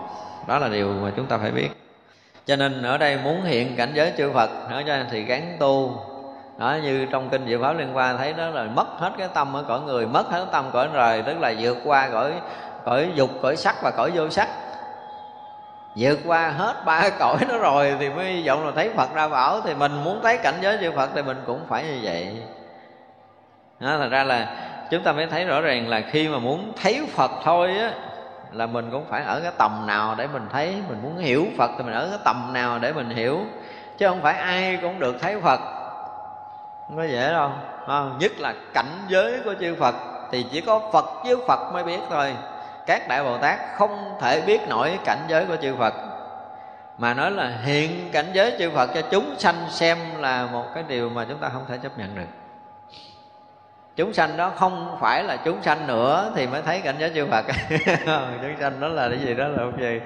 [0.48, 1.70] Đó là điều mà chúng ta phải biết.
[2.46, 6.02] Cho nên ở đây muốn hiện cảnh giới chư phật nói cho thì gắn tu.
[6.58, 9.56] Đó như trong kinh diệu pháp liên quan thấy đó là mất hết cái tâm
[9.56, 12.34] ở cõi người mất hết cái tâm cõi trời tức là vượt qua cõi
[12.86, 14.50] cõi dục cõi sắc và cõi vô sắc.
[15.98, 19.28] Vượt qua hết ba cõi đó rồi thì mới hy vọng là thấy phật ra
[19.28, 19.62] bảo.
[19.62, 22.44] Thì mình muốn thấy cảnh giới chư phật thì mình cũng phải như vậy.
[23.80, 27.08] Đó, thật ra là chúng ta mới thấy rõ ràng là khi mà muốn thấy
[27.12, 27.92] phật thôi á,
[28.52, 30.76] là mình cũng phải ở cái tầm nào để mình thấy.
[30.90, 33.40] Mình muốn hiểu phật thì mình ở cái tầm nào để mình hiểu.
[33.98, 35.60] Chứ không phải ai cũng được thấy phật.
[36.88, 37.52] Không có dễ đâu
[37.88, 38.18] không?
[38.20, 39.96] nhất là cảnh giới của chư phật
[40.32, 42.34] thì chỉ có phật với phật mới biết thôi.
[42.86, 45.94] Các đại bồ tát không thể biết nổi cảnh giới của chư phật.
[46.98, 50.84] Mà nói là hiện cảnh giới chư phật cho chúng sanh xem là một cái
[50.88, 52.45] điều mà chúng ta không thể chấp nhận được
[53.96, 57.28] chúng sanh đó không phải là chúng sanh nữa thì mới thấy cảnh giới chư
[57.28, 57.46] Phật.
[58.06, 60.00] Ừ, chúng sanh đó là cái gì đó là không gì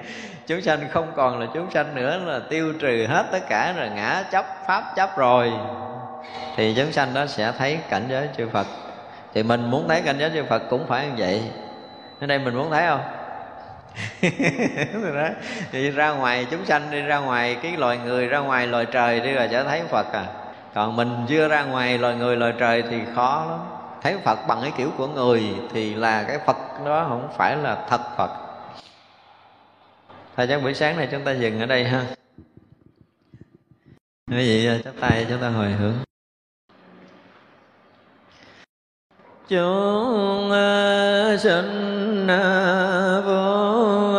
[0.46, 3.88] chúng sanh không còn là chúng sanh nữa, là tiêu trừ hết tất cả rồi
[3.94, 5.52] ngã chấp pháp chấp rồi.
[6.56, 8.66] Thì chúng sanh đó sẽ thấy cảnh giới chư Phật.
[9.34, 11.42] Thì mình muốn thấy cảnh giới chư Phật cũng phải như vậy.
[12.20, 13.00] Ở đây mình muốn thấy không?
[15.14, 15.28] Đó.
[15.72, 19.20] thì ra ngoài chúng sanh đi ra ngoài, cái loài người ra ngoài loài trời
[19.20, 20.24] đi rồi sẽ thấy Phật à.
[20.74, 24.58] Còn mình chưa ra ngoài loài người loài trời thì khó lắm thấy Phật bằng
[24.62, 28.30] cái kiểu của người thì là cái Phật đó không phải là thật Phật.
[30.36, 32.06] Thầy chắc buổi sáng này chúng ta dừng ở đây ha.
[34.30, 35.94] Quý vị chắp tay chúng ta hồi hướng.
[39.48, 40.50] Chúng
[41.38, 42.26] sinh
[43.26, 44.09] vô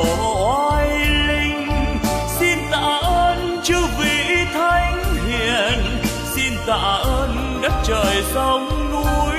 [0.00, 0.88] oai
[1.28, 1.68] linh,
[2.38, 6.02] xin tạ ơn chư vị thánh hiền.
[6.34, 9.38] Xin tạ ơn đất trời sông núi.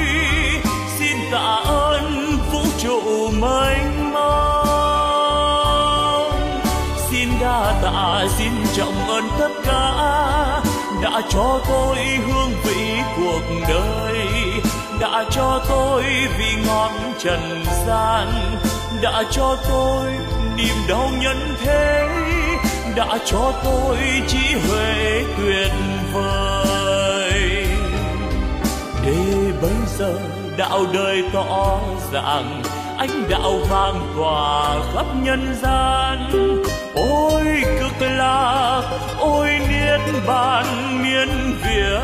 [1.00, 4.62] Xin tạ ơn vũ trụ mênh mông.
[7.10, 9.92] Xin đa tạ, xin trọng ơn tất cả
[11.02, 14.28] đã cho tôi hương vị cuộc đời.
[15.00, 16.04] Đã cho tôi
[16.38, 18.28] vị ngọn trần gian.
[19.02, 20.06] Đã cho tôi
[20.62, 22.08] niềm đau nhân thế,
[22.96, 23.98] đã cho tôi
[24.28, 25.72] trí huệ tuyệt
[26.14, 27.66] vời.
[29.06, 30.14] Để bây giờ
[30.58, 31.80] đạo đời tỏ
[32.14, 32.62] ràng
[32.98, 36.32] ánh đạo vang tỏa khắp nhân gian.
[36.96, 38.82] Ôi cực lạc,
[39.20, 40.66] ôi niết bàn
[41.04, 41.30] miên
[41.64, 42.02] việt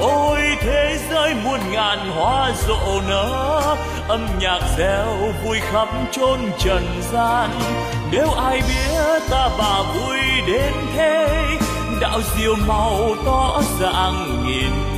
[0.00, 0.27] ôi
[0.60, 3.76] thế giới muôn ngàn hoa rộ nở,
[4.08, 7.50] âm nhạc reo vui khắp chốn trần gian.
[8.10, 11.28] Nếu ai biết ta bà vui đến thế,
[12.00, 14.97] đạo diệu màu tỏ ràng nghìn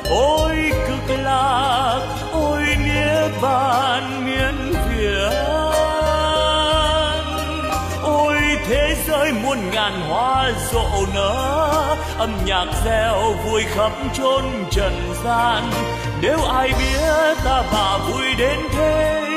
[0.11, 1.99] ôi cực lạc,
[2.31, 5.31] ôi nghĩa bàn miên việt
[8.03, 8.35] ôi
[8.67, 15.63] thế giới muôn ngàn hoa rộ nở, âm nhạc reo vui khắp chốn trần gian.
[16.21, 19.27] Nếu ai biết ta bà vui đến thế,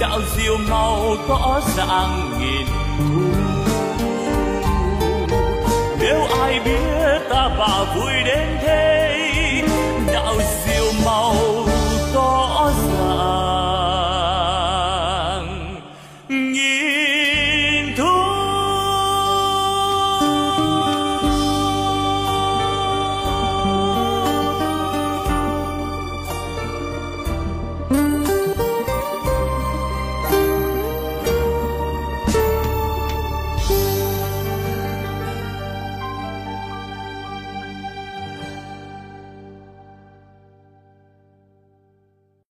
[0.00, 2.66] đạo diệu màu tỏ ràng nghìn
[2.98, 3.22] thu.
[6.00, 9.25] Nếu ai biết ta bà vui đến thế
[10.38, 11.65] đạo diệu màu